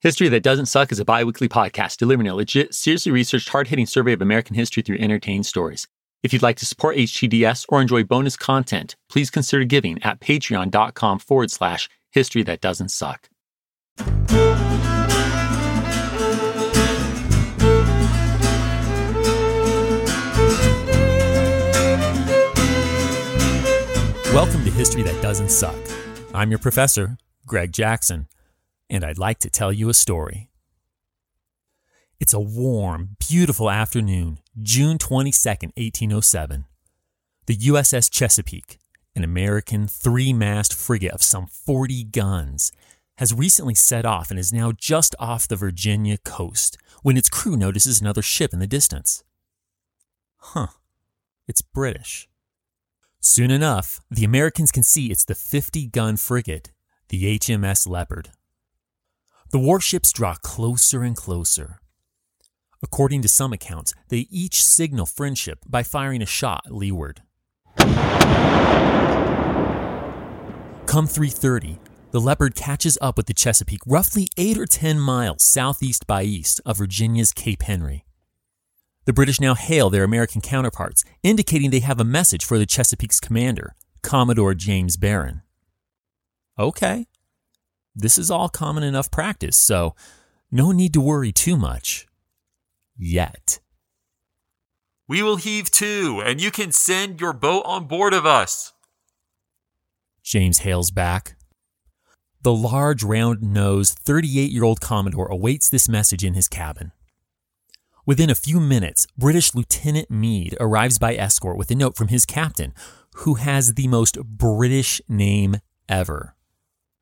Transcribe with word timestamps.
History 0.00 0.28
That 0.28 0.42
Doesn't 0.42 0.66
Suck 0.66 0.90
is 0.90 0.98
a 0.98 1.04
bi 1.04 1.22
weekly 1.22 1.48
podcast 1.48 1.98
delivering 1.98 2.26
a 2.26 2.34
legit, 2.34 2.74
seriously 2.74 3.12
researched, 3.12 3.50
hard 3.50 3.68
hitting 3.68 3.86
survey 3.86 4.12
of 4.12 4.20
American 4.20 4.56
history 4.56 4.82
through 4.82 4.98
entertaining 4.98 5.44
stories. 5.44 5.86
If 6.24 6.32
you'd 6.32 6.42
like 6.42 6.56
to 6.56 6.66
support 6.66 6.96
HTDS 6.96 7.66
or 7.68 7.80
enjoy 7.80 8.02
bonus 8.02 8.36
content, 8.36 8.96
please 9.08 9.30
consider 9.30 9.62
giving 9.62 10.02
at 10.02 10.18
patreon.com 10.18 11.20
forward 11.20 11.52
slash 11.52 11.88
history 12.10 12.42
that 12.42 12.60
doesn't 12.60 12.88
suck. 12.88 13.28
Welcome 24.34 24.64
to 24.64 24.72
History 24.72 25.04
That 25.04 25.20
Doesn't 25.22 25.50
Suck. 25.50 25.78
I'm 26.34 26.50
your 26.50 26.58
professor, 26.58 27.16
Greg 27.46 27.70
Jackson 27.70 28.26
and 28.88 29.04
I'd 29.04 29.18
like 29.18 29.38
to 29.40 29.50
tell 29.50 29.72
you 29.72 29.88
a 29.88 29.94
story. 29.94 30.50
It's 32.18 32.32
a 32.32 32.40
warm, 32.40 33.16
beautiful 33.18 33.70
afternoon, 33.70 34.38
June 34.62 34.96
22nd, 34.96 35.72
1807. 35.76 36.64
The 37.46 37.56
USS 37.56 38.10
Chesapeake, 38.10 38.78
an 39.14 39.22
American 39.22 39.86
three 39.86 40.32
mast 40.32 40.72
frigate 40.74 41.12
of 41.12 41.22
some 41.22 41.46
40 41.46 42.04
guns, 42.04 42.72
has 43.18 43.34
recently 43.34 43.74
set 43.74 44.04
off 44.04 44.30
and 44.30 44.38
is 44.38 44.52
now 44.52 44.72
just 44.72 45.14
off 45.18 45.46
the 45.48 45.56
Virginia 45.56 46.18
coast 46.18 46.78
when 47.02 47.16
its 47.16 47.28
crew 47.28 47.56
notices 47.56 48.00
another 48.00 48.22
ship 48.22 48.52
in 48.52 48.58
the 48.58 48.66
distance. 48.66 49.22
Huh, 50.38 50.68
it's 51.46 51.62
British. 51.62 52.28
Soon 53.20 53.50
enough, 53.50 54.00
the 54.10 54.24
Americans 54.24 54.70
can 54.70 54.82
see 54.82 55.10
it's 55.10 55.24
the 55.24 55.34
50 55.34 55.88
gun 55.88 56.16
frigate, 56.16 56.72
the 57.08 57.38
HMS 57.38 57.88
Leopard. 57.88 58.30
The 59.50 59.58
warships 59.60 60.12
draw 60.12 60.34
closer 60.34 61.02
and 61.04 61.16
closer. 61.16 61.80
According 62.82 63.22
to 63.22 63.28
some 63.28 63.52
accounts, 63.52 63.94
they 64.08 64.26
each 64.30 64.64
signal 64.64 65.06
friendship 65.06 65.60
by 65.66 65.84
firing 65.84 66.20
a 66.20 66.26
shot 66.26 66.64
leeward. 66.70 67.22
Come 70.86 71.06
3:30, 71.06 71.78
the 72.10 72.20
Leopard 72.20 72.56
catches 72.56 72.98
up 73.00 73.16
with 73.16 73.26
the 73.26 73.34
Chesapeake 73.34 73.82
roughly 73.86 74.28
8 74.36 74.58
or 74.58 74.66
10 74.66 74.98
miles 74.98 75.44
southeast 75.44 76.06
by 76.06 76.24
east 76.24 76.60
of 76.66 76.78
Virginia's 76.78 77.32
Cape 77.32 77.62
Henry. 77.62 78.04
The 79.04 79.12
British 79.12 79.40
now 79.40 79.54
hail 79.54 79.90
their 79.90 80.02
American 80.02 80.40
counterparts, 80.40 81.04
indicating 81.22 81.70
they 81.70 81.80
have 81.80 82.00
a 82.00 82.04
message 82.04 82.44
for 82.44 82.58
the 82.58 82.66
Chesapeake's 82.66 83.20
commander, 83.20 83.76
Commodore 84.02 84.54
James 84.54 84.96
Barron. 84.96 85.42
Okay, 86.58 87.06
this 87.96 88.18
is 88.18 88.30
all 88.30 88.48
common 88.50 88.82
enough 88.82 89.10
practice, 89.10 89.56
so 89.56 89.94
no 90.50 90.70
need 90.70 90.92
to 90.92 91.00
worry 91.00 91.32
too 91.32 91.56
much. 91.56 92.06
Yet. 92.96 93.58
We 95.08 95.22
will 95.22 95.36
heave 95.36 95.70
to, 95.72 96.22
and 96.24 96.40
you 96.40 96.50
can 96.50 96.72
send 96.72 97.20
your 97.20 97.32
boat 97.32 97.62
on 97.64 97.86
board 97.86 98.12
of 98.12 98.26
us. 98.26 98.72
James 100.22 100.58
hails 100.58 100.90
back. 100.90 101.36
The 102.42 102.54
large, 102.54 103.02
round 103.02 103.42
nosed 103.42 103.98
38 103.98 104.50
year 104.50 104.64
old 104.64 104.80
Commodore 104.80 105.28
awaits 105.28 105.70
this 105.70 105.88
message 105.88 106.22
in 106.22 106.34
his 106.34 106.48
cabin. 106.48 106.92
Within 108.04 108.30
a 108.30 108.36
few 108.36 108.60
minutes, 108.60 109.06
British 109.18 109.54
Lieutenant 109.54 110.10
Meade 110.10 110.56
arrives 110.60 110.98
by 110.98 111.16
escort 111.16 111.56
with 111.56 111.70
a 111.72 111.74
note 111.74 111.96
from 111.96 112.08
his 112.08 112.24
captain, 112.24 112.72
who 113.16 113.34
has 113.34 113.74
the 113.74 113.88
most 113.88 114.20
British 114.22 115.00
name 115.08 115.56
ever. 115.88 116.35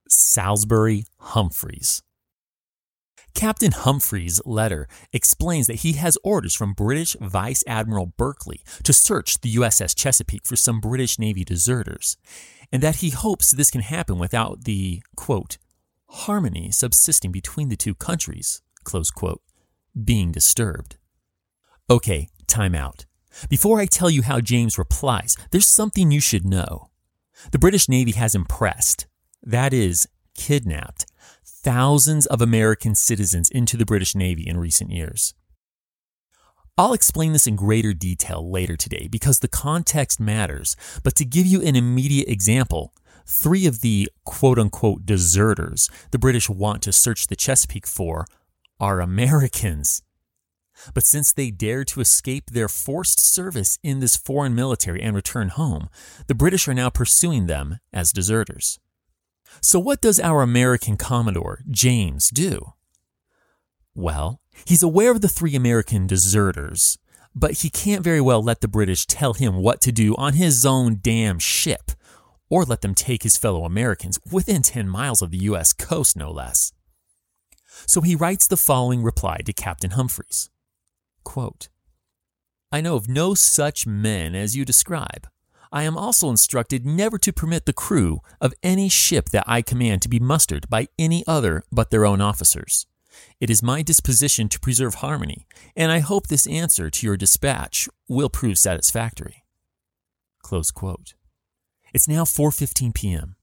Salusbury 0.08 1.06
Humphreys. 1.18 2.02
Captain 3.34 3.72
Humphreys' 3.72 4.40
letter 4.46 4.86
explains 5.12 5.66
that 5.66 5.80
he 5.80 5.94
has 5.94 6.16
orders 6.22 6.54
from 6.54 6.72
British 6.72 7.16
Vice 7.20 7.64
Admiral 7.66 8.06
Berkeley 8.16 8.62
to 8.84 8.92
search 8.92 9.40
the 9.40 9.52
USS 9.56 9.94
Chesapeake 9.96 10.46
for 10.46 10.54
some 10.54 10.80
British 10.80 11.18
Navy 11.18 11.44
deserters, 11.44 12.16
and 12.70 12.82
that 12.82 12.96
he 12.96 13.10
hopes 13.10 13.50
this 13.50 13.72
can 13.72 13.80
happen 13.80 14.18
without 14.18 14.64
the, 14.64 15.02
quote, 15.16 15.58
harmony 16.10 16.70
subsisting 16.70 17.32
between 17.32 17.68
the 17.68 17.76
two 17.76 17.94
countries, 17.94 18.62
close 18.84 19.10
quote, 19.10 19.42
being 20.04 20.30
disturbed. 20.30 20.96
Okay, 21.90 22.28
time 22.46 22.74
out. 22.74 23.04
Before 23.48 23.80
I 23.80 23.86
tell 23.86 24.10
you 24.10 24.22
how 24.22 24.40
James 24.40 24.78
replies, 24.78 25.36
there's 25.50 25.66
something 25.66 26.12
you 26.12 26.20
should 26.20 26.46
know. 26.46 26.90
The 27.50 27.58
British 27.58 27.88
Navy 27.88 28.12
has 28.12 28.36
impressed, 28.36 29.08
that 29.44 29.72
is, 29.72 30.08
kidnapped, 30.34 31.06
thousands 31.44 32.26
of 32.26 32.40
American 32.40 32.94
citizens 32.94 33.48
into 33.50 33.76
the 33.76 33.86
British 33.86 34.14
Navy 34.14 34.46
in 34.46 34.58
recent 34.58 34.90
years. 34.90 35.34
I'll 36.76 36.92
explain 36.92 37.32
this 37.32 37.46
in 37.46 37.54
greater 37.54 37.94
detail 37.94 38.50
later 38.50 38.76
today 38.76 39.06
because 39.08 39.38
the 39.38 39.48
context 39.48 40.18
matters, 40.18 40.76
but 41.04 41.14
to 41.16 41.24
give 41.24 41.46
you 41.46 41.62
an 41.62 41.76
immediate 41.76 42.28
example, 42.28 42.92
three 43.26 43.66
of 43.66 43.80
the 43.80 44.10
quote 44.24 44.58
unquote 44.58 45.06
deserters 45.06 45.88
the 46.10 46.18
British 46.18 46.50
want 46.50 46.82
to 46.82 46.92
search 46.92 47.28
the 47.28 47.36
Chesapeake 47.36 47.86
for 47.86 48.26
are 48.80 49.00
Americans. 49.00 50.02
But 50.92 51.06
since 51.06 51.32
they 51.32 51.52
dared 51.52 51.86
to 51.88 52.00
escape 52.00 52.50
their 52.50 52.68
forced 52.68 53.20
service 53.20 53.78
in 53.84 54.00
this 54.00 54.16
foreign 54.16 54.56
military 54.56 55.00
and 55.00 55.14
return 55.14 55.50
home, 55.50 55.88
the 56.26 56.34
British 56.34 56.66
are 56.66 56.74
now 56.74 56.90
pursuing 56.90 57.46
them 57.46 57.78
as 57.92 58.12
deserters. 58.12 58.80
So, 59.60 59.78
what 59.78 60.00
does 60.00 60.20
our 60.20 60.42
American 60.42 60.96
Commodore, 60.96 61.62
James, 61.70 62.30
do? 62.30 62.74
Well, 63.94 64.40
he's 64.64 64.82
aware 64.82 65.10
of 65.10 65.20
the 65.20 65.28
three 65.28 65.54
American 65.54 66.06
deserters, 66.06 66.98
but 67.34 67.58
he 67.58 67.70
can't 67.70 68.04
very 68.04 68.20
well 68.20 68.42
let 68.42 68.60
the 68.60 68.68
British 68.68 69.06
tell 69.06 69.34
him 69.34 69.56
what 69.56 69.80
to 69.82 69.92
do 69.92 70.14
on 70.16 70.34
his 70.34 70.66
own 70.66 70.98
damn 71.00 71.38
ship, 71.38 71.92
or 72.48 72.64
let 72.64 72.82
them 72.82 72.94
take 72.94 73.22
his 73.22 73.36
fellow 73.36 73.64
Americans 73.64 74.18
within 74.30 74.62
10 74.62 74.88
miles 74.88 75.22
of 75.22 75.30
the 75.30 75.38
U.S. 75.38 75.72
coast, 75.72 76.16
no 76.16 76.30
less. 76.30 76.72
So 77.86 78.00
he 78.00 78.14
writes 78.14 78.46
the 78.46 78.56
following 78.56 79.02
reply 79.02 79.38
to 79.44 79.52
Captain 79.52 79.90
Humphreys 79.92 80.50
Quote, 81.24 81.68
I 82.70 82.80
know 82.80 82.96
of 82.96 83.08
no 83.08 83.34
such 83.34 83.86
men 83.86 84.34
as 84.34 84.56
you 84.56 84.64
describe. 84.64 85.28
I 85.74 85.82
am 85.82 85.98
also 85.98 86.30
instructed 86.30 86.86
never 86.86 87.18
to 87.18 87.32
permit 87.32 87.66
the 87.66 87.72
crew 87.72 88.20
of 88.40 88.54
any 88.62 88.88
ship 88.88 89.30
that 89.30 89.42
I 89.44 89.60
command 89.60 90.02
to 90.02 90.08
be 90.08 90.20
mustered 90.20 90.70
by 90.70 90.86
any 91.00 91.24
other 91.26 91.64
but 91.72 91.90
their 91.90 92.06
own 92.06 92.20
officers. 92.20 92.86
It 93.40 93.50
is 93.50 93.60
my 93.60 93.82
disposition 93.82 94.48
to 94.50 94.60
preserve 94.60 94.96
harmony, 94.96 95.48
and 95.74 95.90
I 95.90 95.98
hope 95.98 96.28
this 96.28 96.46
answer 96.46 96.90
to 96.90 97.06
your 97.06 97.16
dispatch 97.16 97.88
will 98.08 98.28
prove 98.28 98.56
satisfactory. 98.56 99.42
It's 101.92 102.06
now 102.06 102.22
4:15 102.22 102.94
p.m. 102.94 103.34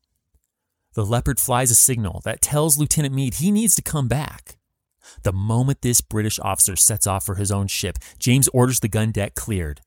The 0.94 1.06
Leopard 1.06 1.38
flies 1.38 1.70
a 1.70 1.76
signal 1.76 2.22
that 2.24 2.42
tells 2.42 2.78
Lieutenant 2.78 3.14
Meade 3.14 3.36
he 3.36 3.52
needs 3.52 3.76
to 3.76 3.82
come 3.82 4.08
back. 4.08 4.58
The 5.24 5.34
moment 5.34 5.82
this 5.82 6.00
British 6.00 6.40
officer 6.40 6.78
sets 6.78 7.08
off 7.08 7.26
for 7.26 7.36
his 7.36 7.52
own 7.52 7.68
ship, 7.68 8.00
James 8.20 8.48
orders 8.54 8.80
the 8.80 8.88
gun 8.88 9.12
deck 9.12 9.36
cleared. 9.36 9.82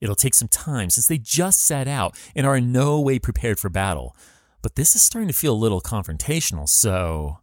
It'll 0.00 0.14
take 0.14 0.34
some 0.34 0.48
time 0.48 0.90
since 0.90 1.06
they 1.06 1.18
just 1.18 1.60
set 1.60 1.88
out 1.88 2.16
and 2.34 2.46
are 2.46 2.56
in 2.56 2.72
no 2.72 3.00
way 3.00 3.18
prepared 3.18 3.58
for 3.58 3.70
battle. 3.70 4.16
But 4.62 4.74
this 4.74 4.94
is 4.94 5.02
starting 5.02 5.28
to 5.28 5.34
feel 5.34 5.54
a 5.54 5.56
little 5.56 5.80
confrontational, 5.80 6.68
so 6.68 7.38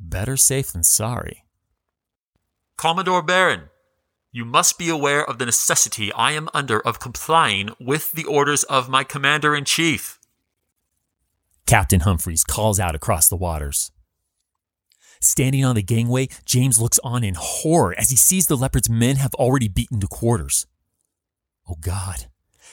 better 0.00 0.36
safe 0.36 0.72
than 0.72 0.82
sorry. 0.82 1.44
Commodore 2.76 3.22
Barron, 3.22 3.70
you 4.30 4.44
must 4.44 4.78
be 4.78 4.88
aware 4.88 5.24
of 5.24 5.38
the 5.38 5.46
necessity 5.46 6.12
I 6.12 6.32
am 6.32 6.48
under 6.54 6.80
of 6.80 7.00
complying 7.00 7.70
with 7.80 8.12
the 8.12 8.24
orders 8.24 8.62
of 8.64 8.88
my 8.88 9.04
commander 9.04 9.54
in 9.54 9.64
chief. 9.64 10.18
Captain 11.66 12.00
Humphreys 12.00 12.44
calls 12.44 12.80
out 12.80 12.94
across 12.94 13.28
the 13.28 13.36
waters. 13.36 13.90
Standing 15.20 15.64
on 15.64 15.74
the 15.74 15.82
gangway, 15.82 16.28
James 16.44 16.80
looks 16.80 17.00
on 17.02 17.24
in 17.24 17.34
horror 17.36 17.94
as 17.98 18.10
he 18.10 18.16
sees 18.16 18.46
the 18.46 18.56
leopard's 18.56 18.88
men 18.88 19.16
have 19.16 19.34
already 19.34 19.68
beaten 19.68 20.00
to 20.00 20.06
quarters. 20.06 20.66
Oh 21.68 21.76
God, 21.80 22.26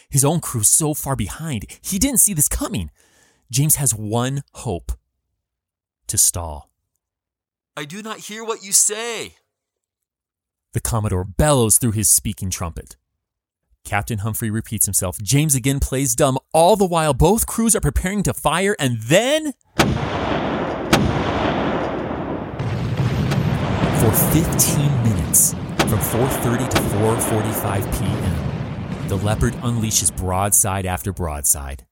his 0.10 0.24
own 0.24 0.40
crew's 0.40 0.70
so 0.70 0.94
far 0.94 1.16
behind, 1.16 1.66
he 1.82 2.00
didn't 2.00 2.20
see 2.20 2.34
this 2.34 2.48
coming. 2.48 2.92
James 3.52 3.76
has 3.76 3.94
one 3.94 4.44
hope 4.54 4.94
to 6.08 6.18
stall. 6.18 6.70
I 7.76 7.84
do 7.86 8.02
not 8.02 8.20
hear 8.20 8.44
what 8.44 8.64
you 8.64 8.72
say. 8.72 9.36
The 10.74 10.80
Commodore 10.80 11.26
bellows 11.26 11.78
through 11.78 11.92
his 11.92 12.10
speaking 12.10 12.50
trumpet. 12.50 12.96
Captain 13.84 14.20
Humphrey 14.20 14.50
repeats 14.50 14.86
himself. 14.86 15.18
James 15.22 15.56
again 15.56 15.80
plays 15.80 16.16
dumb. 16.16 16.38
All 16.54 16.76
the 16.76 16.86
while, 16.86 17.14
both 17.14 17.46
crews 17.46 17.76
are 17.76 17.82
preparing 17.82 18.24
to 18.24 18.34
fire, 18.34 18.76
and 18.80 19.00
then. 19.02 19.54
For 24.00 24.12
15 24.12 25.04
minutes, 25.04 25.54
from 25.54 26.00
4:30 26.00 26.70
to 26.70 26.78
4:45 26.78 28.00
p.m., 28.00 28.45
the 29.08 29.18
Leopard 29.18 29.54
unleashes 29.56 30.16
broadside 30.16 30.88
after 30.88 31.14
broadside. 31.14 31.86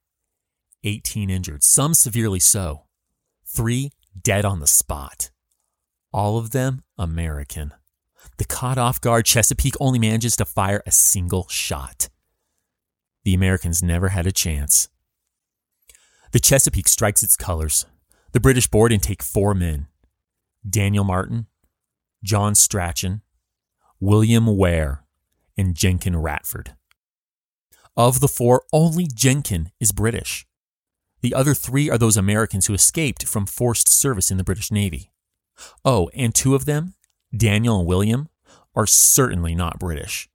18 0.82 1.30
injured, 1.30 1.62
some 1.62 1.94
severely 1.94 2.40
so. 2.40 2.86
3 3.46 3.92
dead 4.20 4.44
on 4.44 4.58
the 4.58 4.66
spot. 4.66 5.30
All 6.12 6.38
of 6.38 6.50
them 6.50 6.82
American. 6.98 7.72
The 8.38 8.44
caught 8.44 8.78
off 8.78 9.00
guard 9.00 9.26
Chesapeake 9.26 9.74
only 9.80 10.00
manages 10.00 10.34
to 10.36 10.44
fire 10.44 10.82
a 10.86 10.90
single 10.90 11.46
shot. 11.48 12.08
The 13.24 13.34
Americans 13.34 13.82
never 13.82 14.08
had 14.08 14.26
a 14.26 14.32
chance. 14.32 14.88
The 16.32 16.40
Chesapeake 16.40 16.88
strikes 16.88 17.22
its 17.22 17.36
colors. 17.36 17.86
The 18.32 18.40
British 18.40 18.66
board 18.66 18.90
and 18.92 19.02
take 19.02 19.22
four 19.22 19.54
men 19.54 19.86
Daniel 20.68 21.04
Martin, 21.04 21.46
John 22.24 22.56
Strachan, 22.56 23.22
William 24.00 24.56
Ware, 24.56 25.04
and 25.56 25.76
Jenkin 25.76 26.16
Radford. 26.16 26.74
Of 27.96 28.20
the 28.20 28.28
four, 28.28 28.64
only 28.72 29.06
Jenkin 29.06 29.70
is 29.78 29.92
British. 29.92 30.46
The 31.22 31.34
other 31.34 31.54
three 31.54 31.88
are 31.88 31.98
those 31.98 32.16
Americans 32.16 32.66
who 32.66 32.74
escaped 32.74 33.26
from 33.26 33.46
forced 33.46 33.88
service 33.88 34.30
in 34.30 34.36
the 34.36 34.44
British 34.44 34.72
Navy. 34.72 35.12
Oh, 35.84 36.10
and 36.12 36.34
two 36.34 36.54
of 36.54 36.64
them, 36.64 36.94
Daniel 37.36 37.78
and 37.78 37.86
William, 37.86 38.28
are 38.74 38.86
certainly 38.86 39.54
not 39.54 39.78
British. 39.78 40.28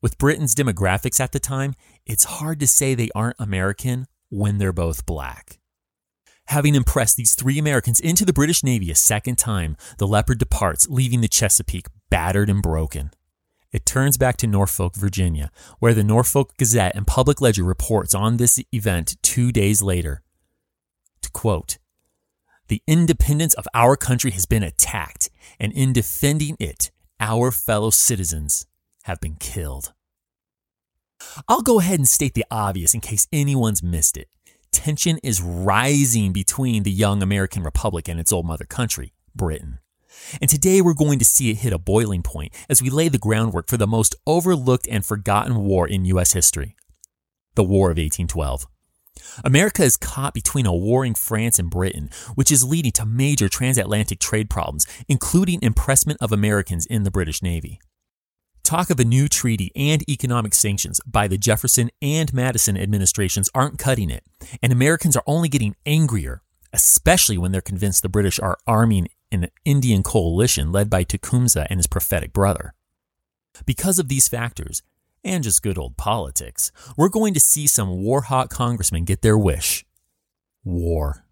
With 0.00 0.18
Britain's 0.18 0.54
demographics 0.54 1.18
at 1.18 1.32
the 1.32 1.40
time, 1.40 1.74
it's 2.06 2.24
hard 2.24 2.60
to 2.60 2.66
say 2.66 2.94
they 2.94 3.10
aren't 3.14 3.40
American 3.40 4.06
when 4.28 4.58
they're 4.58 4.72
both 4.72 5.04
black. 5.04 5.58
Having 6.46 6.74
impressed 6.74 7.16
these 7.16 7.34
three 7.34 7.58
Americans 7.58 8.00
into 8.00 8.24
the 8.24 8.32
British 8.32 8.62
Navy 8.62 8.90
a 8.90 8.94
second 8.94 9.36
time, 9.36 9.76
the 9.98 10.06
Leopard 10.06 10.38
departs, 10.38 10.86
leaving 10.88 11.22
the 11.22 11.28
Chesapeake 11.28 11.86
battered 12.10 12.50
and 12.50 12.62
broken. 12.62 13.10
It 13.74 13.84
turns 13.84 14.16
back 14.16 14.36
to 14.36 14.46
Norfolk, 14.46 14.94
Virginia, 14.94 15.50
where 15.80 15.94
the 15.94 16.04
Norfolk 16.04 16.56
Gazette 16.56 16.94
and 16.94 17.08
Public 17.08 17.40
Ledger 17.40 17.64
reports 17.64 18.14
on 18.14 18.36
this 18.36 18.62
event 18.70 19.16
two 19.20 19.50
days 19.50 19.82
later. 19.82 20.22
To 21.22 21.30
quote, 21.32 21.78
the 22.68 22.82
independence 22.86 23.52
of 23.54 23.66
our 23.74 23.96
country 23.96 24.30
has 24.30 24.46
been 24.46 24.62
attacked, 24.62 25.28
and 25.58 25.72
in 25.72 25.92
defending 25.92 26.56
it, 26.60 26.92
our 27.18 27.50
fellow 27.50 27.90
citizens 27.90 28.64
have 29.02 29.20
been 29.20 29.34
killed. 29.40 29.92
I'll 31.48 31.62
go 31.62 31.80
ahead 31.80 31.98
and 31.98 32.08
state 32.08 32.34
the 32.34 32.46
obvious 32.52 32.94
in 32.94 33.00
case 33.00 33.26
anyone's 33.32 33.82
missed 33.82 34.16
it. 34.16 34.28
Tension 34.70 35.18
is 35.24 35.42
rising 35.42 36.32
between 36.32 36.84
the 36.84 36.92
young 36.92 37.24
American 37.24 37.64
Republic 37.64 38.06
and 38.06 38.20
its 38.20 38.32
old 38.32 38.46
mother 38.46 38.66
country, 38.66 39.14
Britain. 39.34 39.80
And 40.40 40.50
today 40.50 40.80
we're 40.80 40.94
going 40.94 41.18
to 41.18 41.24
see 41.24 41.50
it 41.50 41.58
hit 41.58 41.72
a 41.72 41.78
boiling 41.78 42.22
point 42.22 42.52
as 42.68 42.82
we 42.82 42.90
lay 42.90 43.08
the 43.08 43.18
groundwork 43.18 43.68
for 43.68 43.76
the 43.76 43.86
most 43.86 44.14
overlooked 44.26 44.88
and 44.90 45.04
forgotten 45.04 45.56
war 45.56 45.86
in 45.88 46.04
U.S. 46.06 46.32
history 46.32 46.76
the 47.54 47.64
War 47.64 47.88
of 47.90 47.98
1812. 47.98 48.66
America 49.44 49.82
is 49.82 49.96
caught 49.96 50.34
between 50.34 50.66
a 50.66 50.74
warring 50.74 51.14
France 51.14 51.58
and 51.58 51.70
Britain, 51.70 52.10
which 52.34 52.50
is 52.50 52.64
leading 52.64 52.92
to 52.92 53.06
major 53.06 53.48
transatlantic 53.48 54.18
trade 54.18 54.50
problems, 54.50 54.86
including 55.08 55.60
impressment 55.62 56.18
of 56.20 56.32
Americans 56.32 56.86
in 56.86 57.04
the 57.04 57.10
British 57.10 57.42
Navy. 57.42 57.80
Talk 58.62 58.90
of 58.90 58.98
a 58.98 59.04
new 59.04 59.28
treaty 59.28 59.70
and 59.76 60.08
economic 60.08 60.54
sanctions 60.54 61.00
by 61.06 61.28
the 61.28 61.36
Jefferson 61.36 61.90
and 62.00 62.32
Madison 62.32 62.76
administrations 62.76 63.50
aren't 63.54 63.78
cutting 63.78 64.10
it, 64.10 64.24
and 64.62 64.72
Americans 64.72 65.16
are 65.16 65.24
only 65.26 65.48
getting 65.48 65.76
angrier, 65.84 66.42
especially 66.72 67.36
when 67.36 67.52
they're 67.52 67.60
convinced 67.60 68.02
the 68.02 68.08
British 68.08 68.40
are 68.40 68.58
arming 68.66 69.08
an 69.34 69.50
Indian 69.64 70.02
coalition 70.02 70.72
led 70.72 70.88
by 70.88 71.02
Tecumseh 71.02 71.66
and 71.68 71.78
his 71.78 71.86
prophetic 71.86 72.32
brother. 72.32 72.74
Because 73.66 73.98
of 73.98 74.08
these 74.08 74.28
factors, 74.28 74.82
and 75.24 75.42
just 75.42 75.62
good 75.62 75.78
old 75.78 75.96
politics, 75.96 76.70
we're 76.96 77.08
going 77.08 77.34
to 77.34 77.40
see 77.40 77.66
some 77.66 78.02
war 78.02 78.22
hot 78.22 78.50
congressmen 78.50 79.04
get 79.04 79.22
their 79.22 79.38
wish 79.38 79.84
war. 80.62 81.24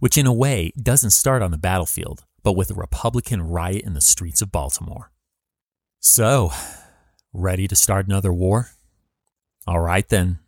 Which, 0.00 0.16
in 0.16 0.26
a 0.26 0.32
way, 0.32 0.72
doesn't 0.80 1.10
start 1.10 1.42
on 1.42 1.50
the 1.50 1.58
battlefield, 1.58 2.24
but 2.42 2.52
with 2.52 2.70
a 2.70 2.74
Republican 2.74 3.42
riot 3.42 3.84
in 3.84 3.94
the 3.94 4.00
streets 4.00 4.42
of 4.42 4.52
Baltimore. 4.52 5.10
So, 6.00 6.52
ready 7.32 7.66
to 7.66 7.76
start 7.76 8.06
another 8.06 8.32
war? 8.32 8.70
All 9.66 9.80
right, 9.80 10.08
then, 10.08 10.38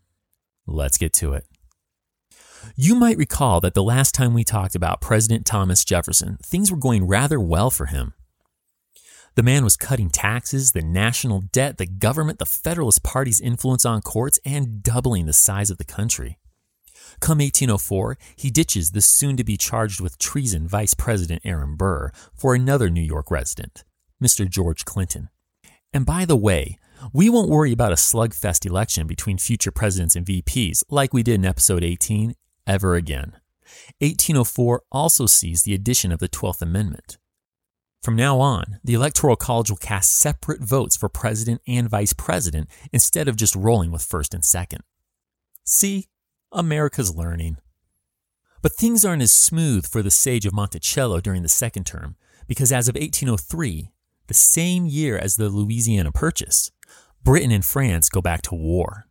let's 0.67 0.99
get 0.99 1.13
to 1.15 1.35
it. 1.35 1.47
You 2.83 2.95
might 2.95 3.19
recall 3.19 3.61
that 3.61 3.75
the 3.75 3.83
last 3.83 4.15
time 4.15 4.33
we 4.33 4.43
talked 4.43 4.75
about 4.75 5.03
President 5.03 5.45
Thomas 5.45 5.85
Jefferson, 5.85 6.39
things 6.43 6.71
were 6.71 6.79
going 6.79 7.07
rather 7.07 7.39
well 7.39 7.69
for 7.69 7.85
him. 7.85 8.15
The 9.35 9.43
man 9.43 9.65
was 9.65 9.77
cutting 9.77 10.09
taxes, 10.09 10.73
the 10.73 10.81
national 10.81 11.43
debt, 11.53 11.77
the 11.77 11.85
government, 11.85 12.39
the 12.39 12.47
Federalist 12.47 13.03
Party's 13.03 13.39
influence 13.39 13.85
on 13.85 14.01
courts, 14.01 14.41
and 14.47 14.83
doubling 14.83 15.27
the 15.27 15.35
size 15.35 15.69
of 15.69 15.77
the 15.77 15.85
country. 15.85 16.39
Come 17.21 17.41
1804, 17.41 18.17
he 18.35 18.51
ditches 18.51 18.93
the 18.93 19.03
soon 19.03 19.37
to 19.37 19.45
be 19.45 19.59
charged 19.59 20.01
with 20.01 20.17
treason 20.17 20.67
Vice 20.67 20.95
President 20.95 21.43
Aaron 21.45 21.77
Burr 21.77 22.11
for 22.35 22.55
another 22.55 22.89
New 22.89 23.03
York 23.03 23.31
resident, 23.31 23.85
Mr. 24.25 24.49
George 24.49 24.87
Clinton. 24.87 25.29
And 25.93 26.07
by 26.07 26.25
the 26.25 26.35
way, 26.35 26.79
we 27.13 27.29
won't 27.29 27.51
worry 27.51 27.73
about 27.73 27.93
a 27.93 27.97
slugfest 27.97 28.65
election 28.65 29.07
between 29.07 29.37
future 29.37 29.71
presidents 29.71 30.17
and 30.17 30.25
VPs 30.25 30.83
like 30.89 31.13
we 31.13 31.23
did 31.23 31.35
in 31.35 31.45
episode 31.45 31.85
18 31.85 32.35
ever 32.71 32.95
again. 32.95 33.33
1804 33.99 34.83
also 34.93 35.27
sees 35.27 35.65
the 35.65 35.75
addition 35.75 36.13
of 36.13 36.21
the 36.21 36.29
12th 36.29 36.63
Amendment. 36.63 37.19
From 38.03 38.17
now 38.17 38.39
on, 38.39 38.79
the 38.83 38.95
Electoral 38.95 39.37
College 39.37 39.69
will 39.69 39.77
cast 39.77 40.13
separate 40.13 40.63
votes 40.63 40.97
for 40.97 41.09
president 41.09 41.61
and 41.67 41.91
vice 41.91 42.15
president 42.15 42.71
instead 42.93 43.29
of 43.29 43.37
just 43.37 43.57
rolling 43.57 43.91
with 43.91 44.03
first 44.03 44.33
and 44.33 44.45
second. 44.45 44.83
See, 45.65 46.09
America's 46.53 47.15
learning. 47.15 47.59
But 48.63 48.73
things 48.73 49.05
aren't 49.05 49.23
as 49.23 49.33
smooth 49.33 49.87
for 49.87 50.03
the 50.03 50.11
sage 50.11 50.47
of 50.47 50.55
Monticello 50.55 51.21
during 51.21 51.43
the 51.43 51.49
second 51.49 51.85
term, 51.85 52.17
because 52.47 52.73
as 52.73 52.89
of 52.89 52.95
1803, 52.95 53.91
the 54.29 54.35
same 54.35 54.87
year 54.87 55.19
as 55.19 55.37
the 55.37 55.49
Louisiana 55.49 56.13
Purchase, 56.13 56.71
Britain 57.23 57.51
and 57.51 57.65
France 57.65 58.09
go 58.09 58.23
back 58.23 58.43
to 58.43 58.55
war. 58.55 59.07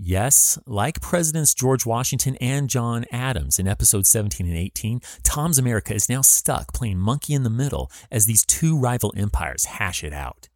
Yes, 0.00 0.60
like 0.64 1.00
Presidents 1.00 1.52
George 1.52 1.84
Washington 1.84 2.36
and 2.36 2.70
John 2.70 3.04
Adams 3.10 3.58
in 3.58 3.66
episodes 3.66 4.08
17 4.10 4.46
and 4.46 4.56
18, 4.56 5.00
Tom's 5.24 5.58
America 5.58 5.92
is 5.92 6.08
now 6.08 6.20
stuck 6.20 6.72
playing 6.72 7.00
monkey 7.00 7.34
in 7.34 7.42
the 7.42 7.50
middle 7.50 7.90
as 8.08 8.24
these 8.24 8.46
two 8.46 8.78
rival 8.78 9.12
empires 9.16 9.64
hash 9.64 10.04
it 10.04 10.12
out. 10.12 10.48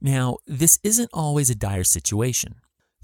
Now, 0.00 0.38
this 0.48 0.80
isn't 0.82 1.10
always 1.12 1.48
a 1.48 1.54
dire 1.54 1.84
situation. 1.84 2.56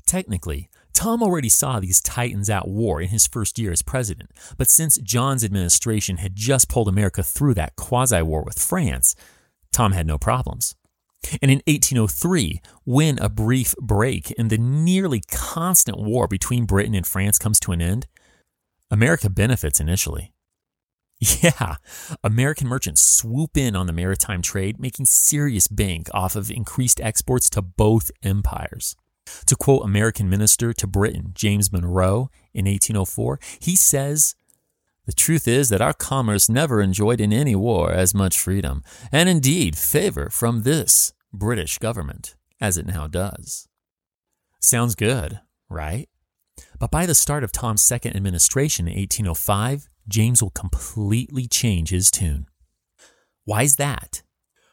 Technically, 0.05 0.69
Tom 0.95 1.23
already 1.23 1.49
saw 1.49 1.79
these 1.79 2.03
titans 2.03 2.51
at 2.51 2.67
war 2.67 3.01
in 3.01 3.11
his 3.11 3.29
first 3.29 3.57
year 3.57 3.71
as 3.71 3.83
president, 3.83 4.33
but 4.57 4.69
since 4.69 4.99
John's 4.99 5.45
administration 5.45 6.17
had 6.17 6.35
just 6.35 6.69
pulled 6.69 6.89
America 6.89 7.23
through 7.23 7.55
that 7.55 7.77
quasi 7.77 8.21
war 8.21 8.43
with 8.43 8.59
France, 8.59 9.15
Tom 9.71 9.93
had 9.93 10.09
no 10.09 10.19
problems. 10.19 10.75
And 11.43 11.51
in 11.51 11.63
1803, 11.67 12.61
when 12.85 13.19
a 13.19 13.29
brief 13.29 13.75
break 13.81 14.31
in 14.33 14.49
the 14.49 14.59
nearly 14.59 15.23
constant 15.31 15.99
war 15.99 16.27
between 16.27 16.65
Britain 16.65 16.95
and 16.95 17.07
France 17.07 17.39
comes 17.39 17.61
to 17.61 17.73
an 17.73 17.83
end, 17.83 18.07
America 18.91 19.29
benefits 19.29 19.81
initially. 19.81 20.33
Yeah, 21.43 21.77
American 22.23 22.69
merchants 22.69 23.05
swoop 23.05 23.57
in 23.57 23.75
on 23.75 23.87
the 23.87 23.93
maritime 23.93 24.41
trade, 24.41 24.79
making 24.79 25.07
serious 25.07 25.67
bank 25.67 26.09
off 26.15 26.37
of 26.37 26.49
increased 26.49 27.01
exports 27.01 27.51
to 27.51 27.63
both 27.63 28.13
empires. 28.23 28.95
To 29.47 29.57
quote 29.57 29.85
American 29.85 30.31
minister 30.31 30.73
to 30.73 30.87
Britain, 30.87 31.33
James 31.35 31.73
Monroe, 31.73 32.31
in 32.55 32.67
1804, 32.67 33.41
he 33.61 33.77
says, 33.77 34.35
the 35.09 35.15
truth 35.15 35.49
is 35.49 35.71
that 35.71 35.81
our 35.81 35.95
commerce 35.95 36.51
never 36.51 36.83
enjoyed 36.83 37.19
in 37.19 37.33
any 37.33 37.55
war 37.57 37.91
as 37.91 38.15
much 38.15 38.39
freedom, 38.39 38.83
and 39.11 39.27
indeed 39.27 39.75
favor 39.75 40.29
from 40.29 40.65
this 40.65 41.15
British 41.33 41.79
government, 41.79 42.37
as 42.61 42.77
it 42.77 42.85
now 42.85 43.07
does. 43.07 43.69
Sounds 44.61 44.95
good, 44.95 45.41
right? 45.71 46.11
But 46.79 46.91
by 46.91 47.07
the 47.07 47.15
start 47.15 47.43
of 47.43 47.53
Tom's 47.53 47.81
second 47.81 48.17
administration 48.17 48.87
in 48.87 48.99
1805, 48.99 49.89
James 50.07 50.43
will 50.43 50.51
completely 50.51 51.47
change 51.47 51.89
his 51.89 52.11
tune. 52.11 52.47
Why's 53.47 53.77
that? 53.77 54.21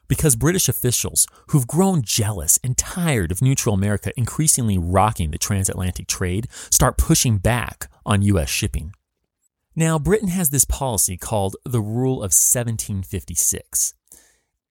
Because 0.10 0.36
British 0.36 0.68
officials 0.68 1.27
who've 1.51 1.65
grown 1.65 2.01
jealous 2.01 2.60
and 2.62 2.77
tired 2.77 3.32
of 3.32 3.42
neutral 3.42 3.74
America 3.74 4.12
increasingly 4.18 4.77
rocking 4.77 5.32
the 5.32 5.38
transatlantic 5.38 6.08
trade 6.08 6.50
start 6.51 6.98
pushing 6.98 7.38
back 7.38 7.89
on 8.06 8.22
U.S. 8.22 8.50
shipping. 8.50 8.92
Now, 9.75 10.00
Britain 10.00 10.29
has 10.29 10.51
this 10.51 10.63
policy 10.63 11.17
called 11.17 11.58
the 11.65 11.82
Rule 11.82 12.17
of 12.17 12.32
1756. 12.32 13.94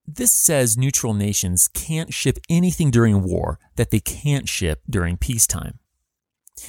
This 0.07 0.33
says 0.33 0.79
neutral 0.79 1.13
nations 1.13 1.69
can't 1.69 2.13
ship 2.13 2.39
anything 2.49 2.91
during 2.91 3.23
war 3.23 3.59
that 3.77 3.91
they 3.91 4.01
can't 4.01 4.49
ship 4.49 4.83
during 4.89 5.17
peacetime. 5.17 5.79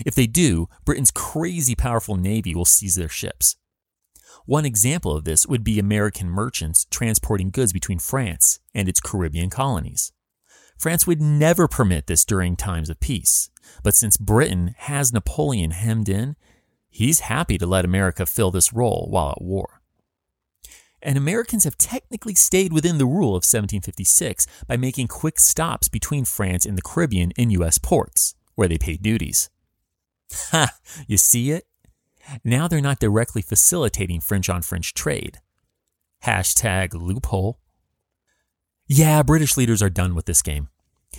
If 0.06 0.16
they 0.16 0.28
do, 0.28 0.68
Britain's 0.84 1.12
crazy 1.12 1.76
powerful 1.76 2.16
navy 2.18 2.54
will 2.56 2.66
seize 2.66 2.96
their 2.96 3.10
ships. 3.10 3.56
One 4.46 4.66
example 4.66 5.16
of 5.16 5.24
this 5.24 5.48
would 5.48 5.64
be 5.64 5.80
American 5.80 6.30
merchants 6.30 6.86
transporting 6.92 7.52
goods 7.52 7.72
between 7.74 8.00
France 8.00 8.60
and 8.74 8.90
its 8.90 9.00
Caribbean 9.00 9.50
colonies. 9.50 10.12
France 10.78 11.08
would 11.08 11.22
never 11.22 11.68
permit 11.68 12.08
this 12.08 12.26
during 12.26 12.56
times 12.56 12.90
of 12.90 13.00
peace, 13.00 13.50
but 13.82 13.96
since 13.96 14.18
Britain 14.18 14.76
has 14.78 15.14
Napoleon 15.14 15.72
hemmed 15.72 16.10
in, 16.10 16.36
he's 16.96 17.20
happy 17.22 17.58
to 17.58 17.66
let 17.66 17.84
America 17.84 18.26
fill 18.26 18.52
this 18.52 18.72
role 18.72 19.08
while 19.10 19.32
at 19.32 19.42
war. 19.42 19.82
And 21.02 21.18
Americans 21.18 21.66
have 21.66 21.78
technically 21.78 22.34
stayed 22.34 22.72
within 22.72 22.98
the 22.98 23.06
rule 23.06 23.36
of 23.36 23.44
1756 23.44 24.48
by 24.66 24.78
making 24.78 25.08
quick 25.08 25.38
stops 25.38 25.90
between 25.90 26.24
France 26.24 26.66
and 26.66 26.78
the 26.78 26.82
Caribbean 26.82 27.32
in 27.32 27.52
U.S. 27.52 27.78
ports, 27.78 28.36
where 28.56 28.70
they 28.70 28.78
paid 28.78 29.04
duties. 29.04 29.50
Ha! 30.32 30.70
You 31.06 31.18
see 31.18 31.52
it? 31.52 31.66
Now 32.44 32.68
they're 32.68 32.82
not 32.82 33.00
directly 33.00 33.42
facilitating 33.42 34.22
French 34.22 34.50
on 34.50 34.62
French 34.62 34.94
trade. 34.94 35.40
Hashtag 36.24 36.94
loophole. 36.94 37.60
Yeah, 38.88 39.22
British 39.22 39.58
leaders 39.58 39.84
are 39.84 39.90
done 39.90 40.16
with 40.16 40.26
this 40.26 40.42
game. 40.42 40.70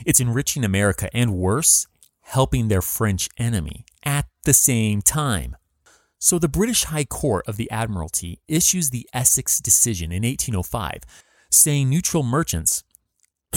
It's 0.06 0.20
enriching 0.20 0.64
America 0.64 1.14
and 1.14 1.34
worse, 1.34 1.86
helping 2.22 2.68
their 2.68 2.82
French 2.82 3.28
enemy 3.36 3.84
at 4.02 4.26
the 4.44 4.54
same 4.54 5.02
time. 5.02 5.54
So 6.18 6.38
the 6.38 6.48
British 6.48 6.84
High 6.84 7.04
Court 7.04 7.46
of 7.46 7.56
the 7.56 7.70
Admiralty 7.70 8.40
issues 8.48 8.90
the 8.90 9.08
Essex 9.12 9.60
decision 9.60 10.12
in 10.12 10.22
1805, 10.22 11.02
saying 11.50 11.90
neutral 11.90 12.22
merchants, 12.22 12.84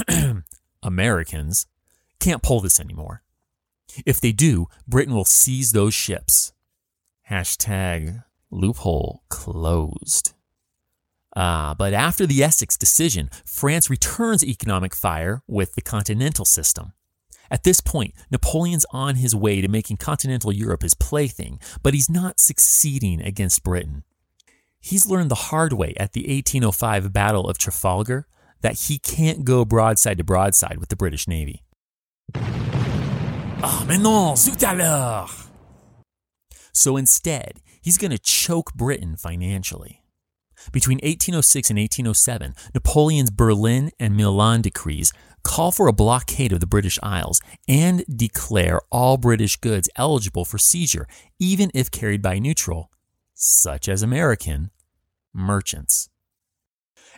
Americans, 0.84 1.68
can't 2.20 2.44
pull 2.44 2.60
this 2.60 2.80
anymore. 2.80 3.24
If 4.06 4.22
they 4.22 4.32
do, 4.32 4.68
Britain 4.88 5.16
will 5.16 5.26
seize 5.26 5.72
those 5.72 5.94
ships. 5.94 6.54
Hashtag 7.30 8.24
loophole 8.52 9.24
closed. 9.30 10.34
Ah, 11.36 11.76
but 11.78 11.94
after 11.94 12.26
the 12.26 12.44
Essex 12.44 12.76
decision, 12.76 13.30
France 13.46 13.90
returns 13.90 14.44
economic 14.44 14.96
fire 14.96 15.42
with 15.48 15.76
the 15.76 15.82
continental 15.82 16.46
system. 16.46 16.94
At 17.52 17.64
this 17.64 17.82
point, 17.82 18.14
Napoleon's 18.32 18.86
on 18.92 19.16
his 19.16 19.36
way 19.36 19.62
to 19.62 19.68
making 19.68 19.98
continental 19.98 20.52
Europe 20.52 20.84
his 20.84 20.94
plaything, 20.94 21.60
but 21.82 21.94
he's 21.94 22.10
not 22.10 22.40
succeeding 22.40 23.22
against 23.22 23.64
Britain. 23.64 24.04
He's 24.80 25.10
learned 25.10 25.32
the 25.32 25.36
hard 25.36 25.74
way 25.74 25.94
at 25.98 26.14
the 26.14 26.22
1805 26.22 27.12
Battle 27.12 27.50
of 27.50 27.58
Trafalgar 27.58 28.28
that 28.62 28.88
he 28.88 29.00
can't 29.00 29.44
go 29.46 29.66
broadside 29.66 30.18
to 30.18 30.24
broadside 30.24 30.78
with 30.80 30.90
the 30.90 30.96
British 30.96 31.28
Navy. 31.28 31.64
Ah, 33.62 33.84
mais 33.88 34.00
non, 34.00 34.36
zut 34.38 34.64
alors! 34.64 35.50
So 36.72 36.96
instead, 36.96 37.62
he's 37.82 37.98
going 37.98 38.12
to 38.12 38.20
choke 38.20 38.74
Britain 38.74 39.18
financially. 39.18 40.04
Between 40.72 40.98
1806 40.98 41.70
and 41.70 41.80
1807, 41.80 42.54
Napoleon's 42.74 43.32
Berlin 43.32 43.92
and 44.00 44.16
Milan 44.16 44.62
decrees 44.62 45.14
call 45.44 45.72
for 45.72 45.88
a 45.88 45.94
blockade 45.94 46.52
of 46.52 46.60
the 46.60 46.68
British 46.68 46.98
Isles 47.02 47.42
and 47.68 48.04
declare 48.14 48.82
all 48.92 49.18
British 49.18 49.58
goods 49.58 49.90
eligible 49.96 50.46
for 50.46 50.58
seizure, 50.58 51.08
even 51.40 51.72
if 51.74 51.92
carried 51.92 52.22
by 52.22 52.40
neutral, 52.40 52.92
such 53.34 53.88
as 53.88 54.02
American, 54.02 54.72
merchants. 55.34 56.10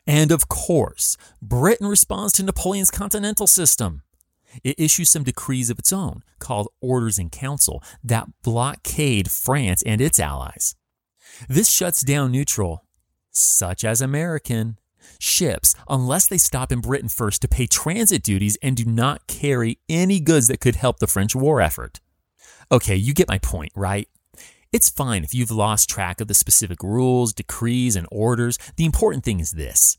And 0.08 0.32
of 0.32 0.48
course, 0.48 1.18
Britain 1.42 1.88
responds 1.88 2.34
to 2.34 2.44
Napoleon's 2.44 2.92
continental 2.92 3.48
system. 3.48 4.04
It 4.64 4.80
issues 4.80 5.10
some 5.10 5.24
decrees 5.24 5.70
of 5.70 5.80
its 5.80 5.94
own, 5.94 6.24
called 6.40 6.70
Orders 6.82 7.20
in 7.20 7.30
Council, 7.30 7.82
that 8.04 8.28
blockade 8.44 9.32
France 9.32 9.82
and 9.86 10.02
its 10.02 10.20
allies. 10.20 10.76
This 11.48 11.70
shuts 11.70 12.02
down 12.02 12.32
neutral, 12.32 12.86
such 13.32 13.86
as 13.86 14.02
American, 14.02 14.78
ships 15.20 15.76
unless 15.90 16.28
they 16.28 16.38
stop 16.38 16.72
in 16.72 16.82
Britain 16.82 17.10
first 17.10 17.42
to 17.42 17.48
pay 17.48 17.68
transit 17.68 18.24
duties 18.24 18.58
and 18.62 18.76
do 18.76 18.86
not 18.86 19.28
carry 19.28 19.80
any 19.90 20.20
goods 20.20 20.48
that 20.48 20.60
could 20.60 20.76
help 20.76 21.00
the 21.00 21.08
French 21.08 21.36
war 21.36 21.62
effort. 21.62 22.00
Okay, 22.72 22.96
you 22.96 23.14
get 23.14 23.28
my 23.28 23.38
point, 23.38 23.72
right? 23.76 24.08
It's 24.72 24.90
fine 24.90 25.24
if 25.24 25.34
you've 25.34 25.52
lost 25.52 25.90
track 25.90 26.22
of 26.22 26.28
the 26.30 26.34
specific 26.34 26.82
rules, 26.82 27.34
decrees, 27.34 27.98
and 27.98 28.08
orders. 28.12 28.58
The 28.78 28.86
important 28.86 29.26
thing 29.26 29.42
is 29.42 29.52
this 29.52 29.98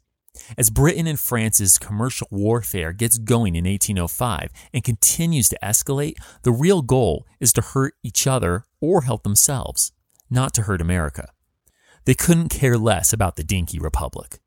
as 0.56 0.70
Britain 0.70 1.06
and 1.06 1.20
France's 1.20 1.78
commercial 1.78 2.26
warfare 2.30 2.92
gets 2.92 3.18
going 3.18 3.54
in 3.54 3.64
1805 3.64 4.50
and 4.72 4.82
continues 4.82 5.48
to 5.50 5.58
escalate, 5.62 6.14
the 6.42 6.52
real 6.52 6.82
goal 6.82 7.26
is 7.38 7.52
to 7.54 7.60
hurt 7.60 7.94
each 8.02 8.26
other 8.26 8.64
or 8.80 9.02
help 9.02 9.22
themselves, 9.22 9.92
not 10.30 10.54
to 10.54 10.62
hurt 10.62 10.80
America. 10.80 11.28
They 12.04 12.14
couldn't 12.14 12.48
care 12.48 12.78
less 12.78 13.12
about 13.12 13.36
the 13.36 13.44
dinky 13.44 13.78
republic. 13.78 14.38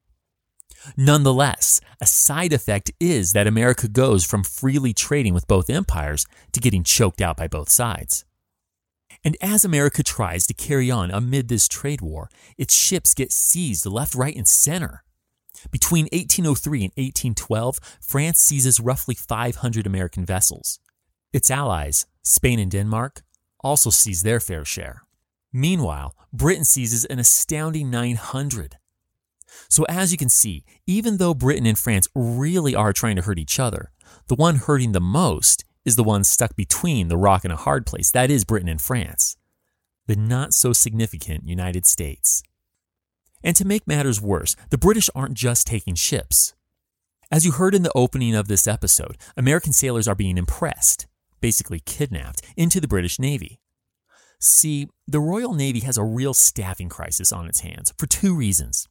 Nonetheless, 0.98 1.82
a 2.02 2.06
side 2.06 2.54
effect 2.54 2.92
is 3.00 3.34
that 3.34 3.48
America 3.48 3.88
goes 3.88 4.26
from 4.26 4.44
freely 4.44 4.94
trading 4.94 5.34
with 5.34 5.48
both 5.48 5.70
empires 5.70 6.26
to 6.52 6.60
getting 6.60 6.84
choked 6.84 7.22
out 7.22 7.38
by 7.38 7.48
both 7.48 7.70
sides. 7.70 8.26
And 9.24 9.38
as 9.42 9.66
America 9.66 10.04
tries 10.04 10.46
to 10.48 10.54
carry 10.54 10.92
on 10.92 11.10
amid 11.10 11.48
this 11.48 11.68
trade 11.68 12.02
war, 12.02 12.30
its 12.58 12.76
ships 12.76 13.14
get 13.14 13.32
seized 13.32 13.86
left, 13.86 14.14
right, 14.14 14.36
and 14.36 14.48
center. 14.48 15.04
Between 15.72 16.06
1803 16.06 16.84
and 16.84 16.92
1812, 16.96 17.80
France 18.02 18.40
seizes 18.40 18.80
roughly 18.80 19.16
500 19.16 19.88
American 19.88 20.26
vessels. 20.26 20.80
Its 21.34 21.50
allies, 21.50 22.06
Spain 22.24 22.60
and 22.60 22.70
Denmark, 22.72 23.24
also 23.62 23.90
seize 23.90 24.24
their 24.24 24.40
fair 24.40 24.64
share. 24.64 25.04
Meanwhile, 25.52 26.16
Britain 26.32 26.66
seizes 26.66 27.06
an 27.06 27.18
astounding 27.18 27.90
900. 27.90 28.78
So, 29.70 29.86
as 29.90 30.12
you 30.12 30.18
can 30.18 30.30
see, 30.30 30.64
even 30.86 31.18
though 31.18 31.34
Britain 31.34 31.66
and 31.66 31.78
France 31.78 32.08
really 32.16 32.76
are 32.76 32.94
trying 32.94 33.16
to 33.16 33.22
hurt 33.22 33.40
each 33.40 33.60
other, 33.60 33.92
the 34.28 34.36
one 34.36 34.58
hurting 34.58 34.92
the 34.92 35.02
most 35.02 35.66
is 35.84 35.96
the 35.96 36.04
one 36.04 36.24
stuck 36.24 36.56
between 36.56 37.08
the 37.08 37.18
rock 37.18 37.44
and 37.44 37.54
a 37.54 37.58
hard 37.58 37.86
place 37.86 38.12
that 38.12 38.32
is, 38.32 38.44
Britain 38.44 38.70
and 38.70 38.82
France. 38.82 39.38
The 40.08 40.16
not 40.16 40.54
so 40.54 40.74
significant 40.74 41.48
United 41.48 41.86
States. 41.86 42.44
And 43.44 43.56
to 43.56 43.66
make 43.66 43.88
matters 43.88 44.22
worse, 44.22 44.56
the 44.72 44.78
British 44.78 45.10
aren't 45.14 45.36
just 45.36 45.68
taking 45.68 45.96
ships. 45.96 46.56
As 47.32 47.46
you 47.46 47.52
heard 47.52 47.76
in 47.76 47.84
the 47.84 47.92
opening 47.96 48.36
of 48.36 48.48
this 48.48 48.68
episode, 48.68 49.18
American 49.36 49.74
sailors 49.74 50.08
are 50.08 50.16
being 50.16 50.38
impressed, 50.38 51.08
basically 51.42 51.80
kidnapped, 51.80 52.42
into 52.56 52.80
the 52.80 52.88
British 52.88 53.20
Navy. 53.20 53.60
See, 54.40 54.88
the 55.08 55.20
Royal 55.20 55.54
Navy 55.54 55.80
has 55.82 55.98
a 55.98 56.04
real 56.04 56.34
staffing 56.34 56.90
crisis 56.90 57.32
on 57.32 57.48
its 57.48 57.62
hands 57.62 57.94
for 57.98 58.06
two 58.06 58.36
reasons. 58.36 58.88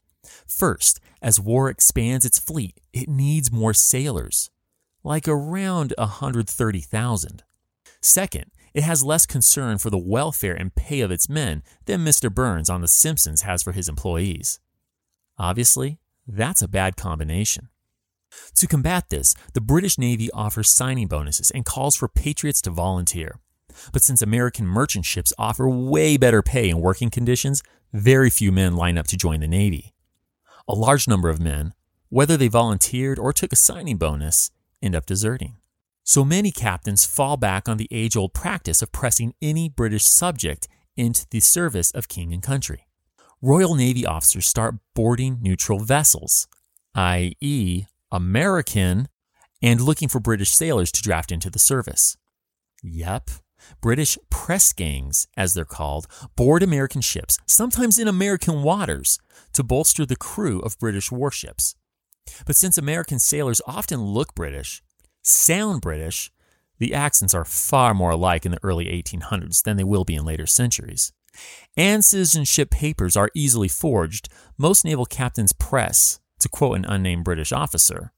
First, 0.46 1.00
as 1.22 1.40
war 1.40 1.68
expands 1.68 2.24
its 2.24 2.38
fleet, 2.38 2.80
it 2.92 3.08
needs 3.08 3.52
more 3.52 3.74
sailors, 3.74 4.50
like 5.02 5.28
around 5.28 5.94
130,000. 5.98 7.42
Second, 8.00 8.50
it 8.74 8.82
has 8.82 9.04
less 9.04 9.24
concern 9.24 9.78
for 9.78 9.88
the 9.88 9.98
welfare 9.98 10.54
and 10.54 10.74
pay 10.74 11.00
of 11.00 11.10
its 11.10 11.28
men 11.28 11.62
than 11.86 12.04
Mr. 12.04 12.32
Burns 12.32 12.68
on 12.68 12.80
The 12.80 12.88
Simpsons 12.88 13.42
has 13.42 13.62
for 13.62 13.72
his 13.72 13.88
employees. 13.88 14.60
Obviously, 15.38 15.98
that's 16.26 16.62
a 16.62 16.68
bad 16.68 16.96
combination. 16.96 17.68
To 18.56 18.66
combat 18.66 19.10
this, 19.10 19.34
the 19.52 19.60
British 19.60 19.96
Navy 19.96 20.30
offers 20.32 20.70
signing 20.70 21.06
bonuses 21.06 21.50
and 21.52 21.64
calls 21.64 21.96
for 21.96 22.08
patriots 22.08 22.60
to 22.62 22.70
volunteer. 22.70 23.38
But 23.92 24.02
since 24.02 24.22
American 24.22 24.66
merchant 24.66 25.04
ships 25.04 25.32
offer 25.38 25.68
way 25.68 26.16
better 26.16 26.42
pay 26.42 26.68
and 26.68 26.80
working 26.80 27.10
conditions, 27.10 27.62
very 27.92 28.30
few 28.30 28.50
men 28.52 28.76
line 28.76 28.98
up 28.98 29.06
to 29.08 29.16
join 29.16 29.40
the 29.40 29.48
Navy. 29.48 29.93
A 30.66 30.74
large 30.74 31.06
number 31.06 31.28
of 31.28 31.40
men, 31.40 31.74
whether 32.08 32.36
they 32.36 32.48
volunteered 32.48 33.18
or 33.18 33.32
took 33.32 33.52
a 33.52 33.56
signing 33.56 33.98
bonus, 33.98 34.50
end 34.80 34.94
up 34.94 35.04
deserting. 35.04 35.56
So 36.04 36.24
many 36.24 36.50
captains 36.50 37.04
fall 37.04 37.36
back 37.36 37.68
on 37.68 37.76
the 37.76 37.88
age 37.90 38.16
old 38.16 38.32
practice 38.32 38.80
of 38.80 38.92
pressing 38.92 39.34
any 39.42 39.68
British 39.68 40.04
subject 40.04 40.68
into 40.96 41.26
the 41.30 41.40
service 41.40 41.90
of 41.90 42.08
king 42.08 42.32
and 42.32 42.42
country. 42.42 42.86
Royal 43.42 43.74
Navy 43.74 44.06
officers 44.06 44.46
start 44.46 44.76
boarding 44.94 45.38
neutral 45.42 45.80
vessels, 45.80 46.46
i.e., 46.94 47.84
American, 48.10 49.08
and 49.60 49.82
looking 49.82 50.08
for 50.08 50.20
British 50.20 50.50
sailors 50.50 50.90
to 50.92 51.02
draft 51.02 51.30
into 51.30 51.50
the 51.50 51.58
service. 51.58 52.16
Yep, 52.82 53.30
British 53.80 54.18
press 54.30 54.72
gangs, 54.72 55.26
as 55.36 55.54
they're 55.54 55.64
called, 55.64 56.06
board 56.36 56.62
American 56.62 57.00
ships, 57.00 57.38
sometimes 57.46 57.98
in 57.98 58.08
American 58.08 58.62
waters, 58.62 59.18
to 59.52 59.62
bolster 59.62 60.06
the 60.06 60.16
crew 60.16 60.60
of 60.60 60.78
British 60.78 61.10
warships. 61.10 61.74
But 62.46 62.56
since 62.56 62.78
American 62.78 63.18
sailors 63.18 63.60
often 63.66 64.00
look 64.00 64.34
British, 64.34 64.82
sound 65.22 65.80
British, 65.80 66.30
the 66.78 66.94
accents 66.94 67.34
are 67.34 67.44
far 67.44 67.94
more 67.94 68.10
alike 68.10 68.44
in 68.44 68.52
the 68.52 68.62
early 68.62 68.86
1800s 68.86 69.62
than 69.62 69.76
they 69.76 69.84
will 69.84 70.04
be 70.04 70.16
in 70.16 70.24
later 70.24 70.46
centuries. 70.46 71.12
And 71.76 72.04
citizenship 72.04 72.70
papers 72.70 73.16
are 73.16 73.30
easily 73.34 73.68
forged, 73.68 74.28
most 74.58 74.84
naval 74.84 75.06
captains 75.06 75.52
press, 75.52 76.20
to 76.40 76.48
quote 76.48 76.76
an 76.76 76.84
unnamed 76.84 77.24
British 77.24 77.52
officer, 77.52 78.12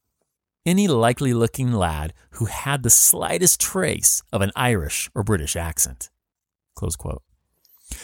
any 0.67 0.87
likely 0.87 1.33
looking 1.33 1.71
lad 1.71 2.13
who 2.31 2.45
had 2.45 2.83
the 2.83 2.89
slightest 2.89 3.59
trace 3.59 4.21
of 4.33 4.41
an 4.41 4.51
Irish 4.55 5.09
or 5.15 5.23
British 5.23 5.55
accent. 5.55 6.09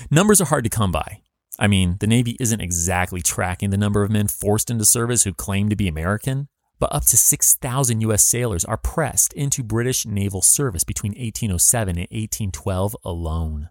Numbers 0.09 0.39
are 0.39 0.45
hard 0.45 0.63
to 0.63 0.69
come 0.69 0.91
by. 0.91 1.21
I 1.59 1.67
mean, 1.67 1.97
the 1.99 2.07
Navy 2.07 2.37
isn't 2.39 2.61
exactly 2.61 3.21
tracking 3.21 3.69
the 3.69 3.77
number 3.77 4.01
of 4.01 4.09
men 4.09 4.27
forced 4.27 4.71
into 4.71 4.85
service 4.85 5.23
who 5.23 5.33
claim 5.33 5.69
to 5.69 5.75
be 5.75 5.87
American, 5.87 6.47
but 6.79 6.93
up 6.95 7.05
to 7.05 7.17
6,000 7.17 8.01
U.S. 8.01 8.25
sailors 8.25 8.65
are 8.65 8.77
pressed 8.77 9.33
into 9.33 9.61
British 9.61 10.05
naval 10.05 10.41
service 10.41 10.83
between 10.83 11.11
1807 11.11 11.89
and 11.89 12.07
1812 12.09 12.95
alone. 13.03 13.69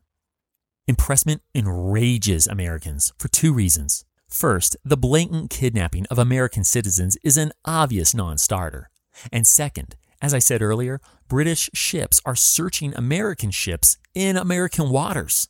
Impressment 0.87 1.43
enrages 1.55 2.47
Americans 2.47 3.13
for 3.19 3.29
two 3.29 3.53
reasons. 3.53 4.05
First, 4.33 4.79
the 4.83 4.97
blatant 4.97 5.51
kidnapping 5.51 6.07
of 6.07 6.19
American 6.19 6.65
citizens 6.65 7.19
is 7.23 7.37
an 7.37 7.53
obvious 7.67 8.15
non 8.15 8.39
starter. 8.39 8.89
And 9.31 9.47
second, 9.47 9.95
as 10.23 10.33
I 10.33 10.39
said 10.39 10.62
earlier, 10.62 11.03
British 11.29 11.69
ships 11.75 12.19
are 12.25 12.35
searching 12.35 12.95
American 12.95 13.51
ships 13.51 13.99
in 14.15 14.39
American 14.39 14.89
waters. 14.89 15.49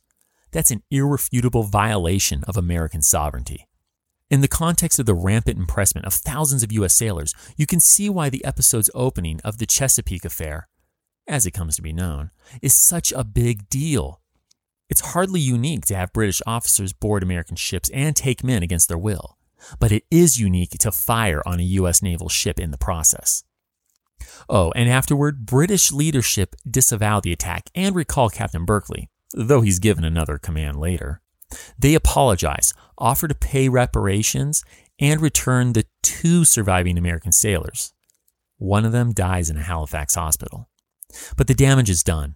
That's 0.51 0.69
an 0.69 0.83
irrefutable 0.91 1.63
violation 1.63 2.43
of 2.43 2.57
American 2.57 3.01
sovereignty. 3.01 3.69
In 4.29 4.41
the 4.41 4.49
context 4.49 4.99
of 4.99 5.05
the 5.05 5.15
rampant 5.15 5.57
impressment 5.57 6.05
of 6.05 6.13
thousands 6.13 6.61
of 6.61 6.73
U.S. 6.73 6.93
sailors, 6.93 7.33
you 7.55 7.65
can 7.65 7.79
see 7.79 8.09
why 8.09 8.29
the 8.29 8.43
episode's 8.43 8.89
opening 8.93 9.39
of 9.45 9.59
the 9.59 9.65
Chesapeake 9.65 10.25
affair, 10.25 10.67
as 11.25 11.45
it 11.45 11.51
comes 11.51 11.77
to 11.77 11.81
be 11.81 11.93
known, 11.93 12.31
is 12.61 12.73
such 12.73 13.13
a 13.13 13.23
big 13.23 13.69
deal. 13.69 14.19
It's 14.93 15.01
hardly 15.01 15.39
unique 15.39 15.87
to 15.87 15.95
have 15.95 16.13
British 16.13 16.39
officers 16.45 16.93
board 16.93 17.23
American 17.23 17.55
ships 17.55 17.89
and 17.95 18.15
take 18.15 18.43
men 18.43 18.61
against 18.61 18.89
their 18.89 18.95
will, 18.95 19.39
but 19.79 19.91
it 19.91 20.03
is 20.11 20.39
unique 20.39 20.77
to 20.77 20.91
fire 20.91 21.41
on 21.47 21.59
a 21.59 21.63
U.S. 21.81 22.03
naval 22.03 22.29
ship 22.29 22.59
in 22.59 22.69
the 22.69 22.77
process. 22.77 23.43
Oh, 24.47 24.71
and 24.75 24.87
afterward, 24.87 25.47
British 25.47 25.91
leadership 25.91 26.55
disavow 26.69 27.19
the 27.19 27.31
attack 27.31 27.71
and 27.73 27.95
recall 27.95 28.29
Captain 28.29 28.65
Berkeley, 28.65 29.09
though 29.33 29.61
he's 29.61 29.79
given 29.79 30.03
another 30.03 30.37
command 30.37 30.79
later. 30.79 31.21
They 31.75 31.95
apologize, 31.95 32.75
offer 32.95 33.27
to 33.27 33.33
pay 33.33 33.69
reparations, 33.69 34.63
and 34.99 35.21
return 35.21 35.73
the 35.73 35.87
two 36.03 36.45
surviving 36.45 36.99
American 36.99 37.31
sailors. 37.31 37.95
One 38.59 38.85
of 38.85 38.91
them 38.91 39.11
dies 39.11 39.49
in 39.49 39.57
a 39.57 39.63
Halifax 39.63 40.13
hospital. 40.13 40.69
But 41.35 41.47
the 41.47 41.55
damage 41.55 41.89
is 41.89 42.03
done. 42.03 42.35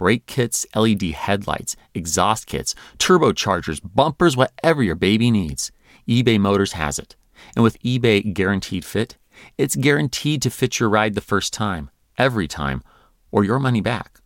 Brake 0.00 0.24
kits, 0.24 0.64
LED 0.74 1.02
headlights, 1.12 1.76
exhaust 1.92 2.46
kits, 2.46 2.74
turbochargers, 2.96 3.82
bumpers, 3.84 4.34
whatever 4.34 4.82
your 4.82 4.94
baby 4.94 5.30
needs. 5.30 5.72
eBay 6.08 6.40
Motors 6.40 6.72
has 6.72 6.98
it. 6.98 7.16
And 7.54 7.62
with 7.62 7.78
eBay 7.82 8.32
Guaranteed 8.32 8.82
Fit, 8.82 9.18
it's 9.58 9.76
guaranteed 9.76 10.40
to 10.40 10.48
fit 10.48 10.80
your 10.80 10.88
ride 10.88 11.14
the 11.14 11.20
first 11.20 11.52
time, 11.52 11.90
every 12.16 12.48
time, 12.48 12.82
or 13.30 13.44
your 13.44 13.58
money 13.58 13.82
back. 13.82 14.22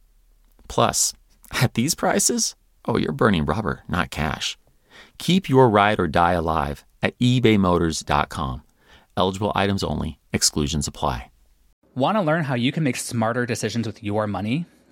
Plus, 0.69 1.13
at 1.51 1.75
these 1.75 1.97
prices, 1.97 2.55
oh, 2.85 2.97
you're 2.97 3.11
burning 3.11 3.45
rubber, 3.45 3.83
not 3.89 4.11
cash. 4.13 4.57
Keep 5.19 5.49
your 5.49 5.69
ride 5.69 5.99
or 5.99 6.07
die 6.07 6.35
alive 6.35 6.85
at 7.03 7.19
ebaymotors.com. 7.19 8.63
Eligible 9.17 9.51
items 9.57 9.83
only, 9.83 10.21
exclusions 10.33 10.87
apply. 10.87 11.33
Want 11.97 12.17
to 12.17 12.23
learn 12.23 12.45
how 12.45 12.55
you 12.55 12.71
can 12.71 12.85
make 12.85 12.95
smarter 12.95 13.45
decisions 13.45 13.89
with 13.89 14.05
your 14.05 14.29
money? 14.29 14.67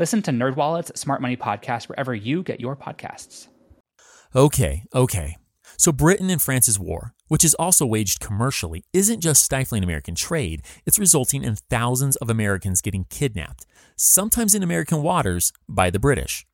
Listen 0.00 0.22
to 0.22 0.30
NerdWallet's 0.30 0.98
Smart 0.98 1.20
Money 1.20 1.36
Podcast 1.36 1.90
wherever 1.90 2.14
you 2.14 2.42
get 2.42 2.58
your 2.58 2.74
podcasts. 2.74 3.48
Okay, 4.34 4.84
okay. 4.94 5.36
So 5.76 5.92
Britain 5.92 6.30
and 6.30 6.40
France's 6.40 6.78
war, 6.78 7.12
which 7.28 7.44
is 7.44 7.52
also 7.56 7.84
waged 7.84 8.18
commercially, 8.18 8.82
isn't 8.94 9.20
just 9.20 9.44
stifling 9.44 9.84
American 9.84 10.14
trade, 10.14 10.62
it's 10.86 10.98
resulting 10.98 11.44
in 11.44 11.56
thousands 11.68 12.16
of 12.16 12.30
Americans 12.30 12.80
getting 12.80 13.04
kidnapped, 13.10 13.66
sometimes 13.94 14.54
in 14.54 14.62
American 14.62 15.02
waters, 15.02 15.52
by 15.68 15.90
the 15.90 15.98
British. 15.98 16.46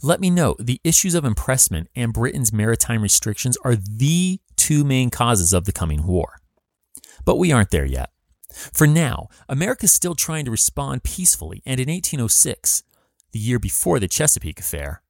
Let 0.00 0.20
me 0.20 0.30
note 0.30 0.58
the 0.64 0.80
issues 0.84 1.16
of 1.16 1.24
impressment 1.24 1.88
and 1.96 2.12
Britain's 2.12 2.52
maritime 2.52 3.02
restrictions 3.02 3.58
are 3.64 3.74
the 3.74 4.38
two 4.54 4.84
main 4.84 5.10
causes 5.10 5.52
of 5.52 5.64
the 5.64 5.72
coming 5.72 6.06
war. 6.06 6.38
But 7.24 7.38
we 7.38 7.50
aren't 7.50 7.72
there 7.72 7.84
yet. 7.84 8.10
For 8.50 8.86
now, 8.86 9.28
America's 9.48 9.92
still 9.92 10.14
trying 10.14 10.44
to 10.46 10.50
respond 10.50 11.02
peacefully, 11.02 11.62
and 11.66 11.80
in 11.80 11.88
1806, 11.88 12.82
the 13.32 13.38
year 13.38 13.58
before 13.58 14.00
the 14.00 14.08
Chesapeake 14.08 14.60
affair, 14.60 15.02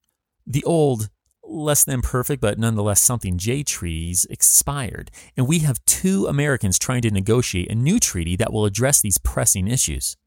the 0.45 0.63
old, 0.63 1.09
less 1.43 1.83
than 1.83 2.01
perfect 2.01 2.41
but 2.41 2.59
nonetheless 2.59 3.01
something 3.01 3.37
Jay 3.37 3.63
treaties 3.63 4.25
expired, 4.29 5.09
and 5.37 5.47
we 5.47 5.59
have 5.59 5.83
two 5.85 6.27
Americans 6.27 6.77
trying 6.77 7.01
to 7.01 7.11
negotiate 7.11 7.71
a 7.71 7.75
new 7.75 7.99
treaty 7.99 8.35
that 8.35 8.51
will 8.51 8.65
address 8.65 9.01
these 9.01 9.17
pressing 9.17 9.67
issues. 9.67 10.17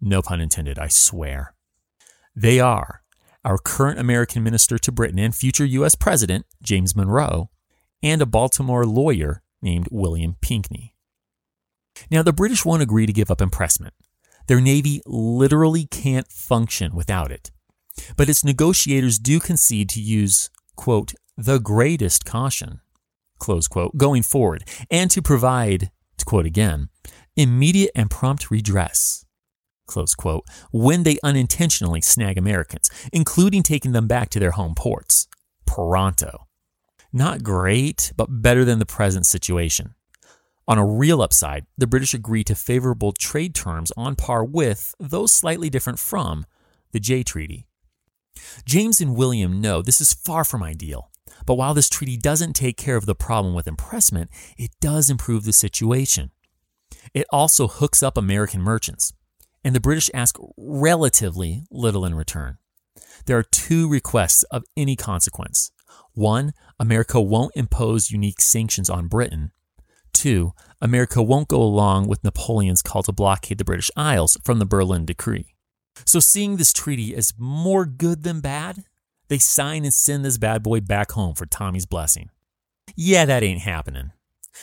No 0.00 0.22
pun 0.22 0.40
intended, 0.40 0.78
I 0.78 0.88
swear. 0.88 1.54
They 2.34 2.58
are 2.58 3.02
our 3.44 3.58
current 3.58 3.98
American 3.98 4.42
minister 4.42 4.78
to 4.78 4.92
Britain 4.92 5.18
and 5.18 5.34
future 5.34 5.64
U.S. 5.64 5.94
President, 5.94 6.46
James 6.62 6.94
Monroe, 6.94 7.50
and 8.02 8.22
a 8.22 8.26
Baltimore 8.26 8.86
lawyer 8.86 9.42
named 9.60 9.88
William 9.90 10.36
Pinkney. 10.40 10.91
Now, 12.10 12.22
the 12.22 12.32
British 12.32 12.64
won't 12.64 12.82
agree 12.82 13.06
to 13.06 13.12
give 13.12 13.30
up 13.30 13.40
impressment. 13.40 13.94
Their 14.46 14.60
navy 14.60 15.02
literally 15.06 15.86
can't 15.86 16.28
function 16.28 16.94
without 16.94 17.30
it. 17.30 17.50
But 18.16 18.28
its 18.28 18.44
negotiators 18.44 19.18
do 19.18 19.38
concede 19.38 19.88
to 19.90 20.00
use, 20.00 20.50
quote, 20.76 21.14
the 21.36 21.58
greatest 21.58 22.24
caution, 22.24 22.80
close 23.38 23.68
quote, 23.68 23.96
going 23.96 24.22
forward, 24.22 24.64
and 24.90 25.10
to 25.10 25.22
provide, 25.22 25.90
to 26.18 26.24
quote 26.24 26.46
again, 26.46 26.88
immediate 27.36 27.90
and 27.94 28.10
prompt 28.10 28.50
redress 28.50 29.24
close 29.92 30.14
quote, 30.14 30.44
when 30.70 31.02
they 31.02 31.18
unintentionally 31.22 32.00
snag 32.00 32.38
Americans, 32.38 32.90
including 33.12 33.62
taking 33.62 33.92
them 33.92 34.06
back 34.06 34.30
to 34.30 34.40
their 34.40 34.52
home 34.52 34.74
ports. 34.74 35.28
Pronto. 35.66 36.46
Not 37.12 37.42
great, 37.42 38.12
but 38.16 38.42
better 38.42 38.64
than 38.64 38.78
the 38.78 38.86
present 38.86 39.26
situation. 39.26 39.94
On 40.68 40.78
a 40.78 40.86
real 40.86 41.20
upside, 41.20 41.66
the 41.76 41.86
British 41.88 42.14
agree 42.14 42.44
to 42.44 42.54
favorable 42.54 43.12
trade 43.12 43.54
terms 43.54 43.92
on 43.96 44.14
par 44.14 44.44
with, 44.44 44.94
though 45.00 45.26
slightly 45.26 45.68
different 45.68 45.98
from, 45.98 46.46
the 46.92 47.00
Jay 47.00 47.22
Treaty. 47.22 47.66
James 48.64 49.00
and 49.00 49.16
William 49.16 49.60
know 49.60 49.82
this 49.82 50.00
is 50.00 50.12
far 50.12 50.44
from 50.44 50.62
ideal, 50.62 51.10
But 51.46 51.54
while 51.54 51.74
this 51.74 51.88
treaty 51.88 52.16
doesn't 52.16 52.54
take 52.54 52.76
care 52.76 52.96
of 52.96 53.06
the 53.06 53.14
problem 53.14 53.54
with 53.54 53.66
impressment, 53.66 54.30
it 54.56 54.70
does 54.80 55.10
improve 55.10 55.44
the 55.44 55.52
situation. 55.52 56.30
It 57.14 57.26
also 57.30 57.68
hooks 57.68 58.02
up 58.02 58.16
American 58.16 58.60
merchants, 58.60 59.12
and 59.64 59.74
the 59.74 59.80
British 59.80 60.10
ask 60.14 60.36
relatively 60.56 61.64
little 61.70 62.04
in 62.04 62.14
return. 62.14 62.58
There 63.26 63.38
are 63.38 63.42
two 63.42 63.88
requests 63.88 64.42
of 64.44 64.64
any 64.76 64.96
consequence. 64.96 65.70
One, 66.14 66.52
America 66.78 67.20
won't 67.20 67.56
impose 67.56 68.10
unique 68.10 68.40
sanctions 68.40 68.90
on 68.90 69.08
Britain. 69.08 69.52
Two, 70.22 70.52
America 70.80 71.20
won't 71.20 71.48
go 71.48 71.60
along 71.60 72.06
with 72.06 72.22
Napoleon's 72.22 72.80
call 72.80 73.02
to 73.02 73.10
blockade 73.10 73.58
the 73.58 73.64
British 73.64 73.90
Isles 73.96 74.38
from 74.44 74.60
the 74.60 74.64
Berlin 74.64 75.04
Decree. 75.04 75.56
So, 76.06 76.20
seeing 76.20 76.58
this 76.58 76.72
treaty 76.72 77.12
as 77.16 77.34
more 77.36 77.84
good 77.84 78.22
than 78.22 78.40
bad, 78.40 78.84
they 79.26 79.38
sign 79.38 79.82
and 79.82 79.92
send 79.92 80.24
this 80.24 80.38
bad 80.38 80.62
boy 80.62 80.78
back 80.78 81.10
home 81.10 81.34
for 81.34 81.44
Tommy's 81.44 81.86
blessing. 81.86 82.30
Yeah, 82.94 83.24
that 83.24 83.42
ain't 83.42 83.62
happening. 83.62 84.12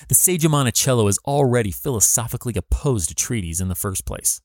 The 0.07 0.15
sage 0.15 0.45
of 0.45 0.51
Monticello 0.51 1.05
is 1.09 1.19
already 1.25 1.71
philosophically 1.71 2.53
opposed 2.55 3.09
to 3.09 3.15
treaties 3.15 3.59
in 3.59 3.67
the 3.67 3.75
first 3.75 4.05
place. 4.05 4.39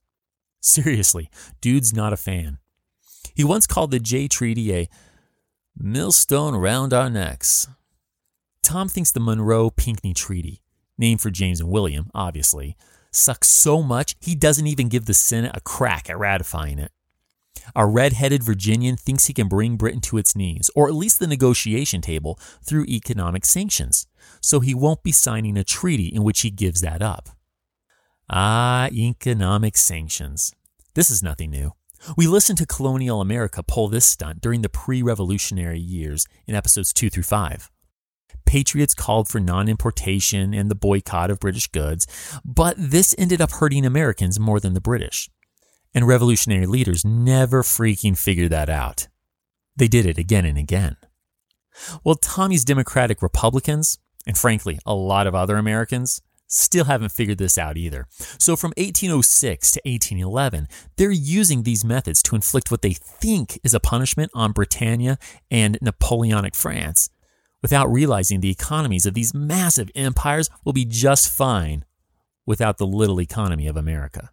Seriously, 0.62 1.30
dude's 1.60 1.94
not 1.94 2.12
a 2.12 2.16
fan. 2.16 2.58
He 3.36 3.44
once 3.44 3.68
called 3.68 3.92
the 3.92 4.00
Jay 4.00 4.26
Treaty 4.26 4.74
a 4.74 4.88
millstone 5.76 6.54
around 6.54 6.92
our 6.92 7.08
necks. 7.08 7.68
Tom 8.64 8.88
thinks 8.88 9.12
the 9.12 9.20
Monroe 9.20 9.70
Pinkney 9.70 10.12
Treaty, 10.12 10.63
named 10.98 11.20
for 11.20 11.30
James 11.30 11.60
and 11.60 11.70
William, 11.70 12.10
obviously, 12.14 12.76
sucks 13.10 13.48
so 13.48 13.82
much 13.82 14.16
he 14.20 14.34
doesn't 14.34 14.66
even 14.66 14.88
give 14.88 15.06
the 15.06 15.14
Senate 15.14 15.52
a 15.54 15.60
crack 15.60 16.10
at 16.10 16.18
ratifying 16.18 16.78
it. 16.78 16.90
Our 17.74 17.88
red-headed 17.88 18.42
Virginian 18.42 18.96
thinks 18.96 19.26
he 19.26 19.32
can 19.32 19.48
bring 19.48 19.76
Britain 19.76 20.00
to 20.02 20.18
its 20.18 20.36
knees, 20.36 20.70
or 20.74 20.88
at 20.88 20.94
least 20.94 21.18
the 21.18 21.26
negotiation 21.26 22.00
table, 22.00 22.38
through 22.62 22.84
economic 22.84 23.44
sanctions, 23.44 24.06
so 24.40 24.60
he 24.60 24.74
won't 24.74 25.02
be 25.02 25.12
signing 25.12 25.56
a 25.56 25.64
treaty 25.64 26.06
in 26.06 26.22
which 26.24 26.40
he 26.40 26.50
gives 26.50 26.80
that 26.82 27.00
up. 27.00 27.30
Ah, 28.28 28.88
economic 28.92 29.76
sanctions. 29.76 30.52
This 30.94 31.10
is 31.10 31.22
nothing 31.22 31.50
new. 31.50 31.72
We 32.16 32.26
listened 32.26 32.58
to 32.58 32.66
colonial 32.66 33.20
America 33.20 33.62
pull 33.62 33.88
this 33.88 34.04
stunt 34.04 34.40
during 34.40 34.62
the 34.62 34.68
pre 34.68 35.02
revolutionary 35.02 35.80
years 35.80 36.26
in 36.46 36.54
episodes 36.54 36.92
2 36.92 37.08
through 37.08 37.22
5. 37.22 37.70
Patriots 38.46 38.94
called 38.94 39.28
for 39.28 39.40
non 39.40 39.68
importation 39.68 40.54
and 40.54 40.70
the 40.70 40.74
boycott 40.74 41.30
of 41.30 41.40
British 41.40 41.66
goods, 41.68 42.06
but 42.44 42.74
this 42.78 43.14
ended 43.18 43.40
up 43.40 43.52
hurting 43.52 43.84
Americans 43.84 44.38
more 44.38 44.60
than 44.60 44.74
the 44.74 44.80
British. 44.80 45.30
And 45.94 46.06
revolutionary 46.06 46.66
leaders 46.66 47.04
never 47.04 47.62
freaking 47.62 48.18
figured 48.18 48.50
that 48.50 48.68
out. 48.68 49.08
They 49.76 49.88
did 49.88 50.06
it 50.06 50.18
again 50.18 50.44
and 50.44 50.58
again. 50.58 50.96
Well, 52.04 52.14
Tommy's 52.16 52.64
Democratic 52.64 53.22
Republicans, 53.22 53.98
and 54.26 54.38
frankly, 54.38 54.78
a 54.86 54.94
lot 54.94 55.26
of 55.26 55.34
other 55.34 55.56
Americans, 55.56 56.20
still 56.46 56.84
haven't 56.84 57.12
figured 57.12 57.38
this 57.38 57.58
out 57.58 57.76
either. 57.76 58.06
So 58.38 58.56
from 58.56 58.72
1806 58.76 59.72
to 59.72 59.80
1811, 59.84 60.68
they're 60.96 61.10
using 61.10 61.62
these 61.62 61.84
methods 61.84 62.22
to 62.24 62.36
inflict 62.36 62.70
what 62.70 62.82
they 62.82 62.92
think 62.92 63.58
is 63.64 63.74
a 63.74 63.80
punishment 63.80 64.30
on 64.34 64.52
Britannia 64.52 65.18
and 65.50 65.78
Napoleonic 65.80 66.54
France 66.54 67.10
without 67.64 67.90
realizing 67.90 68.40
the 68.40 68.50
economies 68.50 69.06
of 69.06 69.14
these 69.14 69.32
massive 69.32 69.90
empires 69.94 70.50
will 70.66 70.74
be 70.74 70.84
just 70.84 71.30
fine 71.30 71.82
without 72.44 72.76
the 72.76 72.86
little 72.86 73.18
economy 73.18 73.66
of 73.66 73.74
America. 73.74 74.28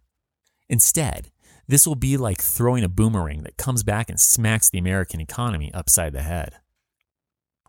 Instead, 0.68 1.30
this 1.66 1.86
will 1.86 1.94
be 1.94 2.18
like 2.18 2.42
throwing 2.42 2.84
a 2.84 2.90
boomerang 2.90 3.42
that 3.42 3.56
comes 3.56 3.82
back 3.82 4.10
and 4.10 4.20
smacks 4.20 4.68
the 4.68 4.76
American 4.76 5.18
economy 5.18 5.72
upside 5.72 6.12
the 6.12 6.20
head. 6.20 6.56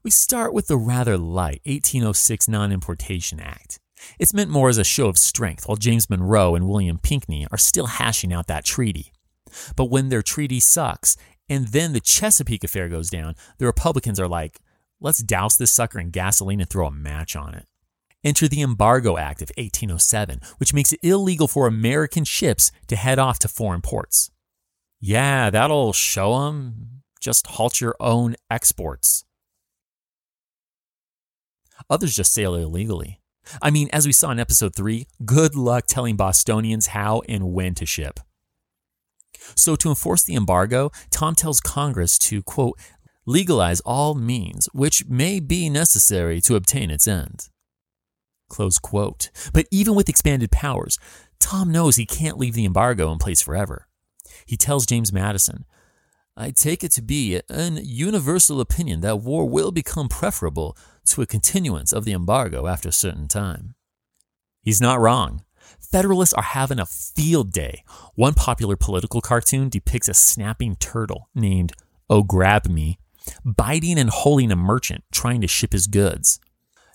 We 0.03 0.11
start 0.11 0.53
with 0.53 0.67
the 0.67 0.75
rather 0.75 1.17
light 1.17 1.61
1806 1.63 2.49
Non 2.49 2.73
Importation 2.73 3.39
Act. 3.39 3.79
It's 4.19 4.33
meant 4.33 4.49
more 4.49 4.67
as 4.67 4.77
a 4.77 4.83
show 4.83 5.07
of 5.07 5.17
strength 5.17 5.65
while 5.65 5.77
James 5.77 6.09
Monroe 6.09 6.55
and 6.55 6.67
William 6.67 6.97
Pinkney 6.97 7.47
are 7.53 7.57
still 7.57 7.85
hashing 7.85 8.33
out 8.33 8.47
that 8.47 8.65
treaty. 8.65 9.13
But 9.77 9.85
when 9.85 10.09
their 10.09 10.21
treaty 10.21 10.59
sucks 10.59 11.15
and 11.47 11.69
then 11.69 11.93
the 11.93 12.01
Chesapeake 12.01 12.65
affair 12.65 12.89
goes 12.89 13.09
down, 13.09 13.35
the 13.59 13.65
Republicans 13.65 14.19
are 14.19 14.27
like, 14.27 14.59
let's 15.03 15.21
douse 15.21 15.55
this 15.55 15.71
sucker 15.71 15.99
in 15.99 16.09
gasoline 16.09 16.59
and 16.61 16.69
throw 16.69 16.87
a 16.87 16.91
match 16.91 17.35
on 17.35 17.53
it. 17.53 17.67
Enter 18.23 18.47
the 18.47 18.61
Embargo 18.61 19.17
Act 19.17 19.41
of 19.41 19.51
1807, 19.57 20.39
which 20.57 20.73
makes 20.73 20.93
it 20.93 20.99
illegal 21.03 21.47
for 21.47 21.67
American 21.67 22.23
ships 22.23 22.71
to 22.87 22.95
head 22.95 23.19
off 23.19 23.37
to 23.39 23.47
foreign 23.47 23.81
ports. 23.81 24.31
Yeah, 25.01 25.49
that'll 25.49 25.91
show 25.91 26.45
them. 26.45 27.01
Just 27.19 27.47
halt 27.47 27.81
your 27.81 27.95
own 27.99 28.35
exports. 28.49 29.25
Others 31.89 32.15
just 32.15 32.33
sail 32.33 32.55
illegally. 32.55 33.19
I 33.61 33.71
mean, 33.71 33.89
as 33.91 34.05
we 34.05 34.13
saw 34.13 34.31
in 34.31 34.39
episode 34.39 34.73
3, 34.73 35.05
good 35.25 35.55
luck 35.55 35.85
telling 35.85 36.15
Bostonians 36.15 36.87
how 36.87 37.21
and 37.27 37.51
when 37.51 37.75
to 37.75 37.85
ship. 37.85 38.21
So, 39.55 39.75
to 39.75 39.89
enforce 39.89 40.23
the 40.23 40.35
embargo, 40.35 40.91
Tom 41.11 41.35
tells 41.35 41.59
Congress 41.59 42.17
to, 42.19 42.41
quote, 42.41 42.79
legalize 43.25 43.79
all 43.81 44.15
means 44.15 44.67
which 44.73 45.05
may 45.07 45.39
be 45.39 45.69
necessary 45.69 46.41
to 46.41 46.55
obtain 46.55 46.89
its 46.89 47.07
end. 47.07 47.49
Close 48.49 48.77
quote. 48.77 49.29
But 49.53 49.67
even 49.71 49.95
with 49.95 50.09
expanded 50.09 50.51
powers, 50.51 50.99
Tom 51.39 51.71
knows 51.71 51.95
he 51.95 52.05
can't 52.05 52.37
leave 52.37 52.53
the 52.53 52.65
embargo 52.65 53.11
in 53.11 53.17
place 53.17 53.41
forever. 53.41 53.87
He 54.45 54.57
tells 54.57 54.85
James 54.85 55.11
Madison, 55.11 55.65
I 56.35 56.51
take 56.51 56.83
it 56.83 56.91
to 56.93 57.01
be 57.01 57.41
an 57.49 57.79
universal 57.83 58.59
opinion 58.59 59.01
that 59.01 59.21
war 59.21 59.47
will 59.47 59.71
become 59.71 60.09
preferable 60.09 60.77
to 61.05 61.21
a 61.21 61.27
continuance 61.27 61.93
of 61.93 62.05
the 62.05 62.13
embargo 62.13 62.65
after 62.65 62.89
a 62.89 62.93
certain 62.93 63.27
time. 63.27 63.75
He's 64.61 64.81
not 64.81 64.99
wrong. 64.99 65.43
Federalists 65.79 66.33
are 66.33 66.43
having 66.43 66.79
a 66.79 66.85
field 66.85 67.51
day. 67.51 67.83
One 68.15 68.33
popular 68.33 68.75
political 68.75 69.21
cartoon 69.21 69.69
depicts 69.69 70.07
a 70.07 70.13
snapping 70.13 70.75
turtle 70.77 71.29
named 71.35 71.73
Oh 72.09 72.23
Grab 72.23 72.67
Me 72.67 72.97
biting 73.43 73.97
and 73.97 74.09
holding 74.09 74.51
a 74.51 74.55
merchant 74.55 75.03
trying 75.11 75.41
to 75.41 75.47
ship 75.47 75.73
his 75.73 75.87
goods. 75.87 76.39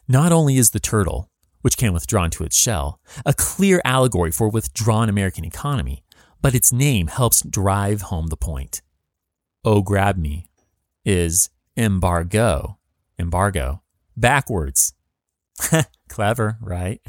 Not 0.06 0.32
only 0.32 0.56
is 0.56 0.70
the 0.70 0.80
turtle, 0.80 1.30
which 1.60 1.76
can 1.76 1.92
withdraw 1.92 2.24
into 2.24 2.44
its 2.44 2.56
shell, 2.56 3.00
a 3.26 3.34
clear 3.34 3.80
allegory 3.84 4.30
for 4.30 4.48
withdrawn 4.48 5.08
American 5.08 5.44
economy, 5.44 6.04
but 6.40 6.54
its 6.54 6.72
name 6.72 7.08
helps 7.08 7.42
drive 7.42 8.02
home 8.02 8.28
the 8.28 8.36
point. 8.36 8.80
Oh 9.64 9.82
Grab 9.82 10.16
Me 10.16 10.48
is 11.04 11.50
embargo, 11.76 12.78
embargo, 13.18 13.82
backwards. 14.16 14.94
Clever, 16.08 16.58
right? 16.60 17.00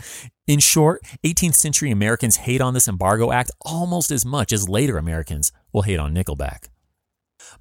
In 0.48 0.60
short, 0.60 1.02
18th 1.24 1.56
century 1.56 1.92
Americans 1.92 2.38
hate 2.38 2.60
on 2.60 2.74
this 2.74 2.88
embargo 2.88 3.32
act 3.32 3.52
almost 3.62 4.12
as 4.12 4.26
much 4.26 4.52
as 4.52 4.68
later 4.68 4.98
Americans 4.98 5.52
will 5.72 5.84
hate 5.84 6.00
on 6.00 6.14
Nickelback. 6.14 6.70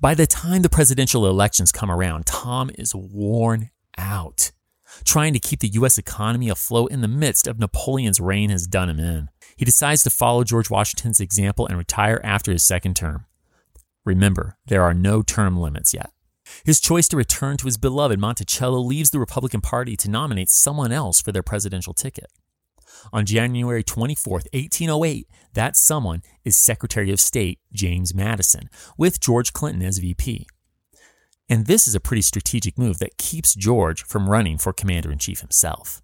By 0.00 0.14
the 0.14 0.28
time 0.28 0.62
the 0.62 0.68
presidential 0.68 1.26
elections 1.26 1.72
come 1.72 1.90
around, 1.90 2.24
Tom 2.24 2.70
is 2.78 2.94
worn 2.94 3.70
out. 3.96 4.52
Trying 5.04 5.32
to 5.32 5.40
keep 5.40 5.58
the 5.58 5.68
U.S. 5.70 5.98
economy 5.98 6.48
afloat 6.48 6.92
in 6.92 7.00
the 7.00 7.08
midst 7.08 7.48
of 7.48 7.58
Napoleon's 7.58 8.20
reign 8.20 8.50
has 8.50 8.68
done 8.68 8.88
him 8.88 9.00
in. 9.00 9.28
He 9.56 9.64
decides 9.64 10.04
to 10.04 10.10
follow 10.10 10.44
George 10.44 10.70
Washington's 10.70 11.20
example 11.20 11.66
and 11.66 11.76
retire 11.76 12.20
after 12.22 12.52
his 12.52 12.62
second 12.62 12.94
term. 12.94 13.26
Remember, 14.04 14.56
there 14.66 14.84
are 14.84 14.94
no 14.94 15.22
term 15.22 15.56
limits 15.58 15.92
yet. 15.92 16.12
His 16.64 16.80
choice 16.80 17.08
to 17.08 17.16
return 17.16 17.56
to 17.56 17.66
his 17.66 17.76
beloved 17.76 18.20
Monticello 18.20 18.78
leaves 18.78 19.10
the 19.10 19.18
Republican 19.18 19.60
Party 19.60 19.96
to 19.96 20.08
nominate 20.08 20.48
someone 20.48 20.92
else 20.92 21.20
for 21.20 21.32
their 21.32 21.42
presidential 21.42 21.92
ticket. 21.92 22.30
On 23.12 23.24
January 23.24 23.82
24, 23.82 24.32
1808, 24.52 25.28
that 25.54 25.76
someone 25.76 26.22
is 26.44 26.56
Secretary 26.56 27.10
of 27.10 27.20
State 27.20 27.60
James 27.72 28.14
Madison, 28.14 28.68
with 28.96 29.20
George 29.20 29.52
Clinton 29.52 29.82
as 29.82 29.98
VP. 29.98 30.46
And 31.48 31.66
this 31.66 31.88
is 31.88 31.94
a 31.94 32.00
pretty 32.00 32.22
strategic 32.22 32.78
move 32.78 32.98
that 32.98 33.16
keeps 33.16 33.54
George 33.54 34.04
from 34.04 34.28
running 34.28 34.58
for 34.58 34.72
commander 34.72 35.10
in 35.10 35.18
chief 35.18 35.40
himself. 35.40 36.02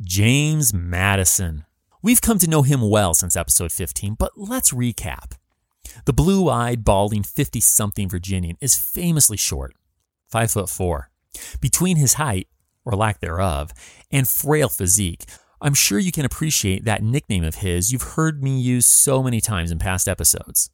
James 0.00 0.72
Madison. 0.72 1.64
We've 2.02 2.20
come 2.20 2.38
to 2.38 2.50
know 2.50 2.62
him 2.62 2.88
well 2.88 3.14
since 3.14 3.36
episode 3.36 3.72
15, 3.72 4.14
but 4.14 4.32
let's 4.36 4.72
recap. 4.72 5.32
The 6.04 6.12
blue 6.12 6.48
eyed, 6.48 6.84
balding 6.84 7.22
50 7.22 7.60
something 7.60 8.08
Virginian 8.08 8.56
is 8.60 8.78
famously 8.78 9.36
short, 9.36 9.74
5 10.28 10.50
foot 10.50 10.68
4. 10.68 11.10
Between 11.60 11.96
his 11.96 12.14
height, 12.14 12.48
or 12.84 12.92
lack 12.92 13.20
thereof, 13.20 13.72
and 14.10 14.28
frail 14.28 14.68
physique, 14.68 15.24
I'm 15.64 15.72
sure 15.72 15.98
you 15.98 16.12
can 16.12 16.26
appreciate 16.26 16.84
that 16.84 17.02
nickname 17.02 17.42
of 17.42 17.54
his 17.56 17.90
you've 17.90 18.02
heard 18.02 18.42
me 18.42 18.60
use 18.60 18.84
so 18.84 19.22
many 19.22 19.40
times 19.40 19.70
in 19.70 19.78
past 19.78 20.06
episodes 20.06 20.68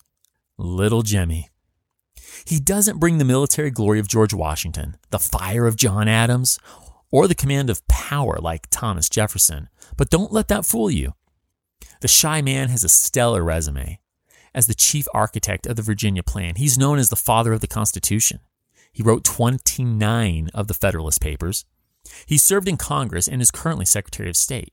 Little 0.58 1.02
Jemmy. 1.02 1.48
He 2.44 2.58
doesn't 2.58 2.98
bring 2.98 3.18
the 3.18 3.24
military 3.24 3.70
glory 3.70 4.00
of 4.00 4.08
George 4.08 4.34
Washington, 4.34 4.96
the 5.10 5.20
fire 5.20 5.68
of 5.68 5.76
John 5.76 6.08
Adams, 6.08 6.58
or 7.12 7.28
the 7.28 7.36
command 7.36 7.70
of 7.70 7.86
power 7.86 8.38
like 8.42 8.66
Thomas 8.68 9.08
Jefferson, 9.08 9.68
but 9.96 10.10
don't 10.10 10.32
let 10.32 10.48
that 10.48 10.66
fool 10.66 10.90
you. 10.90 11.14
The 12.00 12.08
shy 12.08 12.42
man 12.42 12.68
has 12.68 12.82
a 12.82 12.88
stellar 12.88 13.44
resume. 13.44 14.00
As 14.52 14.66
the 14.66 14.74
chief 14.74 15.06
architect 15.14 15.68
of 15.68 15.76
the 15.76 15.82
Virginia 15.82 16.24
Plan, 16.24 16.56
he's 16.56 16.76
known 16.76 16.98
as 16.98 17.10
the 17.10 17.16
father 17.16 17.52
of 17.52 17.60
the 17.60 17.68
Constitution. 17.68 18.40
He 18.92 19.04
wrote 19.04 19.22
29 19.22 20.50
of 20.52 20.66
the 20.66 20.74
Federalist 20.74 21.20
Papers. 21.20 21.64
He 22.26 22.36
served 22.36 22.66
in 22.66 22.76
Congress 22.76 23.28
and 23.28 23.40
is 23.40 23.52
currently 23.52 23.84
Secretary 23.84 24.28
of 24.28 24.36
State. 24.36 24.72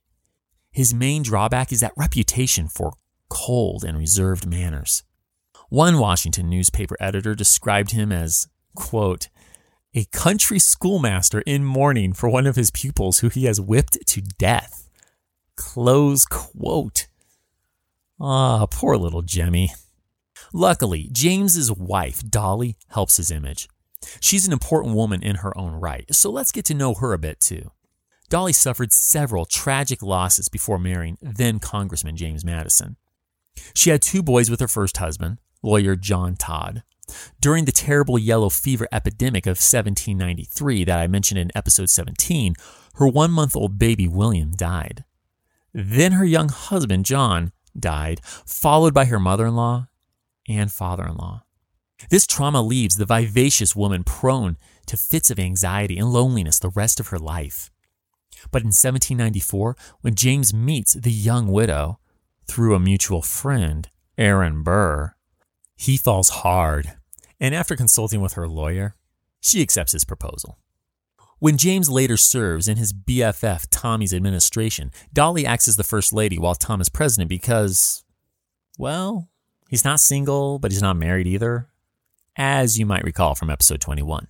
His 0.77 0.93
main 0.93 1.23
drawback 1.23 1.71
is 1.71 1.79
that 1.79 1.97
reputation 1.97 2.67
for 2.67 2.93
cold 3.29 3.83
and 3.83 3.97
reserved 3.97 4.45
manners. 4.45 5.01
One 5.69 5.97
Washington 5.97 6.51
newspaper 6.51 6.95
editor 6.99 7.33
described 7.33 7.93
him 7.93 8.11
as, 8.11 8.47
quote, 8.75 9.29
a 9.95 10.05
country 10.11 10.59
schoolmaster 10.59 11.41
in 11.47 11.65
mourning 11.65 12.13
for 12.13 12.29
one 12.29 12.45
of 12.45 12.55
his 12.55 12.69
pupils 12.69 13.21
who 13.21 13.29
he 13.29 13.45
has 13.45 13.59
whipped 13.59 13.97
to 14.05 14.21
death. 14.21 14.87
Close 15.55 16.27
quote. 16.27 17.07
Ah, 18.21 18.67
poor 18.69 18.97
little 18.97 19.23
Jemmy. 19.23 19.73
Luckily, 20.53 21.09
James's 21.11 21.71
wife, 21.71 22.21
Dolly, 22.29 22.77
helps 22.89 23.17
his 23.17 23.31
image. 23.31 23.67
She's 24.19 24.45
an 24.45 24.53
important 24.53 24.93
woman 24.93 25.23
in 25.23 25.37
her 25.37 25.57
own 25.57 25.71
right, 25.71 26.05
so 26.13 26.29
let's 26.29 26.51
get 26.51 26.65
to 26.65 26.75
know 26.75 26.93
her 26.93 27.13
a 27.13 27.17
bit 27.17 27.39
too. 27.39 27.71
Dolly 28.29 28.53
suffered 28.53 28.91
several 28.91 29.45
tragic 29.45 30.03
losses 30.03 30.49
before 30.49 30.77
marrying 30.77 31.17
then 31.21 31.59
Congressman 31.59 32.17
James 32.17 32.43
Madison. 32.43 32.97
She 33.73 33.89
had 33.89 34.01
two 34.01 34.21
boys 34.21 34.49
with 34.49 34.59
her 34.59 34.67
first 34.67 34.97
husband, 34.97 35.37
lawyer 35.63 35.95
John 35.95 36.35
Todd. 36.35 36.83
During 37.39 37.63
the 37.63 37.71
terrible 37.71 38.19
yellow 38.19 38.49
fever 38.49 38.87
epidemic 38.91 39.45
of 39.45 39.51
1793 39.51 40.83
that 40.83 40.99
I 40.99 41.07
mentioned 41.07 41.39
in 41.39 41.51
episode 41.55 41.89
17, 41.89 42.55
her 42.95 43.07
one 43.07 43.31
month 43.31 43.55
old 43.55 43.79
baby 43.79 44.09
William 44.09 44.51
died. 44.51 45.05
Then 45.73 46.13
her 46.13 46.25
young 46.25 46.49
husband 46.49 47.05
John 47.05 47.53
died, 47.79 48.19
followed 48.23 48.93
by 48.93 49.05
her 49.05 49.19
mother 49.19 49.45
in 49.45 49.55
law 49.55 49.87
and 50.49 50.69
father 50.71 51.05
in 51.05 51.15
law. 51.15 51.43
This 52.09 52.27
trauma 52.27 52.61
leaves 52.61 52.97
the 52.97 53.05
vivacious 53.05 53.75
woman 53.75 54.03
prone 54.03 54.57
to 54.87 54.97
fits 54.97 55.31
of 55.31 55.39
anxiety 55.39 55.97
and 55.97 56.11
loneliness 56.11 56.59
the 56.59 56.69
rest 56.69 56.99
of 56.99 57.07
her 57.07 57.19
life. 57.19 57.71
But 58.51 58.61
in 58.61 58.67
1794, 58.67 59.75
when 60.01 60.15
James 60.15 60.53
meets 60.53 60.93
the 60.93 61.11
young 61.11 61.47
widow 61.47 61.99
through 62.47 62.75
a 62.75 62.79
mutual 62.79 63.21
friend, 63.21 63.89
Aaron 64.17 64.63
Burr, 64.63 65.13
he 65.75 65.97
falls 65.97 66.29
hard, 66.29 66.93
and 67.39 67.53
after 67.53 67.75
consulting 67.75 68.21
with 68.21 68.33
her 68.33 68.47
lawyer, 68.47 68.95
she 69.39 69.61
accepts 69.61 69.91
his 69.91 70.05
proposal. 70.05 70.57
When 71.39 71.57
James 71.57 71.87
later 71.87 72.17
serves 72.17 72.67
in 72.67 72.77
his 72.77 72.93
BFF 72.93 73.67
Tommy's 73.69 74.13
administration, 74.13 74.91
Dolly 75.13 75.45
acts 75.45 75.67
as 75.67 75.75
the 75.75 75.83
First 75.83 76.11
Lady 76.11 76.39
while 76.39 76.55
Tom 76.55 76.81
is 76.81 76.89
president 76.89 77.29
because, 77.29 78.03
well, 78.79 79.29
he's 79.69 79.85
not 79.85 79.99
single, 79.99 80.57
but 80.57 80.71
he's 80.71 80.81
not 80.81 80.97
married 80.97 81.27
either, 81.27 81.69
as 82.35 82.79
you 82.79 82.87
might 82.87 83.03
recall 83.03 83.35
from 83.35 83.51
episode 83.51 83.81
21. 83.81 84.27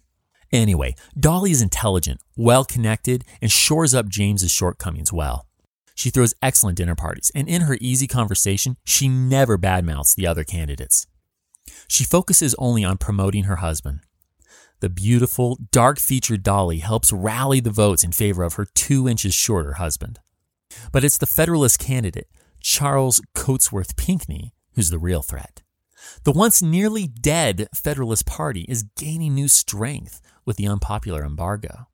Anyway, 0.52 0.96
Dolly 1.20 1.52
is 1.52 1.62
intelligent, 1.62 2.22
well 2.36 2.64
connected, 2.64 3.24
and 3.42 3.52
shores 3.52 3.94
up 3.94 4.08
James's 4.08 4.52
shortcomings 4.52 5.12
well. 5.12 5.48
She 5.96 6.10
throws 6.10 6.36
excellent 6.42 6.78
dinner 6.78 6.96
parties, 6.96 7.32
and 7.34 7.48
in 7.48 7.64
her 7.64 7.78
easy 7.82 8.08
conversation, 8.08 8.78
she 8.86 9.08
never 9.08 9.58
badmouths 9.58 10.16
the 10.16 10.28
other 10.28 10.44
candidates. 10.44 11.08
She 11.88 12.04
focuses 12.04 12.56
only 12.60 12.84
on 12.84 12.98
promoting 12.98 13.46
her 13.46 13.58
husband. 13.58 14.02
The 14.80 14.90
beautiful, 14.90 15.58
dark 15.72 15.98
featured 15.98 16.44
Dolly 16.44 16.80
helps 16.80 17.12
rally 17.12 17.60
the 17.60 17.72
votes 17.72 18.04
in 18.04 18.12
favor 18.12 18.44
of 18.44 18.54
her 18.54 18.68
two 18.76 19.10
inches 19.10 19.34
shorter 19.34 19.74
husband. 19.74 20.20
But 20.92 21.04
it's 21.04 21.18
the 21.18 21.26
Federalist 21.26 21.80
candidate, 21.80 22.28
Charles 22.62 23.20
Cotesworth 23.36 23.98
Pinckney, 23.98 24.54
who's 24.76 24.92
the 24.92 25.00
real 25.00 25.24
threat. 25.24 25.64
The 26.24 26.32
once 26.32 26.62
nearly 26.62 27.08
dead 27.08 27.68
Federalist 27.74 28.28
Party 28.28 28.66
is 28.70 28.84
gaining 28.96 29.34
new 29.34 29.48
strength 29.48 30.22
with 30.48 30.58
the 30.58 30.68
unpopular 30.68 31.24
embargo. 31.24 31.88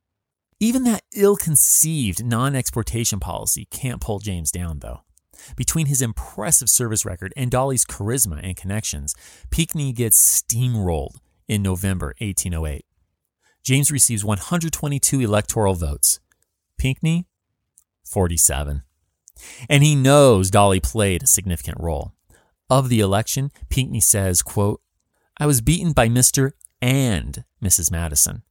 Even 0.60 0.84
that 0.84 1.02
ill 1.14 1.36
conceived 1.36 2.24
non 2.24 2.54
exportation 2.54 3.20
policy 3.20 3.66
can't 3.66 4.00
pull 4.00 4.20
James 4.20 4.50
down, 4.50 4.78
though. 4.78 5.00
Between 5.56 5.86
his 5.86 6.00
impressive 6.00 6.70
service 6.70 7.04
record 7.04 7.34
and 7.36 7.50
Dolly's 7.50 7.84
charisma 7.84 8.40
and 8.42 8.56
connections, 8.56 9.14
Pinckney 9.50 9.92
gets 9.92 10.16
steamrolled 10.18 11.16
in 11.48 11.60
November 11.60 12.14
1808. 12.18 12.86
James 13.62 13.90
receives 13.90 14.24
122 14.24 15.20
electoral 15.20 15.74
votes. 15.74 16.20
Pinckney, 16.78 17.26
47. 18.06 18.82
And 19.68 19.82
he 19.82 19.94
knows 19.94 20.50
Dolly 20.50 20.80
played 20.80 21.24
a 21.24 21.26
significant 21.26 21.78
role. 21.80 22.12
Of 22.70 22.88
the 22.88 23.00
election, 23.00 23.50
Pinckney 23.68 24.00
says, 24.00 24.40
quote, 24.42 24.80
I 25.38 25.46
was 25.46 25.60
beaten 25.60 25.92
by 25.92 26.08
Mr. 26.08 26.52
and 26.84 27.44
Mrs. 27.64 27.90
Madison. 27.90 28.42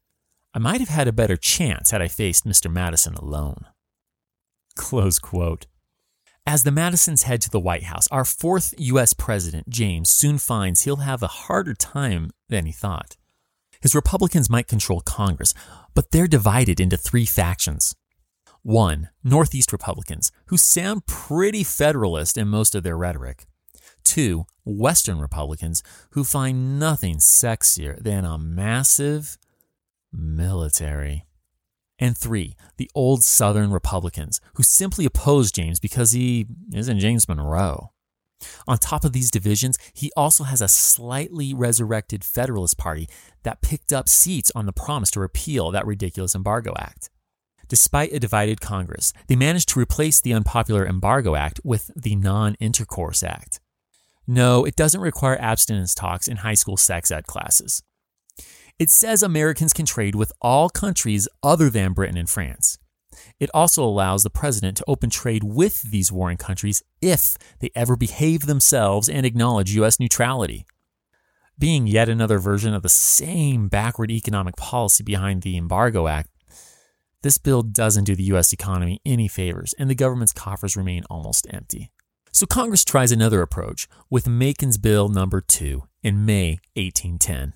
I 0.56 0.60
might 0.60 0.80
have 0.80 0.90
had 0.90 1.08
a 1.08 1.14
better 1.14 1.38
chance 1.38 1.92
had 1.92 2.02
I 2.02 2.08
faced 2.08 2.48
Mr. 2.48 2.70
Madison 2.70 3.14
alone. 3.14 3.68
Close 4.76 5.20
quote. 5.20 5.68
As 6.44 6.64
the 6.64 6.72
Madisons 6.72 7.24
head 7.24 7.42
to 7.44 7.52
the 7.52 7.60
White 7.60 7.84
House, 7.84 8.08
our 8.08 8.26
fourth 8.26 8.74
U.S. 8.80 9.14
President, 9.14 9.70
James, 9.70 10.10
soon 10.10 10.40
finds 10.40 10.82
he'll 10.82 10.98
have 10.98 11.22
a 11.22 11.28
harder 11.28 11.76
time 11.76 12.32
than 12.50 12.66
he 12.66 12.72
thought. 12.72 13.18
His 13.82 13.94
Republicans 13.94 14.50
might 14.50 14.68
control 14.68 15.02
Congress, 15.02 15.54
but 15.94 16.10
they're 16.10 16.28
divided 16.28 16.80
into 16.80 16.98
three 16.98 17.26
factions. 17.26 17.96
One, 18.64 19.10
Northeast 19.24 19.72
Republicans, 19.72 20.32
who 20.48 20.58
sound 20.58 21.06
pretty 21.06 21.64
Federalist 21.64 22.36
in 22.38 22.48
most 22.48 22.74
of 22.74 22.82
their 22.82 22.98
rhetoric. 22.98 23.46
Two, 24.04 24.48
Western 24.66 25.20
Republicans, 25.20 25.84
who 26.12 26.24
find 26.24 26.80
nothing 26.80 27.18
sexier 27.18 28.02
than 28.02 28.26
a 28.26 28.38
massive 28.38 29.38
military 30.12 31.26
and 32.00 32.18
three, 32.18 32.56
the 32.78 32.90
old 32.96 33.24
Southern 33.24 33.72
Republicans, 33.72 34.42
who 34.56 34.64
simply 34.64 35.06
oppose 35.06 35.52
James 35.52 35.80
because 35.80 36.12
he 36.12 36.48
isn't 36.74 37.00
James 37.00 37.28
Monroe. 37.28 37.92
On 38.68 38.78
top 38.78 39.06
of 39.06 39.14
these 39.14 39.32
divisions, 39.32 39.78
he 39.94 40.12
also 40.18 40.44
has 40.44 40.62
a 40.62 40.68
slightly 40.68 41.54
resurrected 41.54 42.24
Federalist 42.24 42.78
Party 42.78 43.08
that 43.44 43.62
picked 43.62 43.94
up 43.94 44.10
seats 44.10 44.52
on 44.54 44.66
the 44.66 44.74
promise 44.74 45.12
to 45.12 45.22
repeal 45.22 45.72
that 45.72 45.86
ridiculous 45.86 46.36
Embargo 46.36 46.74
Act. 46.78 47.10
Despite 47.70 48.12
a 48.12 48.20
divided 48.20 48.60
Congress, 48.60 49.14
they 49.28 49.36
managed 49.38 49.70
to 49.70 49.80
replace 49.80 50.20
the 50.20 50.34
unpopular 50.34 50.86
Embargo 50.86 51.36
Act 51.36 51.62
with 51.64 51.90
the 51.96 52.16
Non 52.16 52.56
Intercourse 52.60 53.24
Act. 53.24 53.62
No, 54.26 54.64
it 54.66 54.76
doesn't 54.76 55.02
require 55.02 55.40
abstinence 55.40 55.94
talks 55.94 56.28
in 56.28 56.38
high 56.38 56.54
school 56.54 56.78
sex 56.78 57.12
ed 57.12 57.28
classes. 57.28 57.84
It 58.80 58.90
says 58.90 59.22
Americans 59.22 59.74
can 59.74 59.86
trade 59.86 60.16
with 60.16 60.32
all 60.42 60.70
countries 60.70 61.28
other 61.44 61.70
than 61.70 61.94
Britain 61.94 62.18
and 62.18 62.30
France. 62.30 62.78
It 63.40 63.50
also 63.54 63.84
allows 63.84 64.24
the 64.24 64.30
president 64.30 64.78
to 64.78 64.86
open 64.88 65.10
trade 65.10 65.44
with 65.44 65.84
these 65.84 66.12
warring 66.12 66.38
countries 66.38 66.82
if 67.02 67.38
they 67.60 67.70
ever 67.76 67.96
behave 67.96 68.46
themselves 68.46 69.08
and 69.08 69.26
acknowledge 69.26 69.76
U.S. 69.76 70.00
neutrality. 70.00 70.66
Being 71.60 71.86
yet 71.86 72.10
another 72.10 72.40
version 72.40 72.74
of 72.74 72.82
the 72.82 72.90
same 72.90 73.68
backward 73.68 74.10
economic 74.10 74.56
policy 74.56 75.04
behind 75.04 75.44
the 75.44 75.56
Embargo 75.56 76.08
Act, 76.08 76.30
this 77.22 77.38
bill 77.38 77.62
doesn't 77.62 78.06
do 78.06 78.16
the 78.16 78.24
U.S. 78.24 78.52
economy 78.52 79.00
any 79.06 79.28
favors, 79.28 79.74
and 79.78 79.90
the 79.90 79.96
government's 79.96 80.34
coffers 80.34 80.76
remain 80.76 81.04
almost 81.10 81.48
empty. 81.52 81.92
So 82.34 82.48
Congress 82.48 82.84
tries 82.84 83.12
another 83.12 83.44
approach 83.44 83.88
with 84.10 84.28
Macon's 84.28 84.80
Bill 84.80 85.08
number 85.08 85.40
2 85.40 85.84
in 86.02 86.26
May 86.26 86.58
1810. 86.76 87.54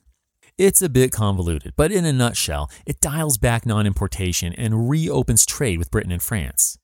It's 0.56 0.84
a 0.84 0.88
bit 0.90 1.12
convoluted, 1.12 1.74
but 1.76 1.92
in 1.92 2.06
a 2.06 2.14
nutshell, 2.14 2.70
it 2.86 3.02
dials 3.02 3.40
back 3.40 3.66
non 3.66 3.88
importation 3.88 4.54
and 4.54 4.88
reopens 4.88 5.48
trade 5.48 5.80
with 5.80 5.90
Britain 5.90 6.12
and 6.12 6.22
France. 6.22 6.78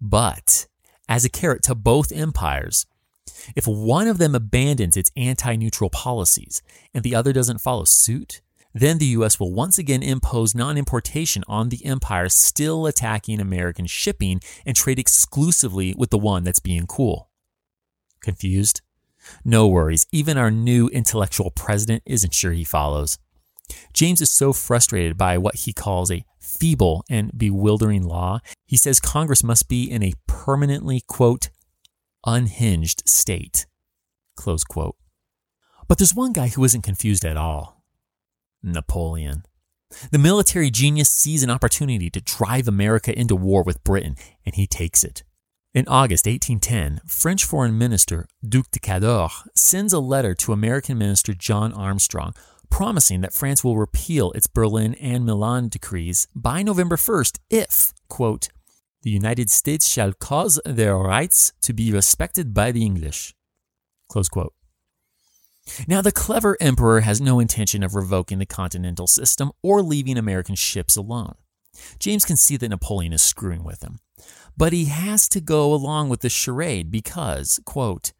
But, 0.00 0.66
as 1.08 1.24
a 1.24 1.28
carrot 1.28 1.62
to 1.64 1.76
both 1.76 2.10
empires, 2.10 2.84
if 3.54 3.68
one 3.68 4.08
of 4.08 4.18
them 4.18 4.34
abandons 4.34 4.96
its 4.96 5.12
anti 5.16 5.54
neutral 5.54 5.90
policies 5.90 6.62
and 6.92 7.04
the 7.04 7.14
other 7.14 7.32
doesn't 7.32 7.60
follow 7.60 7.84
suit, 7.84 8.40
then 8.74 8.98
the 8.98 9.06
US 9.06 9.40
will 9.40 9.52
once 9.52 9.78
again 9.78 10.02
impose 10.02 10.54
non 10.54 10.76
importation 10.76 11.42
on 11.48 11.68
the 11.68 11.84
empire 11.84 12.28
still 12.28 12.86
attacking 12.86 13.40
American 13.40 13.86
shipping 13.86 14.40
and 14.66 14.76
trade 14.76 14.98
exclusively 14.98 15.94
with 15.96 16.10
the 16.10 16.18
one 16.18 16.44
that's 16.44 16.60
being 16.60 16.86
cool. 16.86 17.30
Confused? 18.22 18.82
No 19.44 19.66
worries, 19.66 20.06
even 20.12 20.38
our 20.38 20.50
new 20.50 20.88
intellectual 20.88 21.50
president 21.50 22.02
isn't 22.06 22.34
sure 22.34 22.52
he 22.52 22.64
follows. 22.64 23.18
James 23.92 24.20
is 24.20 24.30
so 24.30 24.52
frustrated 24.52 25.18
by 25.18 25.36
what 25.36 25.56
he 25.56 25.72
calls 25.72 26.10
a 26.10 26.24
feeble 26.40 27.04
and 27.10 27.36
bewildering 27.36 28.02
law, 28.02 28.40
he 28.66 28.76
says 28.76 29.00
Congress 29.00 29.44
must 29.44 29.68
be 29.68 29.90
in 29.90 30.02
a 30.02 30.14
permanently, 30.26 31.02
quote, 31.06 31.50
unhinged 32.24 33.06
state, 33.06 33.66
close 34.36 34.64
quote. 34.64 34.96
But 35.86 35.98
there's 35.98 36.14
one 36.14 36.32
guy 36.32 36.48
who 36.48 36.64
isn't 36.64 36.82
confused 36.82 37.24
at 37.24 37.36
all 37.36 37.77
Napoleon. 38.62 39.44
The 40.10 40.18
military 40.18 40.70
genius 40.70 41.08
sees 41.08 41.42
an 41.42 41.50
opportunity 41.50 42.10
to 42.10 42.20
drive 42.20 42.68
America 42.68 43.18
into 43.18 43.34
war 43.34 43.62
with 43.62 43.82
Britain, 43.84 44.16
and 44.44 44.54
he 44.54 44.66
takes 44.66 45.02
it. 45.02 45.24
In 45.74 45.86
August 45.88 46.26
1810, 46.26 47.00
French 47.06 47.44
Foreign 47.44 47.78
Minister 47.78 48.26
Duc 48.46 48.70
de 48.70 48.80
Cadore 48.80 49.48
sends 49.54 49.92
a 49.92 50.00
letter 50.00 50.34
to 50.34 50.52
American 50.52 50.98
Minister 50.98 51.34
John 51.34 51.72
Armstrong 51.72 52.34
promising 52.70 53.20
that 53.22 53.32
France 53.32 53.64
will 53.64 53.76
repeal 53.76 54.32
its 54.32 54.46
Berlin 54.46 54.94
and 54.94 55.24
Milan 55.24 55.68
decrees 55.68 56.28
by 56.34 56.62
November 56.62 56.96
1st 56.96 57.38
if, 57.50 57.92
quote, 58.08 58.48
the 59.02 59.10
United 59.10 59.50
States 59.50 59.88
shall 59.88 60.12
cause 60.12 60.60
their 60.64 60.96
rights 60.96 61.52
to 61.62 61.72
be 61.72 61.92
respected 61.92 62.52
by 62.52 62.72
the 62.72 62.84
English. 62.84 63.34
Close 64.08 64.28
quote. 64.28 64.52
Now, 65.86 66.00
the 66.00 66.12
clever 66.12 66.56
emperor 66.60 67.00
has 67.00 67.20
no 67.20 67.40
intention 67.40 67.82
of 67.82 67.94
revoking 67.94 68.38
the 68.38 68.46
continental 68.46 69.06
system 69.06 69.52
or 69.62 69.82
leaving 69.82 70.16
American 70.16 70.54
ships 70.54 70.96
alone. 70.96 71.34
James 71.98 72.24
can 72.24 72.36
see 72.36 72.56
that 72.56 72.68
Napoleon 72.68 73.12
is 73.12 73.22
screwing 73.22 73.64
with 73.64 73.82
him. 73.82 73.98
But 74.56 74.72
he 74.72 74.86
has 74.86 75.28
to 75.28 75.40
go 75.40 75.72
along 75.72 76.08
with 76.08 76.20
the 76.20 76.28
charade 76.28 76.90
because, 76.90 77.60
quote, 77.64 78.12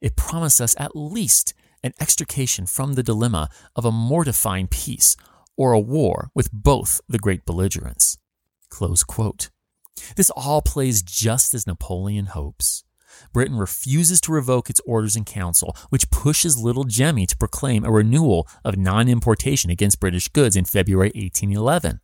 it 0.00 0.16
promised 0.16 0.60
us 0.60 0.74
at 0.78 0.96
least 0.96 1.52
an 1.82 1.92
extrication 2.00 2.66
from 2.66 2.94
the 2.94 3.02
dilemma 3.02 3.50
of 3.74 3.84
a 3.84 3.92
mortifying 3.92 4.68
peace 4.68 5.16
or 5.56 5.72
a 5.72 5.80
war 5.80 6.30
with 6.34 6.50
both 6.52 7.00
the 7.08 7.18
great 7.18 7.44
belligerents. 7.44 8.18
Close 8.70 9.04
quote. 9.04 9.50
This 10.16 10.30
all 10.30 10.62
plays 10.62 11.02
just 11.02 11.54
as 11.54 11.66
Napoleon 11.66 12.26
hopes. 12.26 12.84
Britain 13.32 13.56
refuses 13.56 14.20
to 14.22 14.32
revoke 14.32 14.70
its 14.70 14.80
orders 14.86 15.16
in 15.16 15.24
council, 15.24 15.76
which 15.90 16.10
pushes 16.10 16.58
little 16.58 16.84
Jemmy 16.84 17.26
to 17.26 17.36
proclaim 17.36 17.84
a 17.84 17.90
renewal 17.90 18.48
of 18.64 18.76
non 18.76 19.08
importation 19.08 19.70
against 19.70 20.00
British 20.00 20.28
goods 20.28 20.56
in 20.56 20.64
February 20.64 21.12
1811. 21.14 22.00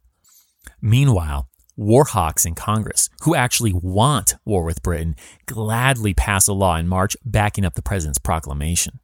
Meanwhile, 0.80 1.48
war 1.76 2.04
hawks 2.04 2.44
in 2.44 2.54
Congress, 2.54 3.08
who 3.22 3.34
actually 3.34 3.72
want 3.72 4.34
war 4.44 4.64
with 4.64 4.82
Britain, 4.82 5.16
gladly 5.46 6.14
pass 6.14 6.48
a 6.48 6.52
law 6.52 6.76
in 6.76 6.88
March 6.88 7.16
backing 7.24 7.64
up 7.64 7.74
the 7.74 7.82
president's 7.82 8.18
proclamation. 8.18 9.00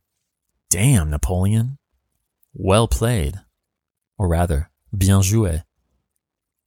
Damn, 0.70 1.10
Napoleon. 1.10 1.78
Well 2.52 2.88
played. 2.88 3.40
Or 4.18 4.28
rather, 4.28 4.70
bien 4.96 5.20
joué. 5.20 5.62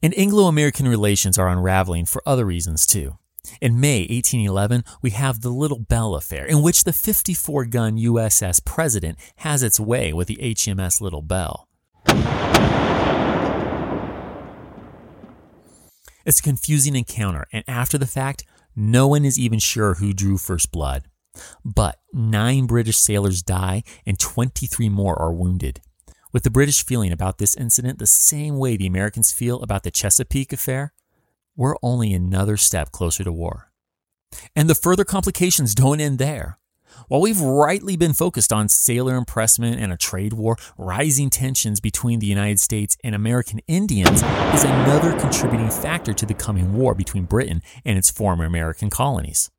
And 0.01 0.17
Anglo 0.17 0.45
American 0.45 0.87
relations 0.87 1.37
are 1.37 1.47
unraveling 1.47 2.05
for 2.05 2.23
other 2.25 2.45
reasons 2.45 2.87
too. 2.87 3.17
In 3.59 3.79
May 3.79 4.01
1811, 4.01 4.83
we 5.01 5.11
have 5.11 5.41
the 5.41 5.49
Little 5.49 5.79
Belt 5.79 6.17
affair, 6.17 6.45
in 6.45 6.61
which 6.61 6.83
the 6.83 6.93
54 6.93 7.65
gun 7.65 7.97
USS 7.97 8.63
President 8.63 9.17
has 9.37 9.63
its 9.63 9.79
way 9.79 10.13
with 10.13 10.27
the 10.27 10.37
HMS 10.37 11.01
Little 11.01 11.21
Belt. 11.21 11.67
It's 16.23 16.39
a 16.39 16.43
confusing 16.43 16.95
encounter, 16.95 17.45
and 17.51 17.63
after 17.67 17.97
the 17.97 18.07
fact, 18.07 18.45
no 18.75 19.07
one 19.07 19.25
is 19.25 19.39
even 19.39 19.59
sure 19.59 19.95
who 19.95 20.13
drew 20.13 20.37
first 20.37 20.71
blood. 20.71 21.05
But 21.65 21.99
nine 22.13 22.67
British 22.67 22.97
sailors 22.97 23.41
die 23.41 23.83
and 24.05 24.19
23 24.19 24.89
more 24.89 25.19
are 25.19 25.33
wounded. 25.33 25.81
With 26.31 26.43
the 26.43 26.49
British 26.49 26.85
feeling 26.85 27.11
about 27.11 27.37
this 27.37 27.55
incident 27.55 27.99
the 27.99 28.05
same 28.05 28.57
way 28.57 28.77
the 28.77 28.87
Americans 28.87 29.31
feel 29.33 29.61
about 29.61 29.83
the 29.83 29.91
Chesapeake 29.91 30.53
affair, 30.53 30.93
we're 31.55 31.75
only 31.81 32.13
another 32.13 32.57
step 32.57 32.91
closer 32.91 33.23
to 33.23 33.31
war. 33.31 33.71
And 34.55 34.69
the 34.69 34.75
further 34.75 35.03
complications 35.03 35.75
don't 35.75 35.99
end 35.99 36.17
there. 36.17 36.57
While 37.07 37.21
we've 37.21 37.41
rightly 37.41 37.97
been 37.97 38.13
focused 38.13 38.53
on 38.53 38.69
sailor 38.69 39.15
impressment 39.15 39.79
and 39.79 39.91
a 39.91 39.97
trade 39.97 40.33
war, 40.33 40.57
rising 40.77 41.29
tensions 41.29 41.79
between 41.79 42.19
the 42.19 42.27
United 42.27 42.59
States 42.59 42.97
and 43.03 43.15
American 43.15 43.59
Indians 43.67 44.21
is 44.53 44.63
another 44.63 45.17
contributing 45.19 45.69
factor 45.69 46.13
to 46.13 46.25
the 46.25 46.33
coming 46.33 46.73
war 46.73 46.93
between 46.93 47.25
Britain 47.25 47.61
and 47.85 47.97
its 47.97 48.09
former 48.09 48.45
American 48.45 48.89
colonies. 48.89 49.49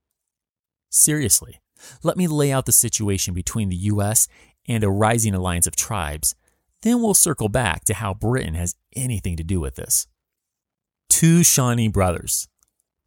Seriously, 0.90 1.60
let 2.02 2.16
me 2.16 2.26
lay 2.26 2.52
out 2.52 2.66
the 2.66 2.72
situation 2.72 3.34
between 3.34 3.68
the 3.68 3.76
U.S. 3.76 4.28
and 4.68 4.84
a 4.84 4.90
rising 4.90 5.34
alliance 5.34 5.66
of 5.66 5.76
tribes. 5.76 6.34
Then 6.82 7.00
we'll 7.00 7.14
circle 7.14 7.48
back 7.48 7.84
to 7.84 7.94
how 7.94 8.14
Britain 8.14 8.54
has 8.54 8.76
anything 8.94 9.36
to 9.36 9.44
do 9.44 9.60
with 9.60 9.76
this. 9.76 10.06
Two 11.12 11.44
Shawnee 11.44 11.88
brothers, 11.88 12.48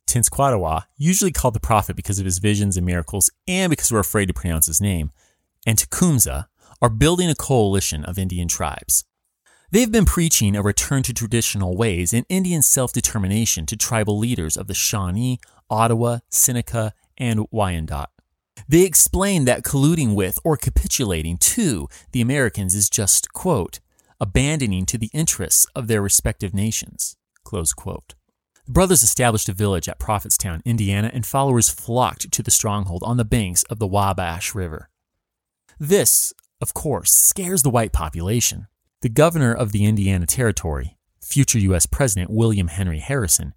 Tenskwatawa, 0.08 0.84
usually 0.96 1.32
called 1.32 1.56
the 1.56 1.60
prophet 1.60 1.96
because 1.96 2.20
of 2.20 2.26
his 2.26 2.38
visions 2.38 2.78
and 2.78 2.86
miracles 2.86 3.32
and 3.48 3.72
because 3.72 3.92
we're 3.92 3.98
afraid 3.98 4.28
to 4.28 4.34
pronounce 4.34 4.68
his 4.68 4.80
name, 4.80 5.10
and 5.66 5.76
Tecumseh 5.76 6.48
are 6.84 6.90
building 6.90 7.32
a 7.32 7.36
coalition 7.36 8.06
of 8.06 8.20
Indian 8.20 8.48
tribes. 8.48 9.06
They've 9.72 9.92
been 9.92 10.06
preaching 10.06 10.56
a 10.56 10.62
return 10.62 11.02
to 11.02 11.14
traditional 11.16 11.76
ways 11.76 12.14
and 12.14 12.28
Indian 12.30 12.62
self 12.62 12.94
determination 12.94 13.66
to 13.66 13.76
tribal 13.76 14.20
leaders 14.20 14.56
of 14.56 14.68
the 14.68 14.76
Shawnee, 14.76 15.40
Ottawa, 15.72 16.20
Seneca, 16.30 16.94
and 17.18 17.40
Wyandot. 17.52 18.08
They 18.70 18.84
explain 18.84 19.46
that 19.46 19.64
colluding 19.64 20.14
with 20.14 20.38
or 20.44 20.58
capitulating 20.58 21.38
to 21.40 21.88
the 22.12 22.22
Americans 22.22 22.76
is 22.76 22.88
just, 22.88 23.34
quote, 23.34 23.80
abandoning 24.22 24.86
to 24.86 25.00
the 25.00 25.10
interests 25.12 25.66
of 25.76 25.88
their 25.88 26.04
respective 26.04 26.54
nations, 26.54 27.18
close 27.46 27.72
quote. 27.72 28.16
The 28.66 28.72
brothers 28.74 29.04
established 29.04 29.48
a 29.48 29.54
village 29.54 29.88
at 29.88 30.00
Prophetstown, 30.00 30.64
Indiana, 30.66 31.12
and 31.14 31.26
followers 31.26 31.70
flocked 31.70 32.32
to 32.32 32.44
the 32.44 32.52
stronghold 32.52 33.04
on 33.06 33.18
the 33.18 33.24
banks 33.24 33.64
of 33.64 33.80
the 33.80 33.88
Wabash 33.88 34.54
River. 34.54 34.90
This, 35.80 36.34
of 36.60 36.74
course, 36.74 37.12
scares 37.12 37.62
the 37.62 37.70
white 37.70 37.94
population. 37.94 38.68
The 39.02 39.10
governor 39.10 39.54
of 39.54 39.72
the 39.72 39.86
Indiana 39.86 40.26
Territory, 40.26 40.98
future 41.22 41.60
U.S. 41.60 41.86
President 41.86 42.32
William 42.32 42.68
Henry 42.68 43.00
Harrison, 43.00 43.54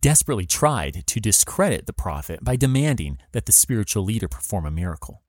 desperately 0.00 0.46
tried 0.46 1.06
to 1.06 1.20
discredit 1.20 1.86
the 1.86 1.92
prophet 1.92 2.42
by 2.42 2.56
demanding 2.56 3.18
that 3.32 3.46
the 3.46 3.52
spiritual 3.52 4.04
leader 4.04 4.28
perform 4.28 4.66
a 4.66 4.70
miracle. 4.70 5.22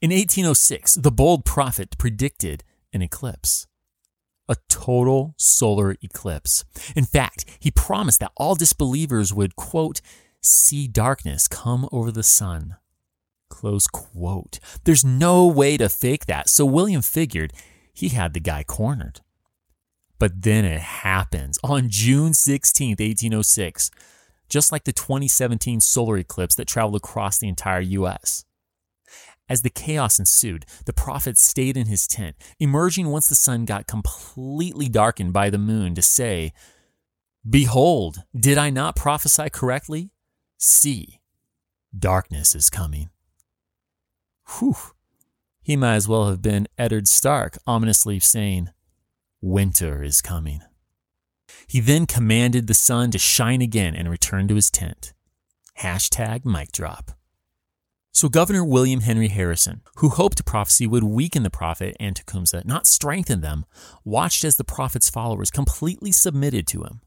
In 0.00 0.10
1806, 0.10 0.94
the 0.94 1.10
bold 1.10 1.44
prophet 1.44 1.96
predicted 1.98 2.62
an 2.92 3.02
eclipse. 3.02 3.66
A 4.50 4.56
total 4.68 5.34
solar 5.38 5.96
eclipse. 6.02 6.64
In 6.96 7.04
fact, 7.04 7.44
he 7.60 7.70
promised 7.70 8.18
that 8.18 8.32
all 8.36 8.56
disbelievers 8.56 9.32
would, 9.32 9.54
quote, 9.54 10.00
see 10.42 10.88
darkness 10.88 11.46
come 11.46 11.88
over 11.92 12.10
the 12.10 12.24
sun. 12.24 12.76
Close 13.48 13.86
quote. 13.86 14.58
There's 14.82 15.04
no 15.04 15.46
way 15.46 15.76
to 15.76 15.88
fake 15.88 16.26
that, 16.26 16.48
so 16.48 16.66
William 16.66 17.00
figured 17.00 17.52
he 17.92 18.08
had 18.08 18.34
the 18.34 18.40
guy 18.40 18.64
cornered. 18.64 19.20
But 20.18 20.42
then 20.42 20.64
it 20.64 20.80
happens 20.80 21.56
on 21.62 21.88
June 21.88 22.34
16, 22.34 22.90
1806, 22.90 23.90
just 24.48 24.72
like 24.72 24.82
the 24.82 24.92
2017 24.92 25.80
solar 25.80 26.18
eclipse 26.18 26.56
that 26.56 26.66
traveled 26.66 26.96
across 26.96 27.38
the 27.38 27.48
entire 27.48 27.80
US. 27.80 28.44
As 29.50 29.62
the 29.62 29.68
chaos 29.68 30.20
ensued, 30.20 30.64
the 30.86 30.92
prophet 30.92 31.36
stayed 31.36 31.76
in 31.76 31.88
his 31.88 32.06
tent, 32.06 32.36
emerging 32.60 33.08
once 33.08 33.28
the 33.28 33.34
sun 33.34 33.64
got 33.64 33.88
completely 33.88 34.88
darkened 34.88 35.32
by 35.32 35.50
the 35.50 35.58
moon 35.58 35.96
to 35.96 36.02
say, 36.02 36.52
Behold, 37.48 38.22
did 38.38 38.56
I 38.56 38.70
not 38.70 38.94
prophesy 38.94 39.50
correctly? 39.50 40.12
See, 40.56 41.18
darkness 41.98 42.54
is 42.54 42.70
coming. 42.70 43.10
Whew. 44.58 44.76
He 45.62 45.74
might 45.74 45.96
as 45.96 46.06
well 46.06 46.28
have 46.28 46.40
been 46.40 46.68
Eddard 46.78 47.08
Stark 47.08 47.58
ominously 47.66 48.20
saying, 48.20 48.70
Winter 49.40 50.04
is 50.04 50.22
coming. 50.22 50.60
He 51.66 51.80
then 51.80 52.06
commanded 52.06 52.68
the 52.68 52.74
sun 52.74 53.10
to 53.10 53.18
shine 53.18 53.62
again 53.62 53.96
and 53.96 54.08
returned 54.08 54.50
to 54.50 54.54
his 54.54 54.70
tent. 54.70 55.12
Hashtag 55.80 56.44
mic 56.44 56.70
drop. 56.70 57.12
So 58.12 58.28
Governor 58.28 58.64
William 58.64 59.00
Henry 59.00 59.28
Harrison, 59.28 59.82
who 59.96 60.08
hoped 60.08 60.44
prophecy 60.44 60.86
would 60.86 61.04
weaken 61.04 61.42
the 61.42 61.50
prophet 61.50 61.96
and 62.00 62.16
Tecumseh, 62.16 62.62
not 62.64 62.86
strengthen 62.86 63.40
them, 63.40 63.64
watched 64.04 64.44
as 64.44 64.56
the 64.56 64.64
prophet's 64.64 65.08
followers 65.08 65.50
completely 65.50 66.12
submitted 66.12 66.66
to 66.68 66.82
him. 66.82 67.00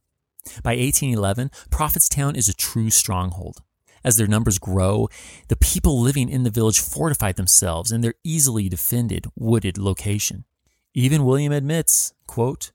By 0.63 0.75
1811, 0.75 1.51
Prophetstown 1.69 2.35
is 2.35 2.49
a 2.49 2.53
true 2.53 2.89
stronghold. 2.89 3.61
As 4.03 4.17
their 4.17 4.27
numbers 4.27 4.59
grow, 4.59 5.07
the 5.47 5.55
people 5.55 6.01
living 6.01 6.29
in 6.29 6.43
the 6.43 6.49
village 6.49 6.79
fortified 6.79 7.35
themselves 7.35 7.91
in 7.91 8.01
their 8.01 8.15
easily 8.23 8.67
defended 8.67 9.27
wooded 9.35 9.77
location. 9.77 10.45
Even 10.93 11.25
William 11.25 11.53
admits, 11.53 12.13
quote, 12.27 12.71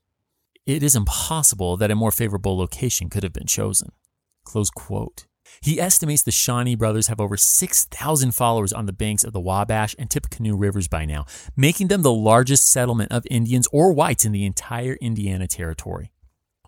it 0.66 0.82
is 0.82 0.94
impossible 0.94 1.78
that 1.78 1.90
a 1.90 1.94
more 1.94 2.10
favorable 2.10 2.58
location 2.58 3.08
could 3.08 3.22
have 3.22 3.32
been 3.32 3.46
chosen. 3.46 3.92
Close 4.44 4.70
quote. 4.70 5.27
He 5.60 5.80
estimates 5.80 6.22
the 6.22 6.30
Shawnee 6.30 6.74
brothers 6.74 7.08
have 7.08 7.20
over 7.20 7.36
6,000 7.36 8.32
followers 8.32 8.72
on 8.72 8.86
the 8.86 8.92
banks 8.92 9.24
of 9.24 9.32
the 9.32 9.40
Wabash 9.40 9.94
and 9.98 10.10
Tippecanoe 10.10 10.56
rivers 10.56 10.88
by 10.88 11.04
now, 11.04 11.26
making 11.56 11.88
them 11.88 12.02
the 12.02 12.12
largest 12.12 12.66
settlement 12.66 13.12
of 13.12 13.26
Indians 13.30 13.68
or 13.72 13.92
whites 13.92 14.24
in 14.24 14.32
the 14.32 14.44
entire 14.44 14.94
Indiana 15.00 15.46
Territory. 15.46 16.12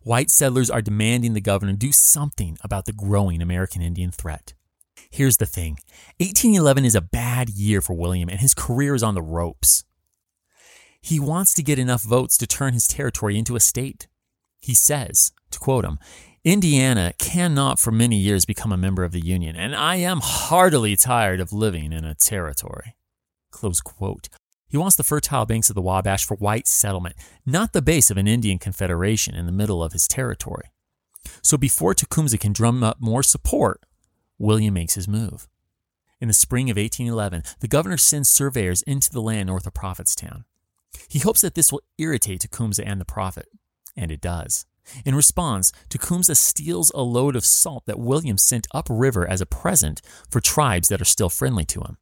White 0.03 0.31
settlers 0.31 0.71
are 0.71 0.81
demanding 0.81 1.35
the 1.35 1.41
governor 1.41 1.75
do 1.75 1.93
something 1.93 2.57
about 2.63 2.87
the 2.87 2.93
growing 2.93 3.43
American 3.43 3.83
Indian 3.83 4.11
threat. 4.11 4.55
Here's 5.11 5.37
the 5.37 5.47
thing 5.47 5.79
1811 6.19 6.85
is 6.85 6.95
a 6.95 7.01
bad 7.01 7.51
year 7.51 7.81
for 7.81 7.95
William, 7.95 8.29
and 8.29 8.41
his 8.41 8.55
career 8.55 8.95
is 8.95 9.03
on 9.03 9.15
the 9.15 9.23
ropes. 9.23 9.85
He 11.03 11.19
wants 11.19 11.55
to 11.55 11.63
get 11.63 11.79
enough 11.79 12.03
votes 12.03 12.37
to 12.39 12.47
turn 12.47 12.75
his 12.75 12.87
territory 12.87 13.39
into 13.39 13.57
a 13.57 13.61
state. 13.61 14.07
He 14.61 14.75
says, 14.75 15.33
to 15.51 15.59
quote 15.59 15.85
him, 15.85 15.99
Indiana 16.45 17.13
cannot 17.19 17.79
for 17.79 17.93
many 17.93 18.17
years 18.17 18.47
become 18.47 18.73
a 18.73 18.77
member 18.79 19.05
of 19.05 19.13
the 19.13 19.21
Union, 19.21 19.57
and 19.57 19.77
I 19.77 19.97
am 19.97 20.21
heartily 20.23 20.97
tired 20.97 21.39
of 21.39 21.53
living 21.53 21.93
in 21.93 22.07
a 22.07 22.15
territory. 22.15 22.97
Close 23.51 23.83
quote. 23.83 24.31
He 24.67 24.79
wants 24.79 24.97
the 24.97 25.03
fertile 25.03 25.45
banks 25.45 25.69
of 25.69 25.75
the 25.75 25.83
Wabash 25.83 26.25
for 26.25 26.37
white 26.39 26.67
settlement, 26.67 27.17
not 27.45 27.75
the 27.75 27.83
base 27.83 28.11
of 28.11 28.17
an 28.17 28.27
Indian 28.27 28.59
confederation 28.59 29.35
in 29.35 29.45
the 29.45 29.53
middle 29.53 29.83
of 29.83 29.93
his 29.93 30.09
territory. 30.09 30.71
So 31.43 31.59
before 31.59 31.93
Tecumseh 31.93 32.39
can 32.39 32.55
drum 32.55 32.83
up 32.83 33.03
more 33.03 33.23
support, 33.23 33.85
William 34.39 34.73
makes 34.73 34.95
his 34.95 35.07
move. 35.07 35.47
In 36.23 36.29
the 36.29 36.33
spring 36.33 36.71
of 36.71 36.79
1811, 36.79 37.43
the 37.61 37.69
governor 37.69 37.99
sends 37.99 38.31
surveyors 38.31 38.81
into 38.83 39.11
the 39.11 39.21
land 39.21 39.49
north 39.49 39.67
of 39.67 39.75
Prophetstown. 39.75 40.45
He 41.07 41.19
hopes 41.19 41.43
that 41.43 41.55
this 41.55 41.71
will 41.71 41.83
irritate 41.99 42.41
Tecumseh 42.41 42.87
and 42.87 42.99
the 42.99 43.05
prophet, 43.05 43.49
and 43.95 44.11
it 44.11 44.23
does. 44.23 44.65
In 45.05 45.15
response, 45.15 45.73
Tecumseh 45.89 46.35
steals 46.35 46.91
a 46.95 47.03
load 47.03 47.37
of 47.37 47.45
salt 47.45 47.85
that 47.87 47.99
William 47.99 48.39
sent 48.39 48.67
upriver 48.73 49.29
as 49.29 49.41
a 49.41 49.47
present 49.47 50.01
for 50.29 50.41
tribes 50.41 50.89
that 50.89 51.01
are 51.01 51.07
still 51.07 51.29
friendly 51.29 51.65
to 51.67 51.81
him. 51.81 51.97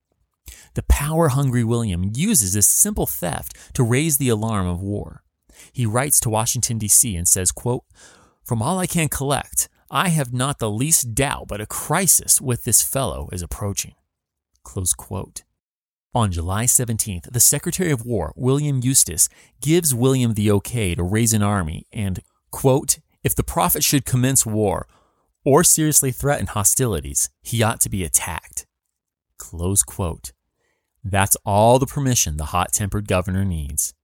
The 0.74 0.82
power 0.84 1.28
hungry 1.28 1.64
William 1.64 2.12
uses 2.14 2.52
this 2.52 2.68
simple 2.68 3.06
theft 3.06 3.56
to 3.74 3.82
raise 3.82 4.18
the 4.18 4.28
alarm 4.28 4.66
of 4.66 4.80
war. 4.80 5.22
He 5.72 5.86
writes 5.86 6.20
to 6.20 6.30
Washington, 6.30 6.78
D.C. 6.78 7.16
and 7.16 7.26
says, 7.26 7.52
quote, 7.52 7.84
From 8.44 8.62
all 8.62 8.78
I 8.78 8.86
can 8.86 9.08
collect, 9.08 9.68
I 9.90 10.08
have 10.10 10.32
not 10.32 10.58
the 10.58 10.70
least 10.70 11.14
doubt 11.14 11.48
but 11.48 11.60
a 11.60 11.66
crisis 11.66 12.40
with 12.40 12.64
this 12.64 12.82
fellow 12.82 13.28
is 13.32 13.42
approaching. 13.42 13.94
Close 14.62 14.92
quote. 14.92 15.44
On 16.14 16.32
July 16.32 16.64
17th, 16.64 17.30
the 17.32 17.40
Secretary 17.40 17.90
of 17.90 18.04
War, 18.04 18.32
William 18.34 18.80
Eustis, 18.82 19.28
gives 19.60 19.94
William 19.94 20.34
the 20.34 20.50
okay 20.50 20.94
to 20.94 21.02
raise 21.02 21.32
an 21.32 21.42
army 21.42 21.86
and, 21.92 22.20
quote, 22.50 22.98
if 23.22 23.34
the 23.34 23.42
prophet 23.42 23.82
should 23.82 24.04
commence 24.04 24.46
war 24.46 24.86
or 25.44 25.64
seriously 25.64 26.12
threaten 26.12 26.46
hostilities, 26.46 27.30
he 27.42 27.62
ought 27.62 27.80
to 27.80 27.88
be 27.88 28.04
attacked. 28.04 28.66
Close 29.38 29.82
quote. 29.82 30.32
That's 31.04 31.36
all 31.44 31.78
the 31.78 31.86
permission 31.86 32.36
the 32.36 32.46
hot 32.46 32.72
tempered 32.72 33.08
governor 33.08 33.44
needs. 33.44 33.94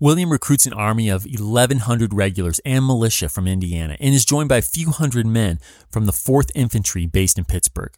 William 0.00 0.32
recruits 0.32 0.66
an 0.66 0.72
army 0.72 1.08
of 1.08 1.24
1,100 1.24 2.12
regulars 2.12 2.58
and 2.64 2.84
militia 2.84 3.28
from 3.28 3.46
Indiana 3.46 3.96
and 4.00 4.12
is 4.12 4.24
joined 4.24 4.48
by 4.48 4.56
a 4.56 4.62
few 4.62 4.90
hundred 4.90 5.26
men 5.26 5.60
from 5.88 6.06
the 6.06 6.12
4th 6.12 6.50
Infantry 6.56 7.06
based 7.06 7.38
in 7.38 7.44
Pittsburgh. 7.44 7.92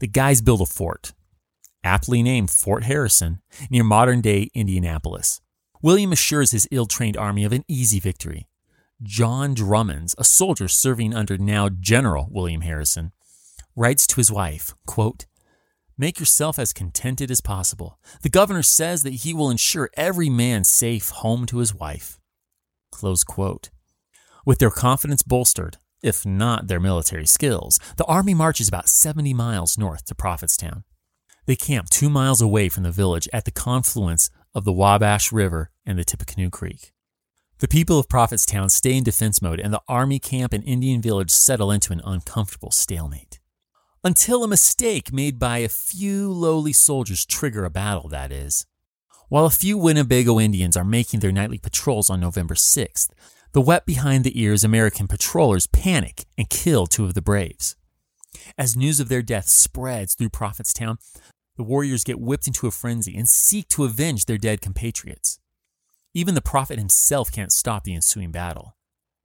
The 0.00 0.08
guys 0.08 0.40
build 0.40 0.60
a 0.60 0.66
fort, 0.66 1.12
aptly 1.84 2.24
named 2.24 2.50
Fort 2.50 2.84
Harrison, 2.84 3.40
near 3.70 3.84
modern 3.84 4.20
day 4.20 4.50
Indianapolis. 4.52 5.40
William 5.80 6.10
assures 6.10 6.50
his 6.50 6.66
ill 6.72 6.86
trained 6.86 7.16
army 7.16 7.44
of 7.44 7.52
an 7.52 7.64
easy 7.68 8.00
victory. 8.00 8.48
John 9.02 9.54
Drummonds, 9.54 10.16
a 10.18 10.24
soldier 10.24 10.66
serving 10.66 11.14
under 11.14 11.38
now 11.38 11.68
General 11.68 12.26
William 12.32 12.62
Harrison, 12.62 13.12
writes 13.76 14.08
to 14.08 14.16
his 14.16 14.32
wife, 14.32 14.74
quote, 14.86 15.26
Make 15.96 16.18
yourself 16.18 16.58
as 16.58 16.72
contented 16.72 17.30
as 17.30 17.40
possible. 17.40 18.00
The 18.22 18.28
governor 18.28 18.62
says 18.62 19.04
that 19.04 19.14
he 19.14 19.32
will 19.32 19.50
ensure 19.50 19.90
every 19.94 20.28
man 20.28 20.64
safe 20.64 21.10
home 21.10 21.46
to 21.46 21.58
his 21.58 21.72
wife. 21.72 22.18
Close 22.90 23.22
quote. 23.22 23.70
With 24.44 24.58
their 24.58 24.70
confidence 24.70 25.22
bolstered, 25.22 25.76
if 26.02 26.26
not 26.26 26.66
their 26.66 26.80
military 26.80 27.26
skills, 27.26 27.78
the 27.96 28.04
army 28.04 28.34
marches 28.34 28.66
about 28.66 28.88
70 28.88 29.32
miles 29.32 29.78
north 29.78 30.06
to 30.06 30.14
Prophetstown. 30.14 30.82
They 31.46 31.56
camp 31.56 31.88
two 31.88 32.10
miles 32.10 32.40
away 32.40 32.68
from 32.68 32.82
the 32.82 32.90
village 32.90 33.28
at 33.32 33.44
the 33.44 33.52
confluence 33.52 34.28
of 34.54 34.64
the 34.64 34.72
Wabash 34.72 35.30
River 35.30 35.70
and 35.86 35.98
the 35.98 36.04
Tippecanoe 36.04 36.50
Creek. 36.50 36.92
The 37.60 37.68
people 37.68 37.98
of 37.98 38.08
Prophetstown 38.08 38.70
stay 38.70 38.96
in 38.96 39.02
defense 39.02 39.42
mode, 39.42 39.58
and 39.58 39.72
the 39.72 39.82
army 39.88 40.20
camp 40.20 40.52
and 40.52 40.62
Indian 40.62 41.02
village 41.02 41.30
settle 41.30 41.72
into 41.72 41.92
an 41.92 42.00
uncomfortable 42.04 42.70
stalemate 42.70 43.40
until 44.04 44.44
a 44.44 44.48
mistake 44.48 45.12
made 45.12 45.38
by 45.38 45.58
a 45.58 45.68
few 45.68 46.32
lowly 46.32 46.72
soldiers 46.72 47.26
trigger 47.26 47.64
a 47.64 47.70
battle, 47.70 48.08
that 48.08 48.30
is. 48.30 48.64
While 49.28 49.44
a 49.44 49.50
few 49.50 49.76
Winnebago 49.76 50.38
Indians 50.38 50.76
are 50.76 50.84
making 50.84 51.20
their 51.20 51.32
nightly 51.32 51.58
patrols 51.58 52.08
on 52.08 52.20
November 52.20 52.54
6th, 52.54 53.10
the 53.52 53.60
wet 53.60 53.86
behind 53.86 54.24
the 54.24 54.40
ears 54.40 54.62
American 54.64 55.08
patrollers 55.08 55.66
panic 55.66 56.26
and 56.36 56.48
kill 56.48 56.86
two 56.86 57.04
of 57.04 57.14
the 57.14 57.22
Braves. 57.22 57.76
As 58.56 58.76
news 58.76 59.00
of 59.00 59.08
their 59.08 59.22
death 59.22 59.48
spreads 59.48 60.14
through 60.14 60.30
Prophetstown, 60.30 60.98
the 61.56 61.64
warriors 61.64 62.04
get 62.04 62.20
whipped 62.20 62.46
into 62.46 62.66
a 62.68 62.70
frenzy 62.70 63.16
and 63.16 63.28
seek 63.28 63.68
to 63.70 63.84
avenge 63.84 64.26
their 64.26 64.38
dead 64.38 64.60
compatriots. 64.60 65.40
Even 66.14 66.34
the 66.34 66.40
prophet 66.40 66.78
himself 66.78 67.30
can't 67.30 67.52
stop 67.52 67.84
the 67.84 67.94
ensuing 67.94 68.30
battle. 68.30 68.76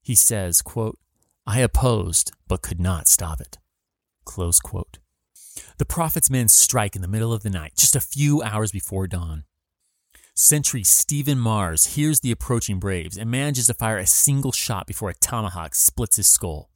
He 0.01 0.15
says, 0.15 0.61
quote, 0.61 0.99
I 1.45 1.59
opposed, 1.59 2.31
but 2.47 2.61
could 2.61 2.79
not 2.79 3.07
stop 3.07 3.41
it. 3.41 3.57
Close 4.25 4.59
quote. 4.59 4.99
The 5.77 5.85
prophet's 5.85 6.29
men 6.29 6.47
strike 6.47 6.95
in 6.95 7.01
the 7.01 7.07
middle 7.07 7.33
of 7.33 7.43
the 7.43 7.49
night, 7.49 7.73
just 7.75 7.95
a 7.95 8.01
few 8.01 8.41
hours 8.41 8.71
before 8.71 9.07
dawn. 9.07 9.43
Sentry 10.35 10.83
Stephen 10.83 11.37
Mars 11.37 11.95
hears 11.95 12.21
the 12.21 12.31
approaching 12.31 12.79
Braves 12.79 13.17
and 13.17 13.29
manages 13.29 13.67
to 13.67 13.73
fire 13.73 13.99
a 13.99 14.07
single 14.07 14.51
shot 14.51 14.87
before 14.87 15.09
a 15.09 15.13
tomahawk 15.13 15.75
splits 15.75 16.15
his 16.15 16.27
skull. 16.27 16.69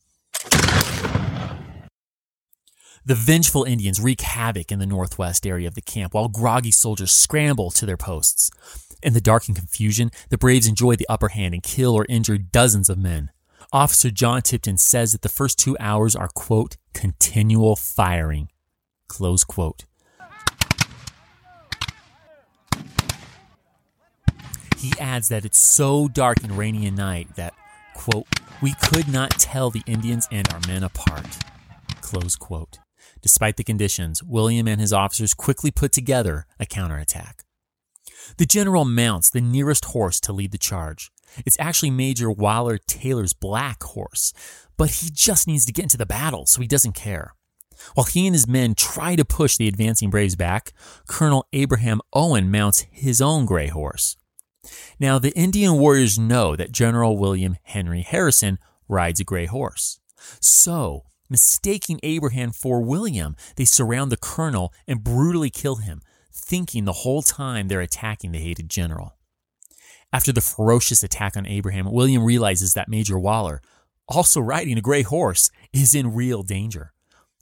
The 3.04 3.16
vengeful 3.16 3.64
Indians 3.64 4.02
wreak 4.02 4.22
havoc 4.22 4.72
in 4.72 4.80
the 4.80 4.86
northwest 4.86 5.48
area 5.48 5.68
of 5.68 5.76
the 5.76 5.82
camp 5.82 6.14
while 6.14 6.28
groggy 6.28 6.72
soldiers 6.72 7.12
scramble 7.12 7.72
to 7.72 7.86
their 7.86 7.98
posts. 7.98 8.52
In 9.04 9.14
the 9.14 9.22
dark 9.22 9.48
and 9.48 9.56
confusion, 9.56 10.10
the 10.30 10.38
Braves 10.38 10.68
enjoy 10.68 10.96
the 10.96 11.08
upper 11.08 11.30
hand 11.30 11.54
and 11.54 11.62
kill 11.62 11.94
or 11.94 12.06
injure 12.10 12.38
dozens 12.38 12.90
of 12.90 12.98
men. 12.98 13.32
Officer 13.72 14.10
John 14.10 14.42
Tipton 14.42 14.78
says 14.78 15.12
that 15.12 15.22
the 15.22 15.30
first 15.30 15.60
two 15.60 15.78
hours 15.80 16.16
are, 16.16 16.30
quote, 16.30 16.78
continual 16.94 17.76
firing, 17.76 18.50
close 19.08 19.44
quote. 19.44 19.86
He 24.78 24.94
adds 25.00 25.28
that 25.30 25.44
it's 25.44 25.60
so 25.60 26.08
dark 26.08 26.44
and 26.44 26.58
rainy 26.58 26.88
at 26.88 26.94
night 26.94 27.36
that, 27.36 27.54
quote, 27.96 28.28
we 28.62 28.74
could 28.82 29.08
not 29.08 29.32
tell 29.32 29.70
the 29.70 29.84
Indians 29.86 30.28
and 30.32 30.48
our 30.54 30.62
men 30.68 30.84
apart, 30.84 31.26
close 32.02 32.36
quote. 32.36 32.80
Despite 33.22 33.58
the 33.58 33.64
conditions, 33.64 34.24
William 34.24 34.68
and 34.68 34.80
his 34.80 34.94
officers 34.94 35.34
quickly 35.34 35.72
put 35.72 35.92
together 35.92 36.46
a 36.60 36.66
counterattack. 36.66 37.44
The 38.38 38.46
general 38.46 38.86
mounts 38.86 39.30
the 39.30 39.42
nearest 39.42 39.86
horse 39.86 40.20
to 40.22 40.34
lead 40.34 40.52
the 40.52 40.58
charge. 40.58 41.12
It's 41.46 41.58
actually 41.60 41.92
Major 41.92 42.32
Waller 42.32 42.78
Taylor's 42.78 43.34
black 43.34 43.84
horse, 43.84 44.34
but 44.78 44.90
he 44.92 45.10
just 45.12 45.48
needs 45.48 45.66
to 45.66 45.74
get 45.74 45.84
into 45.84 45.98
the 45.98 46.06
battle, 46.06 46.46
so 46.46 46.62
he 46.62 46.68
doesn't 46.68 46.94
care. 46.94 47.34
While 47.94 48.06
he 48.06 48.26
and 48.26 48.36
his 48.36 48.48
men 48.48 48.76
try 48.76 49.16
to 49.16 49.26
push 49.26 49.58
the 49.58 49.68
advancing 49.68 50.10
Braves 50.10 50.36
back, 50.36 50.74
Colonel 51.08 51.48
Abraham 51.54 52.02
Owen 52.14 52.50
mounts 52.50 52.86
his 52.92 53.22
own 53.22 53.46
gray 53.46 53.68
horse. 53.68 54.18
Now, 55.00 55.20
the 55.20 55.32
Indian 55.32 55.78
warriors 55.78 56.18
know 56.18 56.56
that 56.56 56.72
General 56.72 57.18
William 57.18 57.58
Henry 57.64 58.02
Harrison 58.02 58.58
rides 58.88 59.20
a 59.20 59.24
gray 59.24 59.46
horse. 59.46 60.00
So, 60.40 61.04
mistaking 61.30 62.00
Abraham 62.04 62.52
for 62.52 62.82
William, 62.82 63.36
they 63.56 63.66
surround 63.66 64.12
the 64.12 64.18
colonel 64.18 64.74
and 64.88 65.04
brutally 65.04 65.50
kill 65.50 65.78
him, 65.78 66.02
thinking 66.38 66.86
the 66.86 66.94
whole 66.94 67.22
time 67.22 67.68
they're 67.68 67.82
attacking 67.82 68.32
the 68.32 68.40
hated 68.40 68.70
general. 68.70 69.16
After 70.14 70.32
the 70.32 70.42
ferocious 70.42 71.04
attack 71.04 71.36
on 71.36 71.46
Abraham, 71.46 71.92
William 71.92 72.24
realizes 72.24 72.74
that 72.74 72.88
Major 72.88 73.20
Waller, 73.20 73.62
also 74.08 74.40
riding 74.40 74.78
a 74.78 74.82
gray 74.82 75.02
horse, 75.02 75.52
is 75.74 75.94
in 75.94 76.16
real 76.16 76.44
danger. 76.44 76.94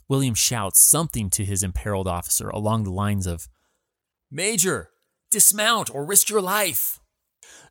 William 0.08 0.34
shouts 0.34 0.82
something 0.82 1.30
to 1.32 1.46
his 1.46 1.64
imperiled 1.64 2.08
officer 2.08 2.50
along 2.50 2.84
the 2.84 2.91
lines 2.91 3.28
of, 3.28 3.48
Major, 4.32 4.89
dismount 5.30 5.93
or 5.93 6.06
risk 6.06 6.30
your 6.30 6.41
life. 6.41 7.00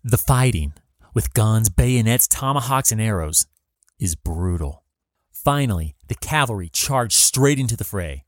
The 0.05 0.19
fighting, 0.19 0.75
with 1.13 1.35
guns, 1.35 1.69
bayonets, 1.69 2.29
tomahawks, 2.29 2.93
and 2.93 3.01
arrows, 3.01 3.47
is 3.99 4.15
brutal. 4.15 4.85
Finally, 5.33 5.95
the 6.09 6.15
cavalry 6.15 6.69
charge 6.69 7.15
straight 7.15 7.59
into 7.59 7.77
the 7.77 7.85
fray. 7.85 8.25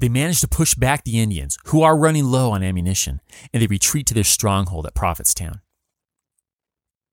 They 0.00 0.08
manage 0.08 0.40
to 0.40 0.48
push 0.48 0.74
back 0.74 1.04
the 1.04 1.20
Indians, 1.20 1.58
who 1.66 1.82
are 1.82 1.96
running 1.96 2.24
low 2.24 2.52
on 2.52 2.62
ammunition, 2.62 3.20
and 3.52 3.62
they 3.62 3.66
retreat 3.66 4.06
to 4.06 4.14
their 4.14 4.24
stronghold 4.24 4.86
at 4.86 4.94
Prophetstown. 4.94 5.60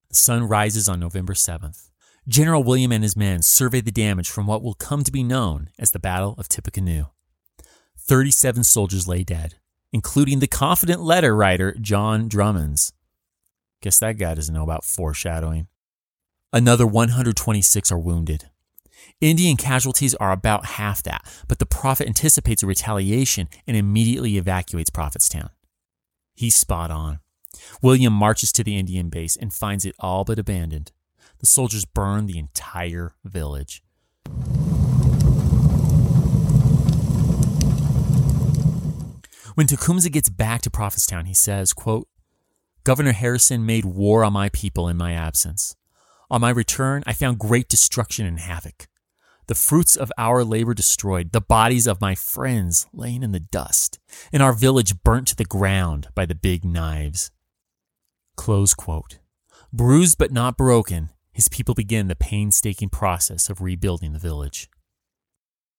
The 0.08 0.16
sun 0.16 0.48
rises 0.48 0.88
on 0.88 1.02
November 1.02 1.34
7th. 1.34 1.90
General 2.30 2.64
William 2.64 2.94
and 2.94 3.04
his 3.04 3.18
men 3.18 3.42
survey 3.42 3.82
the 3.82 3.92
damage 3.92 4.30
from 4.30 4.48
what 4.48 4.64
will 4.64 4.74
come 4.74 5.04
to 5.04 5.12
be 5.12 5.22
known 5.22 5.70
as 5.78 5.92
the 5.92 6.00
Battle 6.00 6.34
of 6.38 6.48
Tippecanoe. 6.48 7.12
37 8.00 8.64
soldiers 8.64 9.06
lay 9.06 9.26
dead, 9.26 9.56
including 9.92 10.40
the 10.40 10.48
confident 10.48 11.02
letter 11.02 11.36
writer 11.36 11.76
John 11.82 12.30
Drummonds. 12.30 12.94
Guess 13.82 14.00
that 14.00 14.18
guy 14.18 14.34
doesn't 14.34 14.56
know 14.56 14.64
about 14.64 14.86
foreshadowing. 14.86 15.68
Another 16.54 16.88
126 16.88 17.92
are 17.92 18.00
wounded. 18.00 18.50
Indian 19.20 19.58
casualties 19.58 20.14
are 20.16 20.32
about 20.32 20.66
half 20.78 21.02
that, 21.02 21.26
but 21.48 21.58
the 21.58 21.66
Prophet 21.66 22.08
anticipates 22.08 22.62
a 22.62 22.68
retaliation 22.68 23.50
and 23.66 23.76
immediately 23.76 24.38
evacuates 24.38 24.92
Prophetstown. 24.92 25.50
He's 26.36 26.54
spot 26.54 26.92
on. 26.92 27.20
William 27.82 28.14
marches 28.14 28.52
to 28.52 28.64
the 28.64 28.78
Indian 28.78 29.10
base 29.10 29.36
and 29.36 29.52
finds 29.52 29.86
it 29.86 29.96
all 30.00 30.24
but 30.24 30.38
abandoned. 30.38 30.92
The 31.40 31.48
soldiers 31.48 31.84
burn 31.84 32.28
the 32.28 32.38
entire 32.38 33.16
village. 33.26 33.82
When 39.56 39.66
Tecumseh 39.66 40.12
gets 40.12 40.30
back 40.30 40.62
to 40.62 40.70
Prophetstown, 40.70 41.26
he 41.26 41.34
says, 41.34 41.74
quote, 41.74 42.08
Governor 42.84 43.14
Harrison 43.14 43.66
made 43.66 43.84
war 43.84 44.24
on 44.24 44.34
my 44.34 44.50
people 44.50 44.88
in 44.88 44.96
my 44.96 45.14
absence. 45.14 45.76
On 46.30 46.40
my 46.40 46.52
return, 46.52 47.02
I 47.08 47.14
found 47.14 47.40
great 47.40 47.68
destruction 47.68 48.28
and 48.28 48.40
havoc. 48.40 48.88
The 49.48 49.56
fruits 49.56 49.96
of 49.96 50.12
our 50.18 50.44
labor 50.44 50.74
destroyed, 50.74 51.32
the 51.32 51.40
bodies 51.40 51.88
of 51.88 52.02
my 52.02 52.16
friends 52.16 52.86
laying 52.94 53.24
in 53.24 53.32
the 53.32 53.40
dust, 53.40 53.98
and 54.34 54.44
our 54.44 54.52
village 54.52 55.02
burnt 55.04 55.30
to 55.30 55.38
the 55.38 55.46
ground 55.46 56.10
by 56.14 56.26
the 56.26 56.36
big 56.36 56.66
knives. 56.66 57.32
Close 58.36 58.74
quote. 58.74 59.20
Bruised 59.72 60.18
but 60.18 60.34
not 60.34 60.58
broken, 60.58 61.12
his 61.32 61.48
people 61.48 61.74
begin 61.74 62.08
the 62.08 62.16
painstaking 62.16 62.90
process 62.90 63.50
of 63.50 63.62
rebuilding 63.62 64.12
the 64.12 64.20
village. 64.20 64.70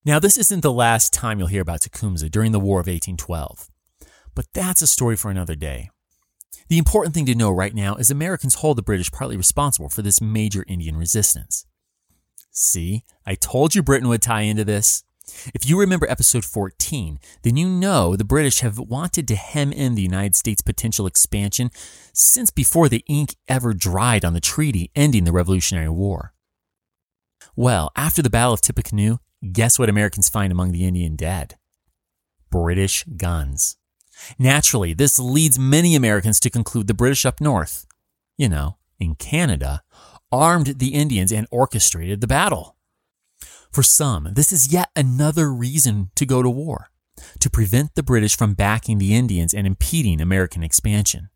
Now, 0.03 0.19
this 0.19 0.39
isn't 0.39 0.62
the 0.62 0.73
last 0.73 1.12
time 1.12 1.39
you'll 1.39 1.49
hear 1.49 1.61
about 1.61 1.83
Tecumseh 1.83 2.31
during 2.31 2.53
the 2.53 2.61
War 2.61 2.81
of 2.81 2.87
1812, 2.87 3.69
but 4.35 4.47
that's 4.55 4.81
a 4.81 4.87
story 4.87 5.16
for 5.16 5.31
another 5.31 5.55
day. 5.55 5.91
The 6.69 6.79
important 6.79 7.14
thing 7.14 7.27
to 7.27 7.35
know 7.35 7.51
right 7.51 7.75
now 7.75 7.97
is 7.97 8.11
Americans 8.11 8.57
hold 8.57 8.79
the 8.79 8.83
British 8.83 9.11
partly 9.11 9.37
responsible 9.37 9.91
for 9.91 10.01
this 10.01 10.23
major 10.23 10.64
Indian 10.69 10.97
resistance. 10.97 11.66
See, 12.59 13.04
I 13.24 13.36
told 13.36 13.76
you 13.76 13.84
Britain 13.84 14.09
would 14.09 14.20
tie 14.20 14.42
into 14.42 14.64
this. 14.64 15.04
If 15.54 15.68
you 15.68 15.78
remember 15.78 16.11
episode 16.11 16.44
14, 16.44 17.20
then 17.42 17.56
you 17.56 17.68
know 17.68 18.16
the 18.16 18.24
British 18.24 18.61
have 18.61 18.80
wanted 18.80 19.28
to 19.28 19.36
hem 19.36 19.72
in 19.72 19.94
the 19.94 20.02
United 20.02 20.34
States' 20.34 20.61
potential 20.61 21.06
expansion 21.06 21.70
since 22.12 22.50
before 22.50 22.88
the 22.88 23.04
ink 23.06 23.36
ever 23.46 23.74
dried 23.74 24.24
on 24.24 24.32
the 24.32 24.40
treaty 24.40 24.90
ending 24.96 25.22
the 25.22 25.30
Revolutionary 25.30 25.88
War. 25.88 26.34
Well, 27.54 27.92
after 27.94 28.22
the 28.22 28.30
Battle 28.30 28.54
of 28.54 28.61
Tippecanoe, 28.61 29.18
guess 29.52 29.78
what 29.78 29.88
Americans 29.88 30.28
find 30.28 30.50
among 30.50 30.72
the 30.72 30.84
Indian 30.84 31.14
dead? 31.14 31.56
British 32.50 33.04
guns. 33.04 33.76
Naturally, 34.36 34.94
this 34.94 35.18
leads 35.20 35.61
many 35.61 35.94
Americans 35.94 36.40
to 36.40 36.50
conclude 36.50 36.88
the 36.88 36.94
British 36.94 37.24
up 37.24 37.40
north, 37.40 37.86
you 38.36 38.48
know, 38.48 38.78
in 38.98 39.14
Canada, 39.14 39.82
armed 40.31 40.79
the 40.79 40.95
Indians 40.95 41.33
and 41.33 41.47
orchestrated 41.51 42.20
the 42.20 42.26
battle. 42.26 42.76
For 43.70 43.83
some, 43.83 44.31
this 44.33 44.53
is 44.53 44.72
yet 44.72 44.91
another 44.97 45.53
reason 45.53 46.11
to 46.16 46.26
go 46.26 46.43
to 46.43 46.51
war, 46.51 46.91
to 47.41 47.51
prevent 47.51 47.95
the 47.95 48.03
British 48.03 48.37
from 48.37 48.55
backing 48.55 48.99
the 48.99 49.14
Indians 49.14 49.53
and 49.53 49.66
impeding 49.66 50.20
American 50.20 50.62
expansion. 50.62 51.31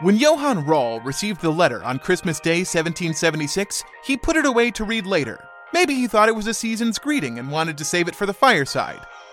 When 0.00 0.16
Johann 0.16 0.64
Rall 0.64 1.00
received 1.00 1.40
the 1.40 1.50
letter 1.50 1.82
on 1.82 1.98
Christmas 1.98 2.38
Day 2.38 2.58
1776, 2.58 3.82
he 4.04 4.16
put 4.16 4.36
it 4.36 4.46
away 4.46 4.70
to 4.70 4.84
read 4.84 5.06
later. 5.06 5.44
Maybe 5.72 5.94
he 5.94 6.06
thought 6.06 6.28
it 6.28 6.36
was 6.36 6.46
a 6.46 6.54
season's 6.54 7.00
greeting 7.00 7.38
and 7.38 7.50
wanted 7.50 7.76
to 7.78 7.84
save 7.84 8.06
it 8.06 8.14
for 8.14 8.24
the 8.24 8.32
fireside. 8.32 9.00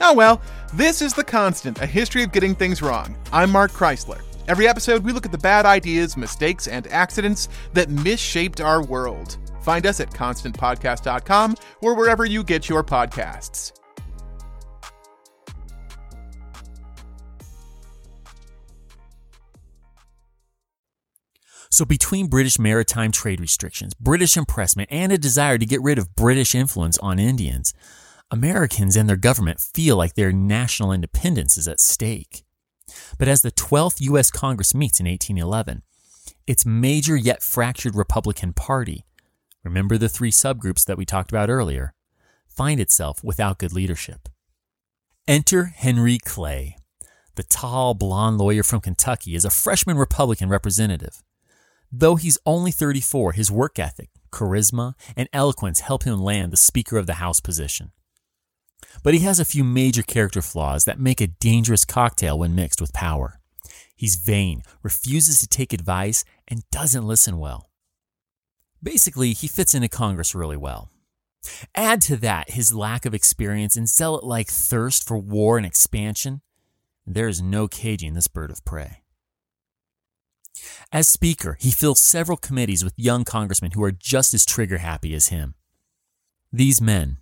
Oh 0.00 0.12
well, 0.12 0.40
this 0.72 1.00
is 1.00 1.14
The 1.14 1.24
Constant, 1.24 1.80
a 1.80 1.86
history 1.86 2.22
of 2.22 2.32
getting 2.32 2.54
things 2.54 2.82
wrong. 2.82 3.16
I'm 3.32 3.50
Mark 3.50 3.70
Chrisler. 3.72 4.20
Every 4.48 4.68
episode, 4.68 5.04
we 5.04 5.12
look 5.12 5.24
at 5.24 5.32
the 5.32 5.38
bad 5.38 5.64
ideas, 5.64 6.16
mistakes, 6.16 6.66
and 6.66 6.86
accidents 6.88 7.48
that 7.72 7.88
misshaped 7.88 8.60
our 8.60 8.84
world. 8.84 9.38
Find 9.62 9.86
us 9.86 10.00
at 10.00 10.10
constantpodcast.com 10.10 11.56
or 11.80 11.94
wherever 11.94 12.26
you 12.26 12.44
get 12.44 12.68
your 12.68 12.84
podcasts. 12.84 13.72
So, 21.70 21.84
between 21.84 22.28
British 22.28 22.58
maritime 22.58 23.10
trade 23.10 23.40
restrictions, 23.40 23.94
British 23.94 24.36
impressment, 24.36 24.88
and 24.92 25.10
a 25.10 25.18
desire 25.18 25.58
to 25.58 25.66
get 25.66 25.82
rid 25.82 25.98
of 25.98 26.14
British 26.14 26.54
influence 26.54 26.98
on 26.98 27.18
Indians, 27.18 27.74
Americans 28.34 28.96
and 28.96 29.08
their 29.08 29.14
government 29.14 29.60
feel 29.60 29.96
like 29.96 30.14
their 30.14 30.32
national 30.32 30.90
independence 30.90 31.56
is 31.56 31.68
at 31.68 31.78
stake. 31.78 32.42
But 33.16 33.28
as 33.28 33.42
the 33.42 33.52
12th 33.52 34.00
U.S. 34.00 34.28
Congress 34.28 34.74
meets 34.74 34.98
in 34.98 35.06
1811, 35.06 35.82
its 36.44 36.66
major 36.66 37.16
yet 37.16 37.44
fractured 37.44 37.94
Republican 37.94 38.52
Party, 38.52 39.04
remember 39.62 39.96
the 39.96 40.08
three 40.08 40.32
subgroups 40.32 40.84
that 40.84 40.98
we 40.98 41.04
talked 41.04 41.30
about 41.30 41.48
earlier, 41.48 41.94
find 42.48 42.80
itself 42.80 43.22
without 43.22 43.58
good 43.58 43.72
leadership. 43.72 44.28
Enter 45.28 45.66
Henry 45.66 46.18
Clay. 46.18 46.76
The 47.36 47.44
tall, 47.44 47.94
blond 47.94 48.38
lawyer 48.38 48.64
from 48.64 48.80
Kentucky 48.80 49.36
is 49.36 49.44
a 49.44 49.50
freshman 49.50 49.96
Republican 49.96 50.48
representative. 50.48 51.22
Though 51.92 52.16
he's 52.16 52.38
only 52.44 52.72
34, 52.72 53.34
his 53.34 53.52
work 53.52 53.78
ethic, 53.78 54.10
charisma, 54.32 54.94
and 55.16 55.28
eloquence 55.32 55.80
help 55.80 56.02
him 56.02 56.18
land 56.18 56.52
the 56.52 56.56
Speaker 56.56 56.98
of 56.98 57.06
the 57.06 57.14
House 57.14 57.38
position. 57.38 57.92
But 59.02 59.14
he 59.14 59.20
has 59.20 59.38
a 59.40 59.44
few 59.44 59.64
major 59.64 60.02
character 60.02 60.42
flaws 60.42 60.84
that 60.84 60.98
make 60.98 61.20
a 61.20 61.26
dangerous 61.26 61.84
cocktail 61.84 62.38
when 62.38 62.54
mixed 62.54 62.80
with 62.80 62.92
power. 62.92 63.40
He's 63.94 64.16
vain, 64.16 64.62
refuses 64.82 65.38
to 65.38 65.46
take 65.46 65.72
advice, 65.72 66.24
and 66.48 66.68
doesn't 66.70 67.06
listen 67.06 67.38
well. 67.38 67.70
Basically, 68.82 69.32
he 69.32 69.46
fits 69.46 69.74
into 69.74 69.88
Congress 69.88 70.34
really 70.34 70.56
well. 70.56 70.90
Add 71.74 72.00
to 72.02 72.16
that 72.18 72.50
his 72.50 72.74
lack 72.74 73.04
of 73.06 73.14
experience 73.14 73.76
and 73.76 73.88
zealot 73.88 74.24
like 74.24 74.48
thirst 74.48 75.06
for 75.06 75.18
war 75.18 75.56
and 75.56 75.66
expansion, 75.66 76.40
there 77.06 77.28
is 77.28 77.42
no 77.42 77.68
caging 77.68 78.14
this 78.14 78.28
bird 78.28 78.50
of 78.50 78.64
prey. 78.64 79.02
As 80.92 81.08
Speaker, 81.08 81.56
he 81.60 81.70
fills 81.70 82.00
several 82.00 82.36
committees 82.36 82.84
with 82.84 82.94
young 82.96 83.24
congressmen 83.24 83.72
who 83.72 83.82
are 83.82 83.92
just 83.92 84.32
as 84.32 84.46
trigger 84.46 84.78
happy 84.78 85.14
as 85.14 85.28
him. 85.28 85.54
These 86.52 86.80
men, 86.80 87.18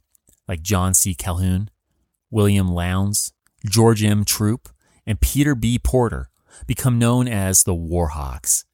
like 0.49 0.63
John 0.63 0.95
C. 0.95 1.15
Calhoun, 1.15 1.71
William 2.31 2.69
Lowndes, 2.69 3.33
George 3.69 4.03
M. 4.03 4.25
Troup, 4.25 4.69
and 5.07 5.21
Peter 5.21 5.55
B. 5.55 5.79
Porter, 5.79 6.29
become 6.67 6.99
known 6.99 7.29
as 7.29 7.65
the 7.65 7.75
Warhawks, 7.75 8.65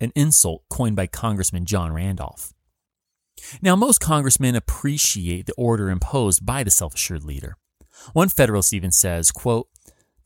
an 0.00 0.12
insult 0.14 0.64
coined 0.68 0.96
by 0.96 1.06
Congressman 1.06 1.64
John 1.64 1.92
Randolph. 1.92 2.52
Now, 3.60 3.76
most 3.76 4.00
congressmen 4.00 4.54
appreciate 4.54 5.46
the 5.46 5.54
order 5.54 5.90
imposed 5.90 6.44
by 6.44 6.64
the 6.64 6.70
self 6.70 6.94
assured 6.94 7.24
leader. 7.24 7.56
One 8.12 8.28
Federalist 8.28 8.72
even 8.72 8.92
says, 8.92 9.30
quote, 9.30 9.68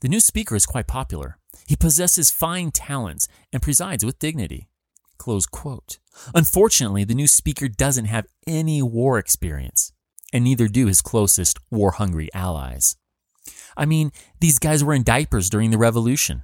The 0.01 0.09
new 0.09 0.19
speaker 0.19 0.55
is 0.55 0.65
quite 0.65 0.87
popular. 0.87 1.37
He 1.67 1.75
possesses 1.75 2.31
fine 2.31 2.71
talents 2.71 3.27
and 3.53 3.61
presides 3.61 4.03
with 4.03 4.19
dignity. 4.19 4.67
Close 5.17 5.45
quote. 5.45 5.99
Unfortunately, 6.33 7.03
the 7.03 7.15
new 7.15 7.27
speaker 7.27 7.67
doesn't 7.67 8.05
have 8.05 8.25
any 8.47 8.81
war 8.81 9.19
experience, 9.19 9.93
and 10.33 10.43
neither 10.43 10.67
do 10.67 10.87
his 10.87 11.01
closest 11.01 11.59
war 11.69 11.91
hungry 11.91 12.29
allies. 12.33 12.95
I 13.75 13.85
mean, 13.85 14.11
these 14.39 14.59
guys 14.59 14.83
were 14.83 14.93
in 14.93 15.03
diapers 15.03 15.49
during 15.49 15.71
the 15.71 15.77
Revolution. 15.77 16.43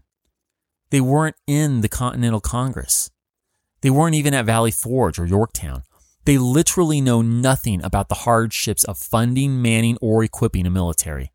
They 0.89 1.01
weren't 1.01 1.35
in 1.45 1.81
the 1.81 1.89
Continental 1.89 2.39
Congress. 2.39 3.09
They 3.81 3.89
weren't 3.89 4.15
even 4.15 4.33
at 4.33 4.45
Valley 4.45 4.71
Forge 4.71 5.19
or 5.19 5.25
Yorktown. 5.25 5.83
They 6.25 6.37
literally 6.37 7.01
know 7.01 7.21
nothing 7.21 7.83
about 7.83 8.09
the 8.09 8.15
hardships 8.15 8.83
of 8.83 8.97
funding, 8.97 9.61
manning, 9.61 9.97
or 10.01 10.23
equipping 10.23 10.65
a 10.65 10.69
military, 10.69 11.31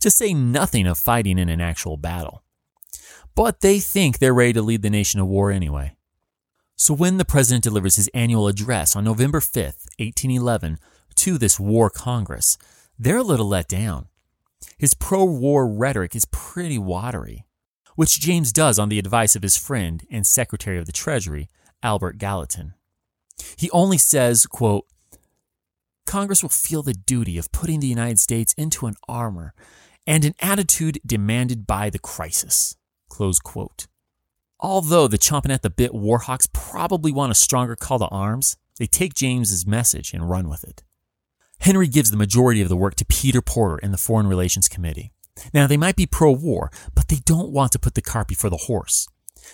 to 0.00 0.10
say 0.10 0.34
nothing 0.34 0.86
of 0.86 0.98
fighting 0.98 1.38
in 1.38 1.48
an 1.48 1.60
actual 1.60 1.96
battle 1.96 2.44
but 3.34 3.60
they 3.60 3.80
think 3.80 4.18
they're 4.18 4.34
ready 4.34 4.52
to 4.52 4.62
lead 4.62 4.82
the 4.82 4.90
nation 4.90 5.18
to 5.18 5.24
war 5.24 5.50
anyway. 5.50 5.96
So 6.76 6.94
when 6.94 7.18
the 7.18 7.24
president 7.24 7.64
delivers 7.64 7.96
his 7.96 8.08
annual 8.08 8.48
address 8.48 8.96
on 8.96 9.04
November 9.04 9.40
5th, 9.40 9.86
1811, 9.98 10.78
to 11.16 11.38
this 11.38 11.58
war 11.58 11.90
congress, 11.90 12.58
they're 12.98 13.18
a 13.18 13.22
little 13.22 13.48
let 13.48 13.68
down. 13.68 14.08
His 14.78 14.94
pro 14.94 15.24
war 15.24 15.66
rhetoric 15.66 16.14
is 16.14 16.26
pretty 16.26 16.78
watery, 16.78 17.44
which 17.96 18.20
James 18.20 18.52
does 18.52 18.78
on 18.78 18.88
the 18.88 18.98
advice 18.98 19.36
of 19.36 19.42
his 19.42 19.56
friend 19.56 20.04
and 20.10 20.26
Secretary 20.26 20.78
of 20.78 20.86
the 20.86 20.92
Treasury, 20.92 21.48
Albert 21.82 22.18
Gallatin. 22.18 22.74
He 23.56 23.70
only 23.70 23.98
says, 23.98 24.46
quote, 24.46 24.86
Congress 26.06 26.42
will 26.42 26.50
feel 26.50 26.82
the 26.82 26.94
duty 26.94 27.38
of 27.38 27.52
putting 27.52 27.80
the 27.80 27.86
United 27.86 28.18
States 28.18 28.52
into 28.54 28.86
an 28.86 28.94
armor 29.08 29.54
and 30.06 30.24
an 30.24 30.34
attitude 30.40 31.00
demanded 31.04 31.66
by 31.66 31.90
the 31.90 31.98
crisis. 31.98 32.76
Close 33.08 33.38
quote. 33.38 33.86
Although 34.60 35.08
the 35.08 35.18
chomping 35.18 35.52
at 35.52 35.62
the 35.62 35.70
bit 35.70 35.92
Warhawks 35.92 36.50
probably 36.52 37.12
want 37.12 37.32
a 37.32 37.34
stronger 37.34 37.76
call 37.76 37.98
to 37.98 38.06
arms, 38.08 38.56
they 38.78 38.86
take 38.86 39.14
James's 39.14 39.66
message 39.66 40.12
and 40.12 40.28
run 40.28 40.48
with 40.48 40.64
it. 40.64 40.82
Henry 41.60 41.88
gives 41.88 42.10
the 42.10 42.16
majority 42.16 42.60
of 42.60 42.68
the 42.68 42.76
work 42.76 42.94
to 42.96 43.04
Peter 43.04 43.40
Porter 43.40 43.78
in 43.78 43.90
the 43.90 43.98
Foreign 43.98 44.26
Relations 44.26 44.68
Committee, 44.68 45.12
Now, 45.52 45.66
they 45.66 45.76
might 45.76 45.96
be 45.96 46.06
pro 46.06 46.30
war, 46.30 46.70
but 46.94 47.08
they 47.08 47.20
don't 47.24 47.50
want 47.50 47.72
to 47.72 47.78
put 47.78 47.94
the 47.94 48.02
cart 48.02 48.28
before 48.28 48.50
the 48.50 48.56
horse. 48.68 49.08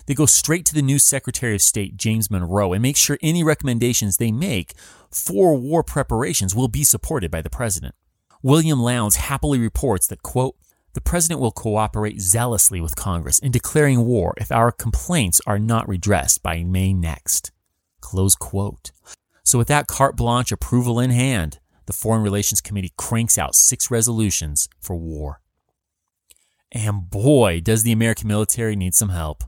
They 0.06 0.14
go 0.14 0.26
straight 0.26 0.64
to 0.66 0.74
the 0.74 0.82
new 0.82 0.98
Secretary 0.98 1.54
of 1.54 1.62
State, 1.62 1.96
James 1.96 2.30
Monroe, 2.30 2.72
and 2.72 2.82
make 2.82 2.96
sure 2.96 3.18
any 3.22 3.42
recommendations 3.42 4.16
they 4.16 4.32
make 4.32 4.74
for 5.10 5.56
war 5.56 5.82
preparations 5.82 6.54
will 6.54 6.68
be 6.68 6.84
supported 6.84 7.30
by 7.30 7.42
the 7.42 7.50
president. 7.50 7.94
William 8.42 8.80
Lowndes 8.80 9.16
happily 9.16 9.58
reports 9.58 10.06
that, 10.06 10.22
quote, 10.22 10.56
the 10.92 11.00
president 11.00 11.40
will 11.40 11.52
cooperate 11.52 12.20
zealously 12.20 12.80
with 12.80 12.96
Congress 12.96 13.38
in 13.38 13.52
declaring 13.52 14.04
war 14.04 14.34
if 14.38 14.50
our 14.50 14.72
complaints 14.72 15.40
are 15.46 15.58
not 15.58 15.88
redressed 15.88 16.42
by 16.42 16.64
May 16.64 16.92
next. 16.92 17.52
Close 18.00 18.34
quote. 18.34 18.90
So, 19.44 19.58
with 19.58 19.68
that 19.68 19.86
carte 19.86 20.16
blanche 20.16 20.50
approval 20.50 20.98
in 20.98 21.10
hand, 21.10 21.59
the 21.90 21.96
Foreign 21.96 22.22
Relations 22.22 22.60
Committee 22.60 22.92
cranks 22.96 23.36
out 23.36 23.56
six 23.56 23.90
resolutions 23.90 24.68
for 24.80 24.94
war. 24.94 25.40
And 26.70 27.10
boy, 27.10 27.60
does 27.60 27.82
the 27.82 27.90
American 27.90 28.28
military 28.28 28.76
need 28.76 28.94
some 28.94 29.08
help. 29.08 29.42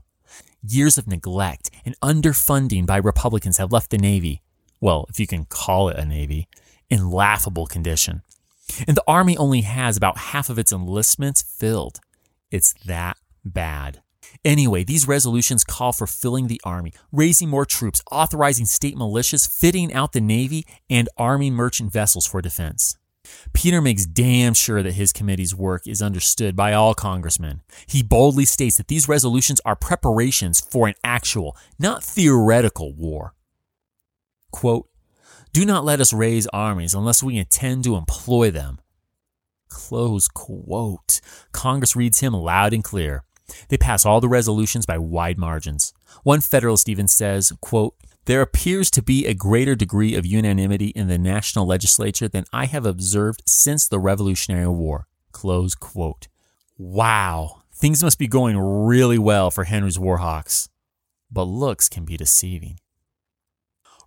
Years 0.61 0.97
of 0.97 1.07
neglect 1.07 1.71
and 1.85 1.95
underfunding 2.01 2.85
by 2.85 2.97
Republicans 2.97 3.57
have 3.59 3.71
left 3.71 3.91
the 3.91 3.97
Navy, 3.97 4.41
well, 4.81 5.05
if 5.09 5.21
you 5.21 5.25
can 5.25 5.45
call 5.45 5.87
it 5.87 5.97
a 5.97 6.03
Navy, 6.03 6.49
in 6.89 7.09
laughable 7.09 7.65
condition. 7.65 8.23
And 8.85 8.97
the 8.97 9.03
Army 9.07 9.37
only 9.37 9.61
has 9.61 9.95
about 9.95 10.17
half 10.17 10.49
of 10.49 10.59
its 10.59 10.73
enlistments 10.73 11.41
filled. 11.41 12.01
It's 12.51 12.73
that 12.85 13.15
bad. 13.45 14.01
Anyway, 14.45 14.83
these 14.83 15.07
resolutions 15.07 15.63
call 15.63 15.93
for 15.93 16.05
filling 16.05 16.47
the 16.47 16.59
Army, 16.65 16.91
raising 17.11 17.49
more 17.49 17.65
troops, 17.65 18.01
authorizing 18.11 18.65
state 18.65 18.95
militias, 18.95 19.49
fitting 19.49 19.93
out 19.93 20.11
the 20.11 20.21
Navy, 20.21 20.65
and 20.89 21.07
arming 21.17 21.53
merchant 21.53 21.93
vessels 21.93 22.25
for 22.25 22.41
defense. 22.41 22.97
Peter 23.53 23.81
makes 23.81 24.05
damn 24.05 24.53
sure 24.53 24.83
that 24.83 24.93
his 24.93 25.13
committee's 25.13 25.55
work 25.55 25.87
is 25.87 26.01
understood 26.01 26.55
by 26.57 26.73
all 26.73 26.93
congressmen. 26.93 27.61
He 27.85 28.03
boldly 28.03 28.43
states 28.43 28.75
that 28.77 28.89
these 28.89 29.07
resolutions 29.07 29.61
are 29.63 29.77
preparations 29.77 30.59
for 30.59 30.87
an 30.87 30.95
actual, 31.05 31.55
not 31.79 32.03
theoretical 32.03 32.93
war. 32.93 33.33
Quote, 34.51 34.89
Do 35.53 35.65
not 35.65 35.85
let 35.85 36.01
us 36.01 36.11
raise 36.11 36.47
armies 36.47 36.93
unless 36.93 37.23
we 37.23 37.37
intend 37.37 37.85
to 37.85 37.95
employ 37.95 38.51
them. 38.51 38.79
Close 39.69 40.27
quote. 40.27 41.21
Congress 41.53 41.95
reads 41.95 42.19
him 42.19 42.33
loud 42.33 42.73
and 42.73 42.83
clear. 42.83 43.23
They 43.69 43.77
pass 43.77 44.05
all 44.05 44.21
the 44.21 44.29
resolutions 44.29 44.85
by 44.85 44.97
wide 44.97 45.37
margins. 45.37 45.93
One 46.23 46.41
Federalist 46.41 46.87
even 46.89 47.07
says, 47.07 47.51
quote, 47.61 47.95
there 48.25 48.41
appears 48.41 48.89
to 48.91 49.01
be 49.01 49.25
a 49.25 49.33
greater 49.33 49.75
degree 49.75 50.15
of 50.15 50.25
unanimity 50.25 50.87
in 50.87 51.07
the 51.07 51.17
national 51.17 51.65
legislature 51.65 52.29
than 52.29 52.45
I 52.53 52.65
have 52.65 52.85
observed 52.85 53.43
since 53.45 53.87
the 53.87 53.99
Revolutionary 53.99 54.69
War. 54.69 55.07
Close 55.33 55.75
quote. 55.75 56.29
Wow, 56.77 57.63
things 57.73 58.01
must 58.01 58.17
be 58.17 58.27
going 58.27 58.57
really 58.57 59.17
well 59.17 59.51
for 59.51 59.65
Henry's 59.65 59.97
Warhawks. 59.97 60.69
But 61.29 61.43
looks 61.43 61.89
can 61.89 62.05
be 62.05 62.15
deceiving. 62.15 62.79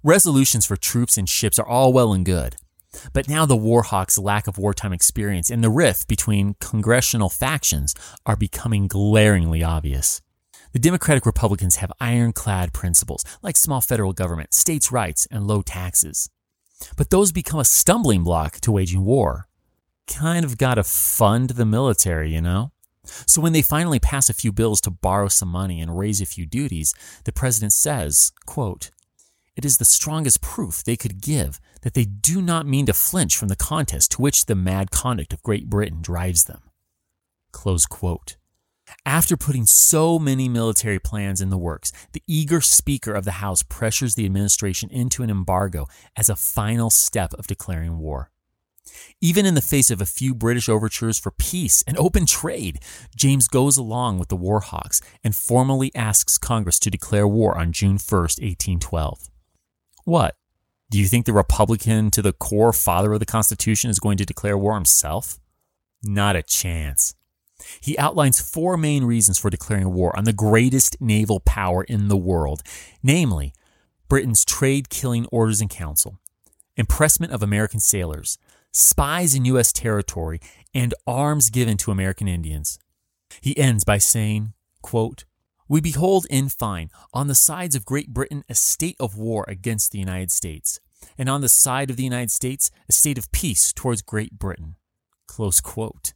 Resolutions 0.03 0.65
for 0.65 0.77
troops 0.77 1.19
and 1.19 1.29
ships 1.29 1.59
are 1.59 1.67
all 1.67 1.93
well 1.93 2.13
and 2.15 2.25
good. 2.25 2.57
But 3.13 3.29
now 3.29 3.47
the 3.47 3.57
Warhawks' 3.57 4.23
lack 4.23 4.47
of 4.47 4.59
wartime 4.59 4.93
experience 4.93 5.51
and 5.51 5.63
the 5.63 5.71
rift 5.71 6.09
between 6.09 6.57
congressional 6.61 7.29
factions 7.29 7.95
are 8.25 8.37
becoming 8.37 8.89
glaringly 8.89 9.63
obvious. 9.63 10.21
The 10.73 10.79
Democratic 10.79 11.25
Republicans 11.25 11.77
have 11.77 11.93
ironclad 12.01 12.73
principles 12.73 13.25
like 13.43 13.57
small 13.57 13.81
federal 13.81 14.13
government, 14.13 14.53
states' 14.53 14.93
rights, 14.93 15.27
and 15.31 15.47
low 15.47 15.63
taxes. 15.63 16.29
But 16.97 17.11
those 17.11 17.33
become 17.33 17.61
a 17.61 17.65
stumbling 17.65 18.23
block 18.25 18.61
to 18.61 18.73
waging 18.73 19.05
war. 19.05 19.49
Kind 20.07 20.45
of 20.45 20.59
gotta 20.59 20.85
fund 20.85 21.51
the 21.51 21.65
military, 21.65 22.33
you 22.33 22.41
know? 22.41 22.73
So 23.27 23.41
when 23.41 23.53
they 23.53 23.63
finally 23.63 23.99
pass 23.99 24.29
a 24.29 24.35
few 24.35 24.53
bills 24.53 24.81
to 24.83 24.91
borrow 24.91 25.29
some 25.29 25.49
money 25.49 25.81
and 25.81 25.97
raise 25.99 26.21
a 26.21 26.27
few 26.27 26.45
duties, 26.45 26.95
the 27.25 27.33
president 27.33 27.73
says, 27.73 28.33
quote, 28.47 28.91
it 29.57 29.65
is 29.65 29.79
the 29.79 29.85
strongest 29.85 30.43
proof 30.43 30.85
they 30.85 30.97
could 30.97 31.21
give 31.21 31.61
that 31.83 31.95
they 31.95 32.05
do 32.05 32.43
not 32.43 32.67
mean 32.67 32.87
to 32.87 32.93
flinch 32.93 33.37
from 33.37 33.49
the 33.49 33.57
contest 33.57 34.13
to 34.13 34.23
which 34.23 34.47
the 34.47 34.55
mad 34.55 34.91
conduct 34.91 35.33
of 35.33 35.43
Great 35.43 35.69
Britain 35.69 36.03
drives 36.03 36.45
them. 36.45 36.63
After 39.05 39.37
putting 39.37 39.67
so 39.67 40.19
many 40.19 40.49
military 40.49 40.99
plans 40.99 41.41
in 41.41 41.51
the 41.51 41.59
works, 41.59 41.91
the 42.13 42.23
eager 42.27 42.61
Speaker 42.61 43.15
of 43.15 43.25
the 43.25 43.33
House 43.33 43.63
pressures 43.63 44.15
the 44.15 44.27
administration 44.27 44.91
into 44.91 45.23
an 45.23 45.31
embargo 45.31 45.87
as 46.17 46.29
a 46.29 46.37
final 46.37 46.91
step 46.91 47.33
of 47.35 47.47
declaring 47.47 47.99
war. 47.99 48.31
Even 49.21 49.47
in 49.47 49.55
the 49.55 49.61
face 49.61 49.91
of 49.91 50.01
a 50.01 50.07
few 50.07 50.35
British 50.35 50.69
overtures 50.69 51.19
for 51.19 51.33
peace 51.33 51.83
and 51.87 51.99
open 51.99 52.27
trade, 52.27 52.79
James 53.17 53.49
goes 53.49 53.77
along 53.77 54.19
with 54.19 54.29
the 54.29 54.37
Warhawks 54.37 55.03
and 55.25 55.35
formally 55.35 55.93
asks 55.95 56.39
Congress 56.39 56.79
to 56.81 56.91
declare 56.91 57.27
war 57.27 57.59
on 57.59 57.73
June 57.73 57.99
1, 57.99 58.21
1812. 58.21 59.31
What? 60.07 60.37
Do 60.89 61.01
you 61.01 61.07
think 61.09 61.27
the 61.27 61.33
Republican 61.33 62.13
to 62.13 62.23
the 62.23 62.33
core 62.33 62.73
father 62.73 63.13
of 63.13 63.19
the 63.19 63.27
Constitution 63.27 63.91
is 63.91 63.99
going 63.99 64.17
to 64.19 64.25
declare 64.25 64.57
war 64.57 64.75
himself? 64.75 65.41
Not 66.01 66.37
a 66.37 66.45
chance. 66.45 67.17
He 67.81 67.99
outlines 67.99 68.41
four 68.41 68.77
main 68.77 69.03
reasons 69.03 69.37
for 69.37 69.51
declaring 69.51 69.93
war 69.93 70.17
on 70.17 70.23
the 70.23 70.33
greatest 70.33 70.97
naval 71.01 71.41
power 71.41 71.83
in 71.83 72.07
the 72.07 72.17
world, 72.17 72.63
namely, 73.03 73.53
Britain's 74.09 74.45
trade 74.45 74.91
killing 74.91 75.27
orders 75.33 75.61
in 75.61 75.67
council, 75.67 76.21
impressment 76.77 77.33
of 77.33 77.43
American 77.43 77.81
sailors, 77.81 78.39
spies 78.73 79.35
in 79.35 79.45
U.S. 79.47 79.73
territory, 79.73 80.39
and 80.73 80.95
arms 81.05 81.51
given 81.51 81.77
to 81.79 81.91
American 81.91 82.29
Indians. 82.29 82.79
He 83.41 83.59
ends 83.59 83.83
by 83.83 83.99
saying, 83.99 84.53
quote, 84.83 85.25
We 85.69 85.81
behold, 85.81 86.27
in 86.31 86.49
fine, 86.49 86.91
on 87.13 87.27
the 87.27 87.35
sides 87.35 87.75
of 87.75 87.85
Great 87.85 88.13
Britain 88.13 88.45
a 88.49 88.55
state 88.55 88.97
of 89.01 89.17
war 89.17 89.45
against 89.49 89.91
the 89.91 89.99
United 89.99 90.31
States, 90.31 90.81
and 91.19 91.29
on 91.29 91.41
the 91.41 91.49
side 91.49 91.91
of 91.91 91.97
the 91.97 92.05
United 92.05 92.31
States 92.31 92.71
a 92.89 92.93
state 92.93 93.19
of 93.19 93.33
peace 93.33 93.73
towards 93.73 94.03
Great 94.03 94.39
Britain. 94.39 94.77
Close 95.27 95.61
quote. 95.61 96.15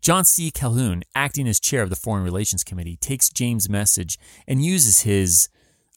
John 0.00 0.24
C. 0.24 0.50
Calhoun, 0.50 1.02
acting 1.14 1.48
as 1.48 1.58
chair 1.58 1.82
of 1.82 1.90
the 1.90 1.96
Foreign 1.96 2.22
Relations 2.22 2.62
Committee, 2.62 2.96
takes 2.96 3.30
James' 3.30 3.68
message 3.68 4.18
and 4.46 4.64
uses 4.64 5.00
his, 5.00 5.48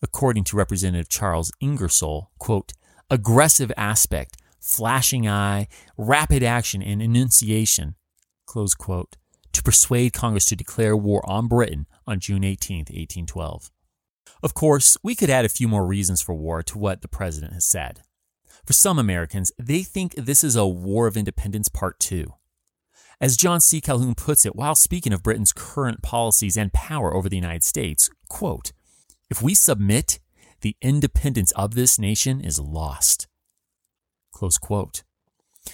according 0.01 0.45
to 0.45 0.57
Representative 0.57 1.09
Charles 1.09 1.51
Ingersoll, 1.59 2.31
quote, 2.39 2.73
aggressive 3.09 3.71
aspect, 3.77 4.37
flashing 4.59 5.27
eye, 5.27 5.67
rapid 5.97 6.41
action, 6.41 6.81
and 6.81 7.01
enunciation, 7.01 7.95
close 8.45 8.73
quote, 8.73 9.17
to 9.57 9.63
persuade 9.63 10.13
Congress 10.13 10.45
to 10.45 10.55
declare 10.55 10.95
war 10.95 11.27
on 11.29 11.47
Britain 11.47 11.85
on 12.05 12.19
June 12.19 12.43
18, 12.43 12.79
1812. 12.79 13.71
Of 14.43 14.53
course, 14.53 14.97
we 15.03 15.15
could 15.15 15.29
add 15.29 15.45
a 15.45 15.49
few 15.49 15.67
more 15.67 15.85
reasons 15.85 16.21
for 16.21 16.35
war 16.35 16.63
to 16.63 16.77
what 16.77 17.01
the 17.01 17.07
president 17.07 17.53
has 17.53 17.65
said. 17.65 18.01
For 18.65 18.73
some 18.73 18.99
Americans, 18.99 19.51
they 19.57 19.81
think 19.81 20.13
this 20.15 20.43
is 20.43 20.55
a 20.55 20.67
War 20.67 21.07
of 21.07 21.17
Independence 21.17 21.69
Part 21.69 21.99
2. 21.99 22.33
As 23.19 23.35
John 23.35 23.59
C. 23.59 23.81
Calhoun 23.81 24.13
puts 24.13 24.45
it 24.45 24.55
while 24.55 24.75
speaking 24.75 25.11
of 25.11 25.23
Britain's 25.23 25.53
current 25.53 26.03
policies 26.03 26.55
and 26.55 26.71
power 26.71 27.15
over 27.15 27.27
the 27.27 27.35
United 27.35 27.63
States, 27.63 28.09
quote, 28.29 28.73
If 29.29 29.41
we 29.41 29.55
submit, 29.55 30.19
the 30.61 30.75
independence 30.81 31.51
of 31.51 31.73
this 31.73 31.97
nation 31.97 32.41
is 32.41 32.59
lost. 32.59 33.27
Close 34.31 34.57
quote. 34.59 35.03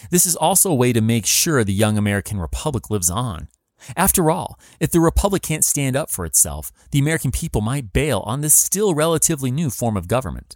This 0.10 0.26
is 0.26 0.36
also 0.36 0.72
a 0.72 0.76
way 0.76 0.94
to 0.94 1.02
make 1.02 1.26
sure 1.26 1.64
the 1.64 1.74
young 1.74 1.98
American 1.98 2.40
Republic 2.40 2.90
lives 2.90 3.10
on. 3.10 3.50
After 3.96 4.32
all, 4.32 4.60
if 4.80 4.92
the 4.92 5.00
Republic 5.00 5.42
can't 5.42 5.66
stand 5.66 5.96
up 5.96 6.10
for 6.10 6.26
itself, 6.26 6.72
the 6.92 7.00
American 7.00 7.32
people 7.32 7.62
might 7.62 7.94
bail 7.94 8.24
on 8.26 8.42
this 8.42 8.56
still 8.56 8.94
relatively 8.94 9.52
new 9.52 9.70
form 9.70 9.98
of 9.98 10.08
government. 10.08 10.56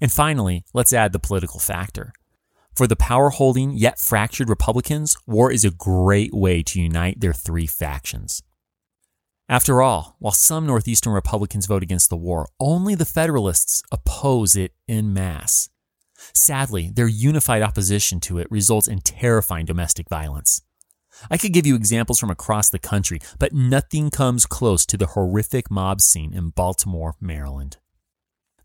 And 0.00 0.12
finally, 0.12 0.64
let's 0.72 0.92
add 0.92 1.12
the 1.12 1.18
political 1.18 1.60
factor. 1.60 2.12
For 2.74 2.86
the 2.86 2.96
power 2.96 3.30
holding 3.30 3.72
yet 3.72 4.00
fractured 4.00 4.48
Republicans, 4.48 5.16
war 5.26 5.52
is 5.52 5.64
a 5.64 5.70
great 5.70 6.34
way 6.34 6.62
to 6.64 6.80
unite 6.80 7.20
their 7.20 7.32
three 7.32 7.66
factions. 7.66 8.42
After 9.48 9.82
all, 9.82 10.16
while 10.18 10.32
some 10.32 10.66
Northeastern 10.66 11.12
Republicans 11.12 11.66
vote 11.66 11.82
against 11.82 12.10
the 12.10 12.16
war, 12.16 12.48
only 12.58 12.94
the 12.94 13.04
Federalists 13.04 13.82
oppose 13.92 14.56
it 14.56 14.72
in 14.88 15.12
mass. 15.12 15.68
Sadly, 16.32 16.90
their 16.92 17.06
unified 17.06 17.62
opposition 17.62 18.20
to 18.20 18.38
it 18.38 18.50
results 18.50 18.88
in 18.88 19.00
terrifying 19.00 19.66
domestic 19.66 20.08
violence. 20.08 20.62
I 21.30 21.36
could 21.36 21.52
give 21.52 21.66
you 21.66 21.74
examples 21.74 22.18
from 22.18 22.30
across 22.30 22.70
the 22.70 22.78
country, 22.78 23.20
but 23.38 23.52
nothing 23.52 24.10
comes 24.10 24.46
close 24.46 24.84
to 24.86 24.96
the 24.96 25.08
horrific 25.08 25.70
mob 25.70 26.00
scene 26.00 26.34
in 26.34 26.50
Baltimore, 26.50 27.14
Maryland. 27.20 27.78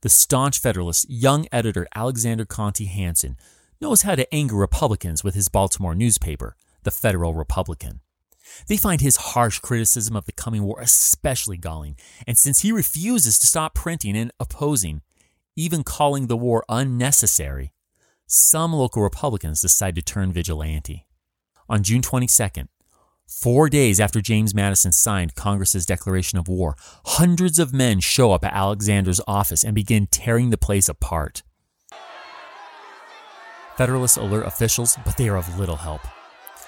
The 0.02 0.10
staunch 0.10 0.60
Federalist, 0.60 1.10
young 1.10 1.47
editor 1.52 1.88
Alexander 1.93 2.45
Contee 2.45 2.86
Hanson 2.86 3.38
knows 3.82 4.04
how 4.04 4.16
to 4.16 4.34
anger 4.34 4.56
Republicans 4.56 5.24
with 5.24 5.36
his 5.36 5.50
Baltimore 5.50 5.95
newspaper, 5.95 6.56
the 6.84 6.91
Federal 6.91 7.34
Republican. 7.34 8.02
They 8.68 8.78
find 8.78 9.02
his 9.02 9.18
harsh 9.18 9.60
criticism 9.60 10.16
of 10.16 10.26
the 10.26 10.32
coming 10.32 10.64
war 10.64 10.80
especially 10.82 11.58
galling, 11.58 11.97
and 12.26 12.38
since 12.38 12.62
he 12.62 12.72
refuses 12.72 13.38
to 13.39 13.47
stop 13.47 13.76
printing 13.76 14.18
and 14.18 14.32
opposing, 14.39 15.02
even 15.56 15.84
calling 15.84 16.28
the 16.28 16.38
war 16.38 16.64
unnecessary, 16.70 17.74
some 18.26 18.74
local 18.74 19.04
Republicans 19.04 19.62
decide 19.62 19.95
to 19.95 20.02
turn 20.02 20.32
vigilante. 20.32 21.06
On 21.70 21.84
June 21.84 22.01
22nd, 22.01 22.67
Four 23.28 23.70
days 23.70 23.99
after 23.99 24.22
James 24.22 24.55
Madison 24.55 24.91
signed 24.91 25.36
Congress's 25.36 25.86
declaration 25.86 26.39
of 26.39 26.47
war, 26.47 26.76
hundreds 27.05 27.59
of 27.59 27.72
men 27.72 27.99
show 27.99 28.32
up 28.32 28.43
at 28.43 28.55
Alexander's 28.55 29.22
office 29.28 29.63
and 29.63 29.76
begin 29.76 30.07
tearing 30.07 30.49
the 30.49 30.57
place 30.57 30.89
apart. 30.89 31.43
Federalists 33.78 34.17
alert 34.17 34.47
officials, 34.47 34.97
but 35.05 35.15
they 35.15 35.30
are 35.30 35.38
of 35.38 35.59
little 35.59 35.76
help. 35.76 36.01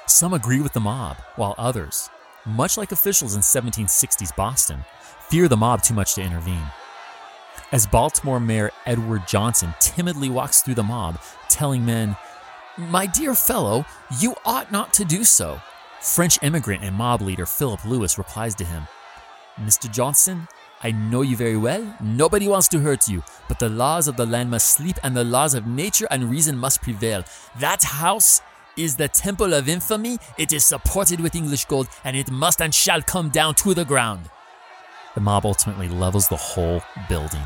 Some 0.05 0.33
agree 0.33 0.61
with 0.61 0.73
the 0.73 0.79
mob, 0.79 1.17
while 1.35 1.55
others, 1.57 2.11
much 2.45 2.77
like 2.77 2.91
officials 2.91 3.33
in 3.33 3.41
1760s 3.41 4.35
Boston, 4.35 4.85
fear 5.29 5.47
the 5.47 5.57
mob 5.57 5.81
too 5.81 5.95
much 5.95 6.13
to 6.13 6.21
intervene. 6.21 6.71
As 7.71 7.87
Baltimore 7.87 8.39
Mayor 8.39 8.69
Edward 8.85 9.27
Johnson 9.27 9.73
timidly 9.79 10.29
walks 10.29 10.61
through 10.61 10.75
the 10.75 10.83
mob, 10.83 11.19
telling 11.49 11.83
men, 11.83 12.15
My 12.77 13.05
dear 13.05 13.35
fellow, 13.35 13.85
you 14.19 14.33
ought 14.45 14.71
not 14.71 14.93
to 14.93 15.03
do 15.03 15.25
so. 15.25 15.61
French 16.01 16.39
immigrant 16.41 16.83
and 16.83 16.95
mob 16.95 17.21
leader 17.21 17.45
Philip 17.45 17.83
Lewis 17.83 18.17
replies 18.17 18.55
to 18.55 18.63
him, 18.63 18.87
Mr. 19.59 19.91
Johnson, 19.91 20.47
I 20.81 20.91
know 20.91 21.21
you 21.21 21.35
very 21.35 21.57
well. 21.57 21.95
Nobody 22.01 22.47
wants 22.47 22.69
to 22.69 22.79
hurt 22.79 23.09
you, 23.09 23.23
but 23.49 23.59
the 23.59 23.67
laws 23.67 24.07
of 24.07 24.15
the 24.15 24.25
land 24.25 24.51
must 24.51 24.69
sleep 24.69 24.95
and 25.03 25.15
the 25.15 25.23
laws 25.25 25.53
of 25.53 25.67
nature 25.67 26.07
and 26.09 26.31
reason 26.31 26.57
must 26.57 26.81
prevail. 26.81 27.25
That 27.59 27.83
house 27.83 28.41
is 28.77 28.95
the 28.95 29.09
temple 29.09 29.53
of 29.53 29.67
infamy. 29.67 30.17
It 30.37 30.53
is 30.53 30.65
supported 30.65 31.19
with 31.19 31.35
English 31.35 31.65
gold 31.65 31.89
and 32.05 32.15
it 32.15 32.31
must 32.31 32.61
and 32.61 32.73
shall 32.73 33.01
come 33.01 33.29
down 33.29 33.55
to 33.55 33.73
the 33.73 33.85
ground. 33.85 34.29
The 35.13 35.21
mob 35.21 35.45
ultimately 35.45 35.89
levels 35.89 36.29
the 36.29 36.37
whole 36.37 36.81
building. 37.09 37.43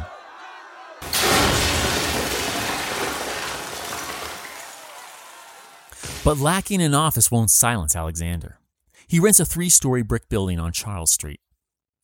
But 6.26 6.40
lacking 6.40 6.82
an 6.82 6.96
office 6.96 7.30
won't 7.30 7.52
silence 7.52 7.96
Alexander. 7.96 8.58
He 9.08 9.20
rents 9.20 9.40
a 9.40 9.46
three 9.46 9.70
story 9.70 10.02
brick 10.02 10.28
building 10.28 10.60
on 10.60 10.72
Charles 10.72 11.12
Street. 11.12 11.40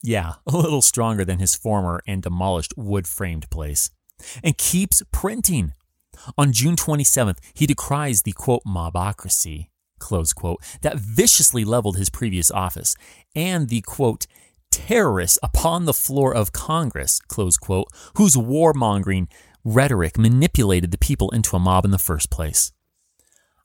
Yeah, 0.03 0.33
a 0.45 0.55
little 0.55 0.83
stronger 0.83 1.25
than 1.25 1.39
his 1.39 1.55
former 1.55 2.03
and 2.05 2.21
demolished 2.21 2.75
wood 2.77 3.07
framed 3.07 3.49
place. 3.49 3.89
And 4.43 4.59
keeps 4.59 5.01
printing. 5.11 5.73
On 6.37 6.53
June 6.53 6.75
27th, 6.75 7.39
he 7.55 7.65
decries 7.65 8.21
the 8.21 8.33
quote, 8.33 8.61
mobocracy, 8.63 9.69
close 9.97 10.33
quote, 10.33 10.61
that 10.81 10.99
viciously 10.99 11.65
leveled 11.65 11.97
his 11.97 12.11
previous 12.11 12.51
office, 12.51 12.95
and 13.35 13.69
the 13.69 13.81
quote, 13.81 14.27
terrorists 14.69 15.39
upon 15.41 15.85
the 15.85 15.95
floor 15.95 16.31
of 16.31 16.53
Congress, 16.53 17.19
close 17.21 17.57
quote, 17.57 17.87
whose 18.17 18.35
warmongering 18.35 19.31
rhetoric 19.63 20.19
manipulated 20.19 20.91
the 20.91 20.99
people 20.99 21.31
into 21.31 21.55
a 21.55 21.59
mob 21.59 21.85
in 21.85 21.91
the 21.91 21.97
first 21.97 22.29
place. 22.29 22.71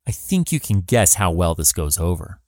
I 0.07 0.13
think 0.13 0.53
you 0.53 0.61
can 0.61 0.83
guess 0.83 1.15
how 1.15 1.31
well 1.33 1.55
this 1.55 1.73
goes 1.73 1.99
over. 1.99 2.41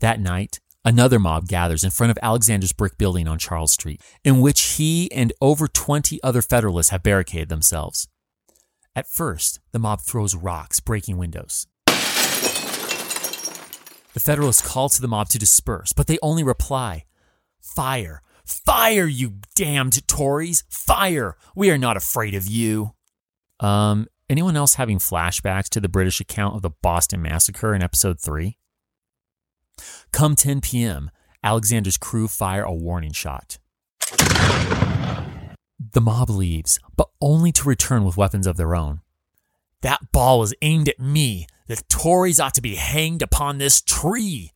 That 0.00 0.18
night, 0.20 0.58
another 0.84 1.18
mob 1.18 1.46
gathers 1.46 1.84
in 1.84 1.90
front 1.90 2.10
of 2.10 2.18
Alexander's 2.22 2.72
brick 2.72 2.98
building 2.98 3.28
on 3.28 3.38
Charles 3.38 3.72
Street, 3.72 4.02
in 4.24 4.40
which 4.40 4.60
he 4.76 5.10
and 5.12 5.32
over 5.40 5.68
20 5.68 6.20
other 6.22 6.42
Federalists 6.42 6.90
have 6.90 7.02
barricaded 7.02 7.48
themselves. 7.48 8.08
At 8.96 9.06
first, 9.06 9.60
the 9.70 9.78
mob 9.78 10.00
throws 10.00 10.34
rocks, 10.34 10.80
breaking 10.80 11.18
windows. 11.18 11.68
The 14.12 14.18
Federalists 14.18 14.66
call 14.66 14.88
to 14.88 15.00
the 15.00 15.06
mob 15.06 15.28
to 15.28 15.38
disperse, 15.38 15.92
but 15.92 16.08
they 16.08 16.18
only 16.20 16.42
reply, 16.42 17.04
Fire! 17.60 18.22
Fire, 18.44 19.06
you 19.06 19.34
damned 19.54 20.08
Tories! 20.08 20.64
Fire! 20.68 21.36
We 21.54 21.70
are 21.70 21.78
not 21.78 21.96
afraid 21.96 22.34
of 22.34 22.48
you. 22.48 22.94
Um, 23.60 24.08
Anyone 24.30 24.56
else 24.56 24.74
having 24.74 24.98
flashbacks 24.98 25.68
to 25.70 25.80
the 25.80 25.88
British 25.88 26.20
account 26.20 26.54
of 26.54 26.62
the 26.62 26.70
Boston 26.70 27.20
Massacre 27.20 27.74
in 27.74 27.82
episode 27.82 28.20
3? 28.20 28.56
Come 30.12 30.36
10 30.36 30.60
p.m., 30.60 31.10
Alexander's 31.42 31.96
crew 31.96 32.28
fire 32.28 32.62
a 32.62 32.72
warning 32.72 33.10
shot. 33.10 33.58
The 34.16 36.00
mob 36.00 36.30
leaves, 36.30 36.78
but 36.94 37.08
only 37.20 37.50
to 37.50 37.68
return 37.68 38.04
with 38.04 38.16
weapons 38.16 38.46
of 38.46 38.56
their 38.56 38.76
own. 38.76 39.00
That 39.80 40.12
ball 40.12 40.38
was 40.38 40.54
aimed 40.62 40.88
at 40.88 41.00
me. 41.00 41.48
The 41.66 41.82
Tories 41.88 42.38
ought 42.38 42.54
to 42.54 42.62
be 42.62 42.76
hanged 42.76 43.22
upon 43.22 43.58
this 43.58 43.82
tree. 43.82 44.52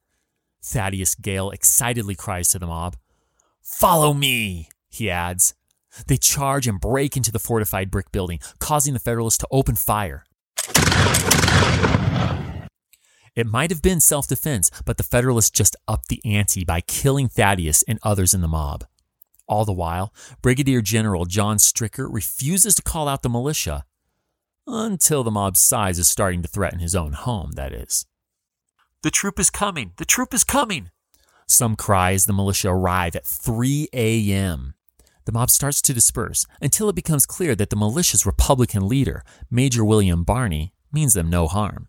Thaddeus 0.62 1.16
Gale 1.16 1.50
excitedly 1.50 2.14
cries 2.14 2.46
to 2.48 2.60
the 2.60 2.68
mob. 2.68 2.94
Follow 3.60 4.14
me, 4.14 4.68
he 4.88 5.10
adds. 5.10 5.52
They 6.06 6.16
charge 6.16 6.66
and 6.66 6.80
break 6.80 7.16
into 7.16 7.32
the 7.32 7.38
fortified 7.38 7.90
brick 7.90 8.12
building, 8.12 8.40
causing 8.58 8.94
the 8.94 9.00
Federalists 9.00 9.38
to 9.38 9.48
open 9.50 9.76
fire. 9.76 10.24
It 13.34 13.46
might 13.48 13.70
have 13.70 13.82
been 13.82 14.00
self 14.00 14.28
defense, 14.28 14.70
but 14.84 14.96
the 14.96 15.02
Federalists 15.02 15.50
just 15.50 15.76
upped 15.88 16.08
the 16.08 16.20
ante 16.24 16.64
by 16.64 16.80
killing 16.80 17.28
Thaddeus 17.28 17.82
and 17.84 17.98
others 18.02 18.32
in 18.32 18.40
the 18.40 18.48
mob. 18.48 18.84
All 19.46 19.64
the 19.64 19.72
while, 19.72 20.14
Brigadier 20.40 20.80
General 20.80 21.24
John 21.24 21.58
Stricker 21.58 22.08
refuses 22.10 22.74
to 22.76 22.82
call 22.82 23.08
out 23.08 23.22
the 23.22 23.28
militia. 23.28 23.84
Until 24.66 25.22
the 25.22 25.30
mob's 25.30 25.60
size 25.60 25.98
is 25.98 26.08
starting 26.08 26.40
to 26.42 26.48
threaten 26.48 26.78
his 26.78 26.94
own 26.94 27.12
home, 27.12 27.52
that 27.52 27.72
is. 27.72 28.06
The 29.02 29.10
troop 29.10 29.38
is 29.38 29.50
coming! 29.50 29.92
The 29.96 30.06
troop 30.06 30.32
is 30.32 30.44
coming! 30.44 30.90
Some 31.46 31.76
cry 31.76 32.12
as 32.12 32.24
the 32.24 32.32
militia 32.32 32.70
arrive 32.70 33.14
at 33.14 33.26
3 33.26 33.88
a.m. 33.92 34.74
The 35.24 35.32
mob 35.32 35.50
starts 35.50 35.80
to 35.82 35.94
disperse 35.94 36.46
until 36.60 36.88
it 36.88 36.94
becomes 36.94 37.26
clear 37.26 37.54
that 37.54 37.70
the 37.70 37.76
militia's 37.76 38.26
Republican 38.26 38.86
leader, 38.88 39.24
Major 39.50 39.84
William 39.84 40.22
Barney, 40.22 40.72
means 40.92 41.14
them 41.14 41.30
no 41.30 41.46
harm. 41.48 41.88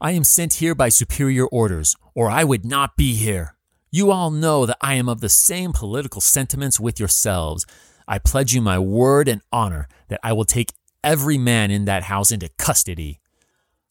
I 0.00 0.12
am 0.12 0.24
sent 0.24 0.54
here 0.54 0.74
by 0.74 0.88
superior 0.88 1.46
orders, 1.46 1.96
or 2.14 2.30
I 2.30 2.44
would 2.44 2.64
not 2.64 2.96
be 2.96 3.14
here. 3.14 3.56
You 3.90 4.10
all 4.10 4.30
know 4.30 4.66
that 4.66 4.78
I 4.80 4.94
am 4.94 5.08
of 5.08 5.20
the 5.20 5.28
same 5.28 5.72
political 5.72 6.20
sentiments 6.20 6.80
with 6.80 6.98
yourselves. 6.98 7.64
I 8.08 8.18
pledge 8.18 8.54
you 8.54 8.60
my 8.60 8.78
word 8.78 9.28
and 9.28 9.40
honor 9.52 9.88
that 10.08 10.20
I 10.22 10.32
will 10.32 10.44
take 10.44 10.72
every 11.02 11.38
man 11.38 11.70
in 11.70 11.84
that 11.86 12.04
house 12.04 12.30
into 12.30 12.50
custody, 12.58 13.20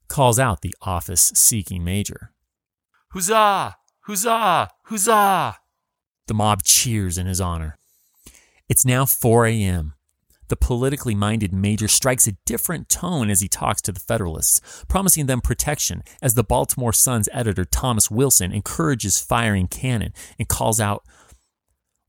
calls 0.07 0.37
out 0.37 0.61
the 0.61 0.75
office 0.81 1.31
seeking 1.35 1.83
major. 1.83 2.31
Huzzah! 3.13 3.77
Huzzah! 4.01 4.69
Huzzah! 4.83 5.57
The 6.27 6.33
mob 6.33 6.63
cheers 6.63 7.17
in 7.17 7.25
his 7.25 7.41
honor. 7.41 7.75
It's 8.67 8.85
now 8.85 9.05
4 9.05 9.45
a.m. 9.45 9.93
The 10.47 10.55
politically 10.55 11.13
minded 11.13 11.53
major 11.53 11.87
strikes 11.87 12.27
a 12.27 12.37
different 12.45 12.89
tone 12.89 13.29
as 13.29 13.41
he 13.41 13.47
talks 13.47 13.79
to 13.83 13.91
the 13.91 13.99
Federalists, 13.99 14.83
promising 14.87 15.27
them 15.27 15.41
protection 15.41 16.01
as 16.19 16.33
the 16.33 16.43
Baltimore 16.43 16.93
Sun's 16.93 17.29
editor 17.31 17.63
Thomas 17.63 18.09
Wilson 18.09 18.51
encourages 18.51 19.19
firing 19.19 19.67
cannon 19.67 20.13
and 20.39 20.47
calls 20.47 20.79
out, 20.79 21.03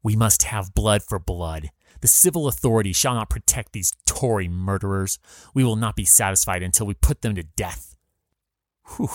We 0.03 0.17
must 0.17 0.45
have 0.45 0.75
blood 0.75 1.03
for 1.03 1.19
blood. 1.19 1.71
The 2.01 2.09
civil 2.09 2.49
authority 2.49 2.93
shall 2.93 3.15
not 3.15 3.31
protect 3.31 3.73
these 3.73 3.93
Tory 4.07 4.49
murderers. 4.49 5.19
We 5.53 5.65
will 5.65 5.77
not 5.77 5.95
be 5.95 6.05
satisfied 6.07 6.63
until 6.63 6.87
we 6.87 6.95
put 6.95 7.21
them 7.21 7.35
to 7.35 7.43
death. 7.43 7.97
Whew. 8.97 9.11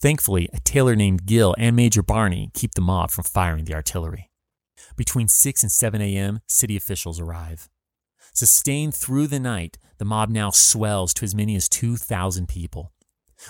Thankfully, 0.00 0.48
a 0.52 0.58
tailor 0.60 0.96
named 0.96 1.26
Gill 1.26 1.54
and 1.56 1.76
Major 1.76 2.02
Barney 2.02 2.50
keep 2.52 2.74
the 2.74 2.80
mob 2.80 3.12
from 3.12 3.24
firing 3.24 3.64
the 3.64 3.74
artillery. 3.74 4.30
Between 4.96 5.28
6 5.28 5.62
and 5.62 5.72
7 5.72 6.00
a.m., 6.00 6.40
city 6.46 6.76
officials 6.76 7.18
arrive. 7.20 7.68
Sustained 8.32 8.94
through 8.94 9.26
the 9.26 9.40
night, 9.40 9.78
the 9.98 10.04
mob 10.04 10.28
now 10.28 10.50
swells 10.50 11.14
to 11.14 11.24
as 11.24 11.34
many 11.34 11.54
as 11.56 11.68
2,000 11.68 12.48
people. 12.48 12.92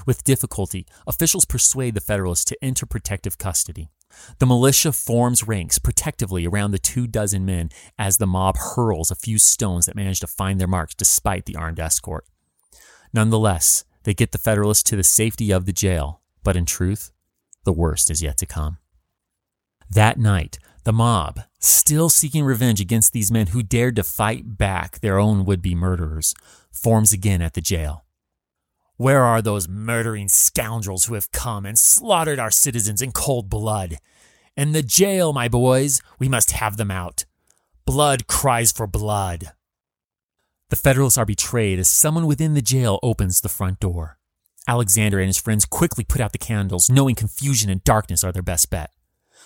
With 0.07 0.25
difficulty, 0.25 0.87
officials 1.07 1.45
persuade 1.45 1.95
the 1.95 2.01
Federalists 2.01 2.45
to 2.47 2.65
enter 2.65 2.87
protective 2.87 3.39
custody. 3.39 3.91
The 4.39 4.47
militia 4.47 4.93
forms 4.93 5.47
ranks 5.47 5.79
protectively 5.79 6.47
around 6.47 6.71
the 6.71 6.79
two 6.79 7.07
dozen 7.07 7.45
men 7.45 7.71
as 7.99 8.19
the 8.19 8.27
mob 8.27 8.57
hurls 8.57 9.11
a 9.11 9.17
few 9.17 9.39
stones 9.39 9.87
that 9.87 9.97
manage 9.97 10.21
to 10.21 10.27
find 10.27 10.61
their 10.61 10.69
marks 10.69 10.95
despite 10.95 11.47
the 11.47 11.57
armed 11.57 11.81
escort. 11.81 12.25
Nonetheless, 13.13 13.85
they 14.05 14.15
get 14.15 14.33
the 14.33 14.39
Federalists 14.39 14.83
to 14.85 14.97
the 14.97 15.05
safety 15.05 15.51
of 15.51 15.67
the 15.67 15.73
jail, 15.73 16.21
but 16.43 16.57
in 16.57 16.67
truth, 16.67 17.11
the 17.65 17.73
worst 17.73 18.11
is 18.11 18.23
yet 18.23 18.37
to 18.39 18.47
come. 18.47 18.79
That 19.91 20.19
night, 20.19 20.59
the 20.85 20.93
mob, 20.93 21.41
still 21.59 22.09
seeking 22.09 22.45
revenge 22.45 22.80
against 22.80 23.12
these 23.12 23.32
men 23.32 23.49
who 23.49 23.62
dared 23.62 23.97
to 23.97 24.05
fight 24.05 24.57
back 24.57 25.01
their 25.01 25.18
own 25.18 25.45
would 25.45 25.62
be 25.62 25.74
murderers, 25.74 26.35
forms 26.70 27.12
again 27.12 27.43
at 27.43 27.55
the 27.55 27.61
jail. 27.61 28.05
Where 28.97 29.24
are 29.24 29.43
those 29.43 29.68
murdering 29.68 30.28
scoundrels 30.28 31.07
who 31.07 31.14
have 31.14 31.32
come 31.32 31.66
and 31.66 31.78
slaughtered 31.78 32.39
our 32.39 32.51
citizens 32.51 33.03
in 33.03 33.12
cold 33.12 33.49
blood? 33.49 33.99
In 34.57 34.72
the 34.72 34.82
jail, 34.82 35.32
my 35.32 35.49
boys, 35.49 36.01
we 36.18 36.28
must 36.28 36.53
have 36.53 36.76
them 36.76 36.91
out. 36.91 37.24
Blood 37.87 38.28
cries 38.28 38.70
for 38.70 38.87
blood. 38.87 39.53
The 40.70 40.76
Federalists 40.76 41.18
are 41.18 41.26
betrayed 41.26 41.78
as 41.78 41.89
someone 41.89 42.26
within 42.26 42.55
the 42.55 42.62
jail 42.62 43.01
opens 43.03 43.41
the 43.41 43.49
front 43.49 43.80
door. 43.80 44.18
Alexander 44.68 45.18
and 45.18 45.26
his 45.26 45.39
friends 45.39 45.64
quickly 45.64 46.05
put 46.05 46.20
out 46.20 46.32
the 46.32 46.39
candles, 46.39 46.89
knowing 46.89 47.14
confusion 47.14 47.68
and 47.68 47.85
darkness 47.85 48.22
are 48.24 48.32
their 48.32 48.43
best 48.43 48.70
bet. 48.70 48.91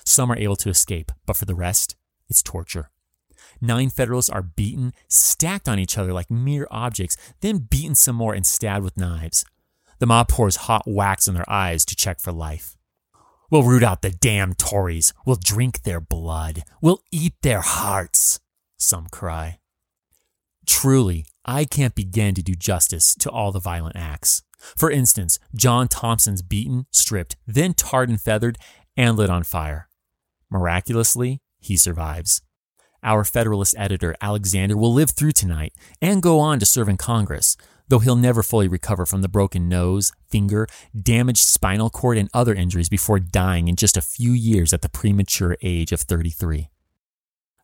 Some 0.08 0.32
are 0.32 0.38
able 0.38 0.56
to 0.56 0.70
escape, 0.70 1.12
but 1.26 1.36
for 1.36 1.44
the 1.44 1.54
rest, 1.54 1.94
it's 2.30 2.42
torture. 2.42 2.90
Nine 3.60 3.90
Federalists 3.90 4.30
are 4.30 4.40
beaten, 4.40 4.94
stacked 5.06 5.68
on 5.68 5.78
each 5.78 5.98
other 5.98 6.14
like 6.14 6.30
mere 6.30 6.66
objects, 6.70 7.18
then 7.42 7.58
beaten 7.58 7.94
some 7.94 8.16
more 8.16 8.32
and 8.32 8.46
stabbed 8.46 8.84
with 8.84 8.96
knives. 8.96 9.44
The 9.98 10.06
mob 10.06 10.28
pours 10.28 10.64
hot 10.64 10.84
wax 10.86 11.28
in 11.28 11.34
their 11.34 11.48
eyes 11.48 11.84
to 11.84 11.94
check 11.94 12.20
for 12.20 12.32
life. 12.32 12.74
We'll 13.50 13.64
root 13.64 13.82
out 13.82 14.00
the 14.00 14.08
damn 14.08 14.54
Tories. 14.54 15.12
We'll 15.26 15.38
drink 15.44 15.82
their 15.82 16.00
blood. 16.00 16.62
We'll 16.80 17.02
eat 17.12 17.34
their 17.42 17.60
hearts, 17.60 18.40
some 18.78 19.08
cry. 19.10 19.58
Truly, 20.66 21.26
I 21.44 21.66
can't 21.66 21.94
begin 21.94 22.34
to 22.34 22.42
do 22.42 22.54
justice 22.54 23.14
to 23.16 23.30
all 23.30 23.52
the 23.52 23.60
violent 23.60 23.96
acts. 23.96 24.40
For 24.58 24.90
instance, 24.90 25.38
John 25.54 25.86
Thompson's 25.86 26.40
beaten, 26.40 26.86
stripped, 26.92 27.36
then 27.46 27.74
tarred 27.74 28.08
and 28.08 28.18
feathered, 28.18 28.56
and 28.96 29.14
lit 29.14 29.28
on 29.28 29.44
fire. 29.44 29.87
Miraculously, 30.50 31.40
he 31.58 31.76
survives. 31.76 32.42
Our 33.02 33.24
Federalist 33.24 33.74
editor, 33.78 34.16
Alexander, 34.20 34.76
will 34.76 34.92
live 34.92 35.10
through 35.10 35.32
tonight 35.32 35.72
and 36.02 36.22
go 36.22 36.40
on 36.40 36.58
to 36.58 36.66
serve 36.66 36.88
in 36.88 36.96
Congress, 36.96 37.56
though 37.88 38.00
he'll 38.00 38.16
never 38.16 38.42
fully 38.42 38.68
recover 38.68 39.06
from 39.06 39.22
the 39.22 39.28
broken 39.28 39.68
nose, 39.68 40.12
finger, 40.28 40.66
damaged 41.00 41.44
spinal 41.44 41.90
cord, 41.90 42.18
and 42.18 42.28
other 42.34 42.54
injuries 42.54 42.88
before 42.88 43.20
dying 43.20 43.68
in 43.68 43.76
just 43.76 43.96
a 43.96 44.02
few 44.02 44.32
years 44.32 44.72
at 44.72 44.82
the 44.82 44.88
premature 44.88 45.56
age 45.62 45.92
of 45.92 46.00
33. 46.00 46.68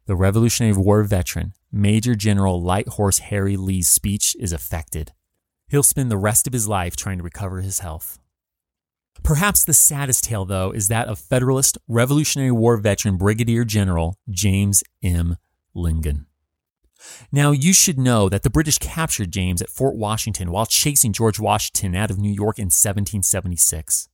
The 0.07 0.17
Revolutionary 0.17 0.77
War 0.77 1.03
veteran, 1.03 1.55
Major 1.73 2.15
General 2.15 2.61
Light 2.61 2.89
Horse 2.89 3.19
Harry 3.19 3.57
Lee's 3.57 3.89
speech 3.89 4.37
is 4.39 4.53
affected. 4.53 5.13
He'll 5.69 5.83
spend 5.83 6.11
the 6.11 6.19
rest 6.19 6.47
of 6.47 6.53
his 6.53 6.69
life 6.69 6.95
trying 6.95 7.19
to 7.19 7.25
recover 7.25 7.61
his 7.61 7.81
health. 7.81 8.19
Perhaps 9.23 9.65
the 9.65 9.73
saddest 9.73 10.25
tale, 10.25 10.45
though, 10.45 10.71
is 10.71 10.89
that 10.89 11.09
of 11.09 11.19
Federalist 11.19 11.79
Revolutionary 11.89 12.51
War 12.51 12.77
veteran 12.77 13.17
Brigadier 13.17 13.65
General 13.65 14.19
James 14.29 14.83
M. 15.03 15.37
Lingan. 15.75 16.27
Now, 17.31 17.51
you 17.51 17.73
should 17.73 17.99
know 17.99 18.29
that 18.29 18.43
the 18.43 18.51
British 18.51 18.79
captured 18.79 19.31
James 19.31 19.61
at 19.61 19.71
Fort 19.71 19.97
Washington 19.97 20.51
while 20.51 20.67
chasing 20.67 21.13
George 21.13 21.39
Washington 21.39 21.95
out 21.95 22.11
of 22.11 22.19
New 22.19 22.33
York 22.33 22.59
in 22.59 22.67
1776. 22.67 24.09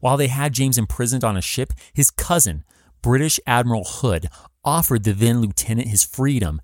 While 0.00 0.16
they 0.16 0.28
had 0.28 0.52
James 0.52 0.78
imprisoned 0.78 1.24
on 1.24 1.36
a 1.36 1.42
ship, 1.42 1.72
his 1.92 2.10
cousin, 2.10 2.64
British 3.02 3.38
Admiral 3.46 3.84
Hood, 3.84 4.28
offered 4.64 5.04
the 5.04 5.12
then 5.12 5.40
lieutenant 5.40 5.88
his 5.88 6.04
freedom, 6.04 6.60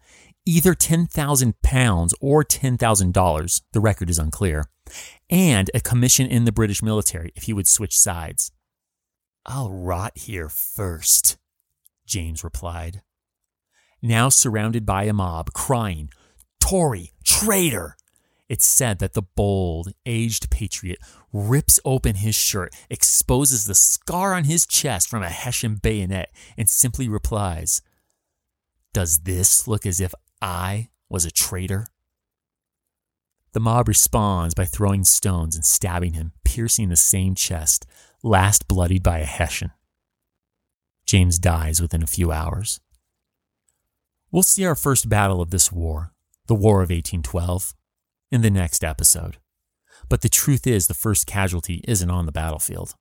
either 0.46 0.74
10,000 0.74 1.60
pounds 1.62 2.14
or 2.20 2.42
$10,000, 2.42 3.62
the 3.72 3.80
record 3.80 4.10
is 4.10 4.18
unclear, 4.18 4.64
and 5.30 5.70
a 5.72 5.80
commission 5.80 6.26
in 6.26 6.44
the 6.44 6.52
British 6.52 6.82
military 6.82 7.32
if 7.34 7.44
he 7.44 7.52
would 7.52 7.68
switch 7.68 7.98
sides. 7.98 8.52
I'll 9.46 9.70
rot 9.70 10.18
here 10.18 10.48
first, 10.48 11.38
James 12.04 12.44
replied 12.44 13.00
now 14.02 14.28
surrounded 14.28 14.86
by 14.86 15.04
a 15.04 15.12
mob, 15.12 15.52
crying, 15.52 16.10
Tory, 16.58 17.12
traitor! 17.24 17.96
It's 18.48 18.66
said 18.66 18.98
that 18.98 19.14
the 19.14 19.22
bold, 19.22 19.92
aged 20.04 20.50
patriot 20.50 20.98
rips 21.32 21.78
open 21.84 22.16
his 22.16 22.34
shirt, 22.34 22.74
exposes 22.88 23.66
the 23.66 23.74
scar 23.74 24.34
on 24.34 24.44
his 24.44 24.66
chest 24.66 25.08
from 25.08 25.22
a 25.22 25.30
Hessian 25.30 25.76
bayonet, 25.76 26.32
and 26.56 26.68
simply 26.68 27.08
replies, 27.08 27.80
Does 28.92 29.20
this 29.20 29.68
look 29.68 29.86
as 29.86 30.00
if 30.00 30.12
I 30.42 30.88
was 31.08 31.24
a 31.24 31.30
traitor? 31.30 31.86
The 33.52 33.60
mob 33.60 33.88
responds 33.88 34.54
by 34.54 34.64
throwing 34.64 35.04
stones 35.04 35.56
and 35.56 35.64
stabbing 35.64 36.12
him, 36.12 36.32
piercing 36.44 36.88
the 36.88 36.96
same 36.96 37.34
chest, 37.34 37.86
last 38.22 38.68
bloodied 38.68 39.02
by 39.02 39.18
a 39.18 39.24
Hessian. 39.24 39.72
James 41.04 41.38
dies 41.38 41.82
within 41.82 42.02
a 42.02 42.06
few 42.06 42.30
hours. 42.30 42.80
We'll 44.30 44.44
see 44.44 44.64
our 44.64 44.76
first 44.76 45.08
battle 45.08 45.40
of 45.40 45.50
this 45.50 45.72
war, 45.72 46.12
the 46.46 46.54
War 46.54 46.76
of 46.76 46.90
1812, 46.90 47.74
in 48.30 48.42
the 48.42 48.50
next 48.50 48.84
episode. 48.84 49.38
But 50.08 50.20
the 50.20 50.28
truth 50.28 50.66
is, 50.66 50.86
the 50.86 50.94
first 50.94 51.26
casualty 51.26 51.82
isn't 51.88 52.10
on 52.10 52.26
the 52.26 52.32
battlefield. 52.32 52.94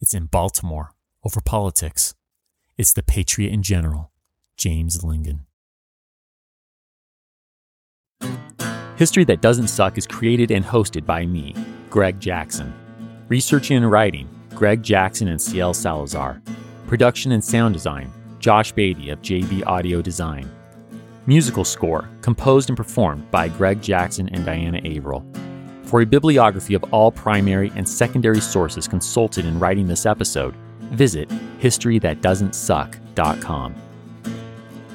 It's 0.00 0.14
in 0.14 0.26
Baltimore 0.26 0.94
over 1.24 1.40
politics. 1.42 2.14
It's 2.78 2.94
the 2.94 3.02
patriot 3.02 3.52
in 3.52 3.62
general, 3.62 4.12
James 4.56 4.98
Lingan. 4.98 5.40
History 8.98 9.24
That 9.26 9.40
Doesn't 9.40 9.68
Suck 9.68 9.96
is 9.96 10.08
created 10.08 10.50
and 10.50 10.64
hosted 10.64 11.06
by 11.06 11.24
me, 11.24 11.54
Greg 11.88 12.18
Jackson. 12.18 12.74
Researching 13.28 13.76
and 13.76 13.88
writing, 13.88 14.28
Greg 14.56 14.82
Jackson 14.82 15.28
and 15.28 15.40
CL 15.40 15.74
Salazar. 15.74 16.42
Production 16.88 17.30
and 17.30 17.44
sound 17.44 17.74
design, 17.74 18.12
Josh 18.40 18.72
Beatty 18.72 19.10
of 19.10 19.22
JB 19.22 19.64
Audio 19.68 20.02
Design. 20.02 20.50
Musical 21.26 21.64
score, 21.64 22.08
composed 22.22 22.70
and 22.70 22.76
performed 22.76 23.30
by 23.30 23.46
Greg 23.46 23.80
Jackson 23.80 24.28
and 24.30 24.44
Diana 24.44 24.80
Averill. 24.84 25.24
For 25.84 26.00
a 26.00 26.04
bibliography 26.04 26.74
of 26.74 26.82
all 26.92 27.12
primary 27.12 27.70
and 27.76 27.88
secondary 27.88 28.40
sources 28.40 28.88
consulted 28.88 29.44
in 29.44 29.60
writing 29.60 29.86
this 29.86 30.06
episode, 30.06 30.56
visit 30.90 31.28
historythatdoesn'tsuck.com. 31.60 33.74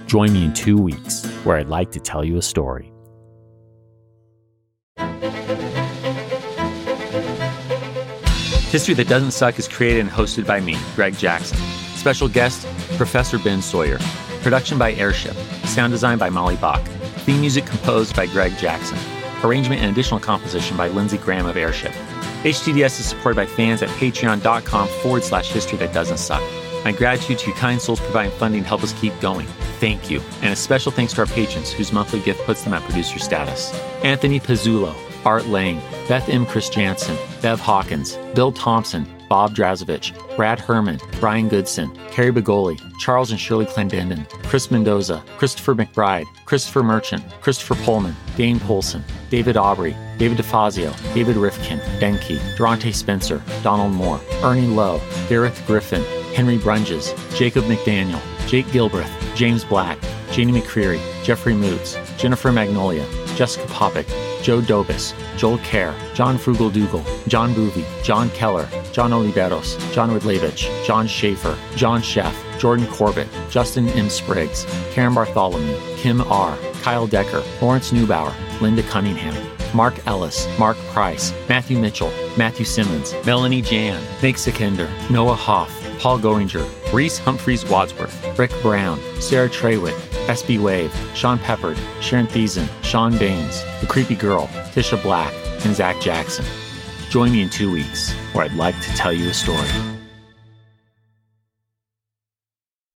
Join 0.07 0.33
me 0.33 0.43
in 0.43 0.53
two 0.53 0.77
weeks 0.77 1.25
where 1.45 1.55
I'd 1.55 1.69
like 1.69 1.93
to 1.93 2.01
tell 2.01 2.25
you 2.25 2.35
a 2.35 2.41
story. 2.41 2.92
History 8.73 8.95
That 8.95 9.07
Doesn't 9.07 9.33
Suck 9.33 9.59
is 9.59 9.67
created 9.67 9.99
and 9.99 10.09
hosted 10.09 10.47
by 10.47 10.59
me, 10.59 10.75
Greg 10.95 11.15
Jackson. 11.15 11.59
Special 11.95 12.27
guest, 12.27 12.65
Professor 12.97 13.37
Ben 13.37 13.61
Sawyer. 13.61 13.99
Production 14.41 14.79
by 14.79 14.93
Airship. 14.93 15.35
Sound 15.65 15.93
design 15.93 16.17
by 16.17 16.31
Molly 16.31 16.55
Bach. 16.55 16.83
Theme 17.23 17.41
music 17.41 17.67
composed 17.67 18.15
by 18.15 18.25
Greg 18.25 18.57
Jackson. 18.57 18.97
Arrangement 19.43 19.79
and 19.79 19.91
additional 19.91 20.19
composition 20.19 20.75
by 20.75 20.87
Lindsay 20.87 21.19
Graham 21.19 21.45
of 21.45 21.55
Airship. 21.55 21.91
HTDS 22.41 22.99
is 22.99 23.05
supported 23.05 23.35
by 23.35 23.45
fans 23.45 23.83
at 23.83 23.89
patreon.com 23.89 24.87
forward 25.03 25.23
slash 25.23 25.51
history 25.51 25.77
that 25.77 25.93
doesn't 25.93 26.17
suck. 26.17 26.41
My 26.83 26.93
gratitude 26.93 27.37
to 27.37 27.51
you 27.51 27.55
kind 27.55 27.79
souls 27.79 27.99
providing 27.99 28.31
funding 28.39 28.63
to 28.63 28.67
help 28.67 28.81
us 28.81 28.99
keep 28.99 29.13
going. 29.21 29.45
Thank 29.79 30.09
you. 30.09 30.19
And 30.41 30.51
a 30.51 30.55
special 30.55 30.91
thanks 30.91 31.13
to 31.13 31.21
our 31.21 31.27
patrons 31.27 31.71
whose 31.71 31.93
monthly 31.93 32.21
gift 32.21 32.43
puts 32.47 32.63
them 32.63 32.73
at 32.73 32.81
producer 32.81 33.19
status. 33.19 33.71
Anthony 34.03 34.39
Pizzulo, 34.39 34.95
Art 35.25 35.47
Lang, 35.47 35.79
Beth 36.07 36.27
M. 36.29 36.45
Chris 36.45 36.69
Jansen, 36.69 37.17
Bev 37.41 37.59
Hawkins, 37.59 38.17
Bill 38.35 38.51
Thompson, 38.51 39.07
Bob 39.29 39.55
Drazovich, 39.55 40.13
Brad 40.35 40.59
Herman, 40.59 40.99
Brian 41.19 41.47
Goodson, 41.47 41.89
Carrie 42.11 42.31
Begoli, 42.31 42.79
Charles 42.99 43.31
and 43.31 43.39
Shirley 43.39 43.65
Clendenden, 43.65 44.29
Chris 44.43 44.69
Mendoza, 44.69 45.23
Christopher 45.37 45.73
McBride, 45.73 46.25
Christopher 46.45 46.83
Merchant, 46.83 47.23
Christopher 47.41 47.75
Pullman, 47.83 48.15
Dane 48.35 48.59
Polson, 48.59 49.03
David 49.29 49.57
Aubrey, 49.57 49.95
David 50.17 50.37
DeFazio, 50.37 50.93
David 51.13 51.35
Rifkin, 51.35 51.79
Denke, 51.99 52.39
Durante 52.57 52.91
Spencer, 52.91 53.41
Donald 53.63 53.93
Moore, 53.93 54.19
Ernie 54.43 54.67
Lowe, 54.67 55.01
Gareth 55.29 55.63
Griffin, 55.65 56.03
Henry 56.35 56.57
Brunges, 56.57 57.13
Jacob 57.35 57.63
McDaniel, 57.63 58.21
Jake 58.47 58.67
Gilbreth, 58.67 59.35
James 59.35 59.63
Black, 59.63 59.97
Janie 60.31 60.59
McCreary, 60.59 60.99
Jeffrey 61.23 61.53
Moots, 61.53 61.97
Jennifer 62.17 62.51
Magnolia, 62.51 63.05
Jessica 63.35 63.65
Popick, 63.67 64.07
Joe 64.43 64.61
Dobis, 64.61 65.13
Joel 65.37 65.57
Kerr, 65.59 65.95
John 66.13 66.37
Frugal 66.37 66.69
Dougal, 66.69 67.03
John 67.27 67.53
Boovy, 67.53 67.85
John 68.03 68.29
Keller, 68.31 68.67
John 68.91 69.11
Oliveros, 69.11 69.79
John 69.93 70.11
Ridlevich, 70.11 70.85
John 70.85 71.07
Schaefer, 71.07 71.57
John 71.75 72.01
Sheff, 72.01 72.35
Jordan 72.59 72.85
Corbett, 72.87 73.29
Justin 73.49 73.87
M. 73.89 74.09
Spriggs, 74.09 74.65
Karen 74.91 75.13
Bartholomew, 75.13 75.79
Kim 75.95 76.21
R., 76.21 76.57
Kyle 76.81 77.07
Decker, 77.07 77.41
Lawrence 77.61 77.91
Neubauer, 77.91 78.33
Linda 78.59 78.83
Cunningham, 78.83 79.33
Mark 79.73 79.95
Ellis, 80.05 80.47
Mark 80.59 80.77
Price, 80.91 81.33
Matthew 81.47 81.79
Mitchell, 81.79 82.11
Matthew 82.37 82.65
Simmons, 82.65 83.15
Melanie 83.25 83.61
Jan, 83.61 84.01
Nick 84.21 84.35
Sikander, 84.35 84.89
Noah 85.09 85.35
Hoff, 85.35 85.71
Paul 85.99 86.19
Goinger, 86.19 86.67
Reese 86.93 87.17
Humphreys 87.17 87.65
Wadsworth, 87.65 88.37
Rick 88.37 88.51
Brown, 88.61 88.99
Sarah 89.19 89.49
Treywick, 89.49 89.97
SB 90.27 90.59
Wave, 90.59 90.93
Sean 91.13 91.37
Peppard, 91.39 91.77
Sharon 92.01 92.27
Thiessen, 92.27 92.67
Sean 92.83 93.17
Baines, 93.17 93.61
The 93.81 93.87
Creepy 93.87 94.15
Girl, 94.15 94.47
Tisha 94.73 95.01
Black, 95.03 95.33
and 95.65 95.75
Zach 95.75 95.99
Jackson. 96.01 96.45
Join 97.09 97.31
me 97.31 97.41
in 97.41 97.49
two 97.49 97.71
weeks 97.71 98.13
where 98.31 98.45
I'd 98.45 98.55
like 98.55 98.79
to 98.81 98.89
tell 98.95 99.13
you 99.13 99.29
a 99.29 99.33
story. 99.33 99.92